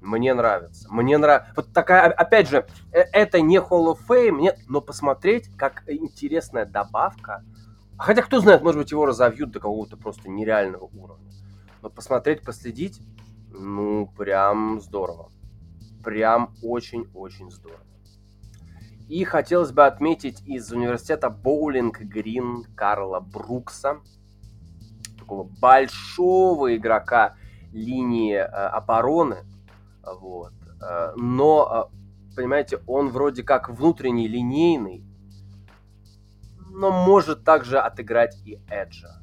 Мне 0.00 0.34
нравится. 0.34 0.86
Мне 0.92 1.16
нравится. 1.16 1.52
Вот 1.56 1.72
такая, 1.72 2.10
опять 2.10 2.48
же, 2.48 2.66
э, 2.92 3.00
это 3.12 3.40
не 3.40 3.56
Hall 3.56 3.94
of 3.94 3.98
Fame, 4.06 4.38
нет, 4.40 4.58
но 4.68 4.80
посмотреть, 4.80 5.48
как 5.56 5.82
интересная 5.86 6.66
добавка. 6.66 7.42
Хотя, 7.96 8.22
кто 8.22 8.40
знает, 8.40 8.62
может 8.62 8.80
быть, 8.80 8.90
его 8.90 9.06
разовьют 9.06 9.50
до 9.52 9.60
какого-то 9.60 9.96
просто 9.96 10.28
нереального 10.28 10.84
уровня. 10.84 11.30
Но 11.80 11.88
посмотреть, 11.88 12.42
последить, 12.42 13.00
ну, 13.50 14.10
прям 14.18 14.80
здорово. 14.80 15.30
Прям 16.02 16.54
очень-очень 16.62 17.50
здорово. 17.50 17.80
И 19.08 19.24
хотелось 19.24 19.72
бы 19.72 19.84
отметить 19.84 20.42
из 20.46 20.72
университета 20.72 21.28
Боулинг 21.28 22.00
Грин 22.00 22.64
Карла 22.74 23.20
Брукса, 23.20 24.00
такого 25.18 25.44
большого 25.44 26.74
игрока 26.74 27.36
линии 27.72 28.36
э, 28.36 28.44
обороны, 28.44 29.44
вот. 30.20 30.52
Э, 30.80 31.12
но, 31.16 31.90
э, 31.92 32.36
понимаете, 32.36 32.80
он 32.86 33.10
вроде 33.10 33.42
как 33.42 33.68
внутренний, 33.68 34.28
линейный, 34.28 35.04
но 36.70 36.90
может 36.90 37.44
также 37.44 37.78
отыграть 37.78 38.36
и 38.44 38.60
Эджа. 38.68 39.22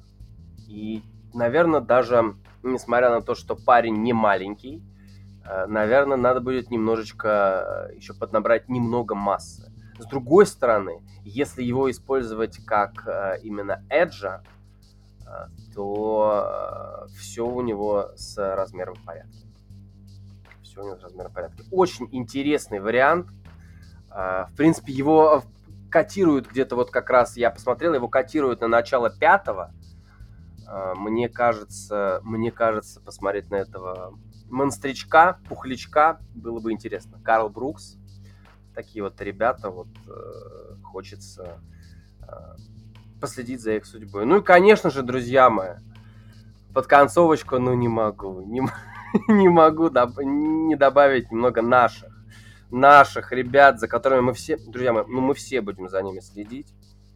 И, 0.68 1.04
наверное, 1.34 1.82
даже 1.82 2.36
несмотря 2.64 3.10
на 3.10 3.22
то, 3.22 3.36
что 3.36 3.56
парень 3.56 4.02
не 4.02 4.14
маленький, 4.14 4.84
э, 5.44 5.66
наверное, 5.68 6.18
надо 6.18 6.40
будет 6.40 6.72
немножечко 6.72 7.90
еще 7.96 8.14
поднабрать 8.14 8.70
немного 8.70 9.16
массы. 9.16 9.71
С 10.02 10.06
другой 10.08 10.46
стороны, 10.46 11.04
если 11.24 11.64
его 11.64 11.90
использовать 11.92 12.58
как 12.66 13.06
именно 13.44 13.86
Эджа, 13.90 14.44
то 15.74 17.08
все 17.18 17.46
у 17.46 17.62
него 17.62 18.12
с 18.16 18.36
размером 18.38 18.96
в 18.96 19.06
порядке 19.06 19.52
все 20.72 20.82
у 20.82 20.86
него 20.86 20.98
с 20.98 21.04
размером 21.04 21.32
порядка. 21.32 21.64
Очень 21.72 22.08
интересный 22.12 22.80
вариант. 22.80 23.28
А, 24.10 24.46
в 24.46 24.56
принципе, 24.56 24.94
его 24.94 25.44
котируют 25.90 26.50
где-то 26.50 26.76
вот 26.76 26.92
как 26.92 27.10
раз, 27.10 27.36
я 27.36 27.52
посмотрел, 27.52 27.94
его 27.94 28.08
котируют 28.08 28.62
на 28.62 28.68
начало 28.68 29.10
пятого. 29.10 29.74
А, 30.68 30.96
мне 30.96 31.28
кажется, 31.28 32.22
мне 32.24 32.52
кажется, 32.52 33.02
посмотреть 33.02 33.50
на 33.50 33.56
этого 33.56 34.18
монстричка, 34.50 35.40
пухлячка 35.48 36.20
было 36.34 36.60
бы 36.60 36.72
интересно. 36.72 37.20
Карл 37.24 37.50
Брукс, 37.50 37.98
такие 38.74 39.04
вот 39.04 39.20
ребята, 39.22 39.70
вот 39.70 39.88
э, 40.08 40.76
хочется 40.84 41.60
э, 42.22 42.26
последить 43.20 43.62
за 43.62 43.74
их 43.74 43.86
судьбой. 43.86 44.26
Ну 44.26 44.40
и, 44.40 44.44
конечно 44.44 44.90
же, 44.90 45.04
друзья 45.04 45.50
мои, 45.50 45.76
под 46.74 46.88
концовочку, 46.88 47.60
ну 47.60 47.74
не 47.74 47.88
могу, 47.88 48.42
не, 48.42 48.62
не 49.28 49.50
могу 49.50 49.88
доб- 49.88 50.24
не 50.24 50.76
добавить 50.76 51.32
немного 51.32 51.62
наших. 51.62 52.10
Наших 52.70 53.34
ребят, 53.34 53.80
за 53.80 53.90
которыми 53.90 54.22
мы 54.22 54.34
все, 54.34 54.58
друзья 54.58 54.94
мои, 54.94 55.04
ну 55.08 55.20
мы 55.20 55.34
все 55.34 55.62
будем 55.62 55.90
за 55.90 56.02
ними 56.02 56.22
следить. 56.22 56.74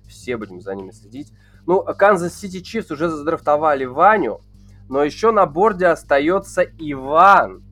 Все 0.08 0.38
будем 0.38 0.62
за 0.62 0.76
ними 0.76 0.92
следить. 0.92 1.32
Ну, 1.66 1.84
Канзас 1.84 2.36
Сити 2.36 2.62
Чифс 2.62 2.92
уже 2.92 3.10
задрафтовали 3.10 3.86
Ваню, 3.86 4.42
но 4.88 5.04
еще 5.04 5.32
на 5.32 5.46
борде 5.46 5.88
остается 5.88 6.64
Иван. 6.64 7.64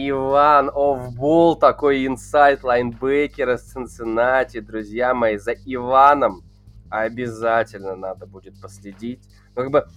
Иван 0.00 0.70
Офбол, 0.72 1.56
такой 1.56 2.06
инсайт 2.06 2.62
лайнбекер 2.62 3.50
из 3.50 3.62
Цинциннати. 3.62 4.60
Друзья 4.60 5.12
мои, 5.12 5.38
за 5.38 5.52
Иваном 5.52 6.42
обязательно 6.88 7.96
надо 7.96 8.26
будет 8.26 8.60
последить. 8.60 9.28
Ну, 9.56 9.62
как 9.62 9.70
бы 9.72 9.88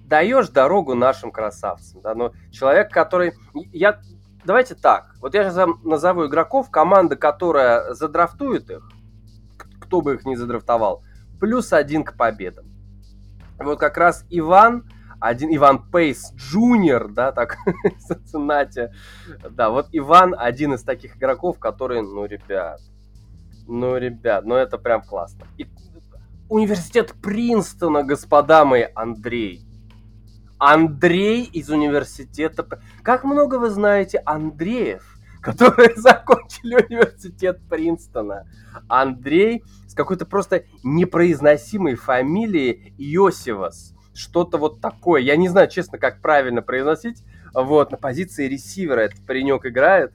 даешь 0.00 0.48
дорогу 0.48 0.94
нашим 0.96 1.30
красавцам. 1.30 2.00
Да? 2.00 2.14
Но 2.16 2.32
человек, 2.50 2.90
который... 2.90 3.34
Я... 3.72 4.00
Давайте 4.44 4.74
так. 4.74 5.14
Вот 5.20 5.34
я 5.34 5.48
сейчас 5.48 5.68
назову 5.84 6.26
игроков, 6.26 6.70
команда, 6.70 7.14
которая 7.14 7.94
задрафтует 7.94 8.68
их, 8.68 8.88
кто 9.78 10.00
бы 10.00 10.14
их 10.14 10.24
не 10.24 10.34
задрафтовал, 10.34 11.04
плюс 11.38 11.72
один 11.72 12.02
к 12.02 12.16
победам. 12.16 12.66
Вот 13.58 13.78
как 13.78 13.96
раз 13.96 14.24
Иван, 14.28 14.90
один 15.20 15.54
Иван 15.54 15.90
Пейс 15.90 16.32
Джуниор, 16.34 17.08
да, 17.08 17.32
так, 17.32 17.56
Цинциннати. 18.06 18.90
Да, 19.50 19.70
вот 19.70 19.88
Иван 19.92 20.34
один 20.36 20.74
из 20.74 20.82
таких 20.82 21.16
игроков, 21.16 21.58
которые, 21.58 22.02
ну, 22.02 22.26
ребят, 22.26 22.80
ну, 23.66 23.96
ребят, 23.96 24.44
ну, 24.44 24.54
это 24.54 24.78
прям 24.78 25.02
классно. 25.02 25.46
И 25.58 25.66
университет 26.48 27.14
Принстона, 27.22 28.04
господа 28.04 28.64
мои, 28.64 28.86
Андрей. 28.94 29.66
Андрей 30.58 31.44
из 31.44 31.68
университета... 31.68 32.66
Как 33.02 33.24
много 33.24 33.56
вы 33.56 33.70
знаете 33.70 34.22
Андреев, 34.24 35.18
которые 35.42 35.94
закончили 35.96 36.76
университет 36.76 37.60
Принстона? 37.68 38.46
Андрей 38.88 39.64
с 39.86 39.94
какой-то 39.94 40.26
просто 40.26 40.64
непроизносимой 40.82 41.94
фамилией 41.94 42.94
Йосивас. 42.96 43.95
Что-то 44.16 44.58
вот 44.58 44.80
такое. 44.80 45.20
Я 45.20 45.36
не 45.36 45.48
знаю, 45.48 45.68
честно, 45.68 45.98
как 45.98 46.20
правильно 46.20 46.62
произносить. 46.62 47.22
Вот, 47.52 47.90
на 47.90 47.96
позиции 47.96 48.48
ресивера 48.48 49.00
этот 49.00 49.24
паренек 49.26 49.66
играет. 49.66 50.12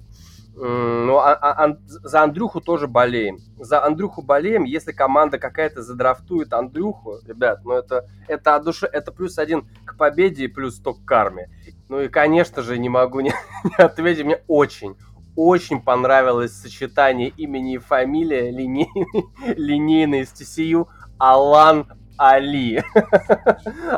Ну, 0.54 1.18
а, 1.18 1.34
а, 1.34 1.66
а, 1.66 1.78
за 1.88 2.24
Андрюху 2.24 2.60
тоже 2.60 2.88
болеем. 2.88 3.38
За 3.58 3.84
Андрюху 3.86 4.22
болеем, 4.22 4.66
если 4.66 4.92
команда 4.92 5.40
какая-то 5.40 5.82
задрафтует 5.82 6.52
Андрюху, 6.52 7.20
ребят, 7.26 7.62
ну 7.64 7.74
это, 7.74 8.10
это 8.28 8.56
от 8.56 8.66
души, 8.66 8.86
это 8.86 9.14
плюс 9.14 9.38
один 9.38 9.66
к 9.86 9.96
победе 9.96 10.46
и 10.46 10.48
плюс 10.48 10.76
сто 10.76 10.94
к 10.94 11.06
карме. 11.06 11.50
Ну 11.88 12.02
и, 12.02 12.10
конечно 12.10 12.62
же, 12.62 12.78
не 12.78 12.90
могу 12.90 13.22
не, 13.22 13.34
не 13.64 13.76
ответить, 13.78 14.26
мне 14.26 14.44
очень, 14.48 14.98
очень 15.38 15.82
понравилось 15.82 16.52
сочетание 16.52 17.30
имени 17.30 17.76
и 17.76 17.78
фамилии 17.78 18.52
линейный, 18.52 19.56
линейный 19.56 20.26
с 20.26 20.34
TCU 20.34 20.88
Алан 21.18 21.88
Али. 22.22 22.84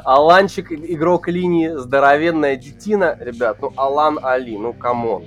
Аланчик, 0.06 0.72
игрок 0.72 1.28
линии, 1.28 1.76
здоровенная 1.76 2.56
детина. 2.56 3.18
Ребят, 3.20 3.58
ну 3.62 3.74
Алан 3.76 4.18
Али, 4.24 4.58
ну 4.58 4.72
come 4.72 5.03
on. 5.03 5.26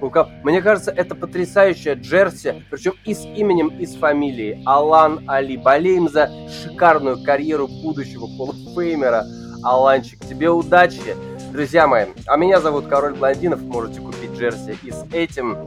рукав. 0.00 0.28
Мне 0.42 0.60
кажется, 0.60 0.90
это 0.90 1.14
потрясающая 1.14 1.94
джерси, 1.94 2.64
причем 2.68 2.94
и 3.04 3.14
с 3.14 3.24
именем, 3.24 3.68
и 3.68 3.86
с 3.86 3.94
фамилией. 3.94 4.60
Алан 4.66 5.20
Али. 5.28 5.56
Болеем 5.56 6.08
за 6.08 6.30
шикарную 6.48 7.22
карьеру 7.22 7.68
будущего 7.68 8.26
Hall 8.36 8.63
of 8.63 8.77
Famer 8.77 9.11
а. 9.11 9.24
Аланчик, 9.62 10.18
тебе 10.26 10.50
удачи. 10.50 11.14
Друзья 11.52 11.86
мои, 11.86 12.06
а 12.26 12.36
меня 12.36 12.60
зовут 12.60 12.88
Король 12.88 13.14
Блондинов. 13.14 13.62
Можете 13.62 14.00
купить 14.00 14.32
джерси 14.32 14.76
и 14.82 14.90
с 14.90 15.04
этим 15.12 15.58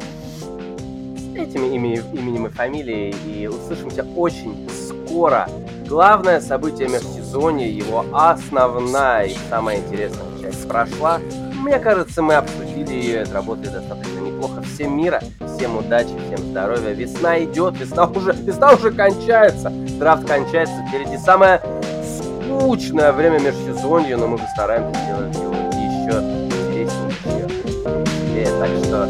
с 0.41 1.38
этим 1.38 1.71
именем, 1.71 2.03
именем 2.13 2.47
и 2.47 2.49
фамилией. 2.49 3.15
И 3.26 3.47
услышимся 3.47 4.03
очень 4.15 4.69
скоро. 4.69 5.47
Главное 5.88 6.41
событие 6.41 6.89
межсезонья, 6.89 7.67
его 7.67 8.05
основная 8.11 9.25
и 9.25 9.38
самая 9.49 9.77
интересная 9.77 10.25
часть 10.41 10.67
прошла. 10.67 11.19
Мне 11.53 11.79
кажется, 11.79 12.21
мы 12.21 12.36
обсудили 12.36 12.93
ее, 12.93 13.21
отработали 13.21 13.67
достаточно 13.67 14.19
неплохо. 14.19 14.61
Всем 14.61 14.97
мира, 14.97 15.21
всем 15.55 15.77
удачи, 15.77 16.09
всем 16.27 16.49
здоровья. 16.49 16.93
Весна 16.93 17.43
идет, 17.43 17.77
весна 17.79 18.05
уже, 18.05 18.33
весна 18.33 18.73
уже 18.73 18.91
кончается. 18.91 19.69
Драфт 19.99 20.27
кончается, 20.27 20.75
впереди 20.89 21.17
самое 21.17 21.61
скучное 22.03 23.11
время 23.11 23.39
межсезонья, 23.39 24.17
но 24.17 24.27
мы 24.27 24.38
постараемся 24.38 24.99
сделать 24.99 25.36
его 25.36 25.53
еще 25.75 26.19
интереснее, 26.45 27.47
веселее. 27.63 28.49
Так 28.59 28.69
что, 28.83 29.07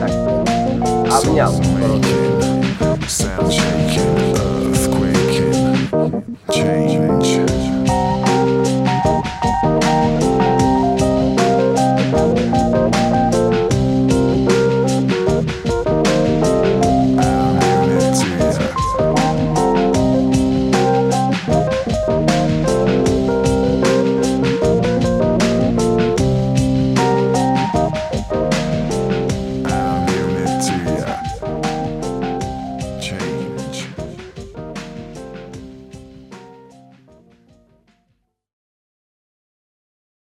так 0.00 0.08
что, 0.08 0.30
обнял. 1.16 1.52
Sound 3.06 3.50
shaking, 3.50 4.53
change. 6.52 7.44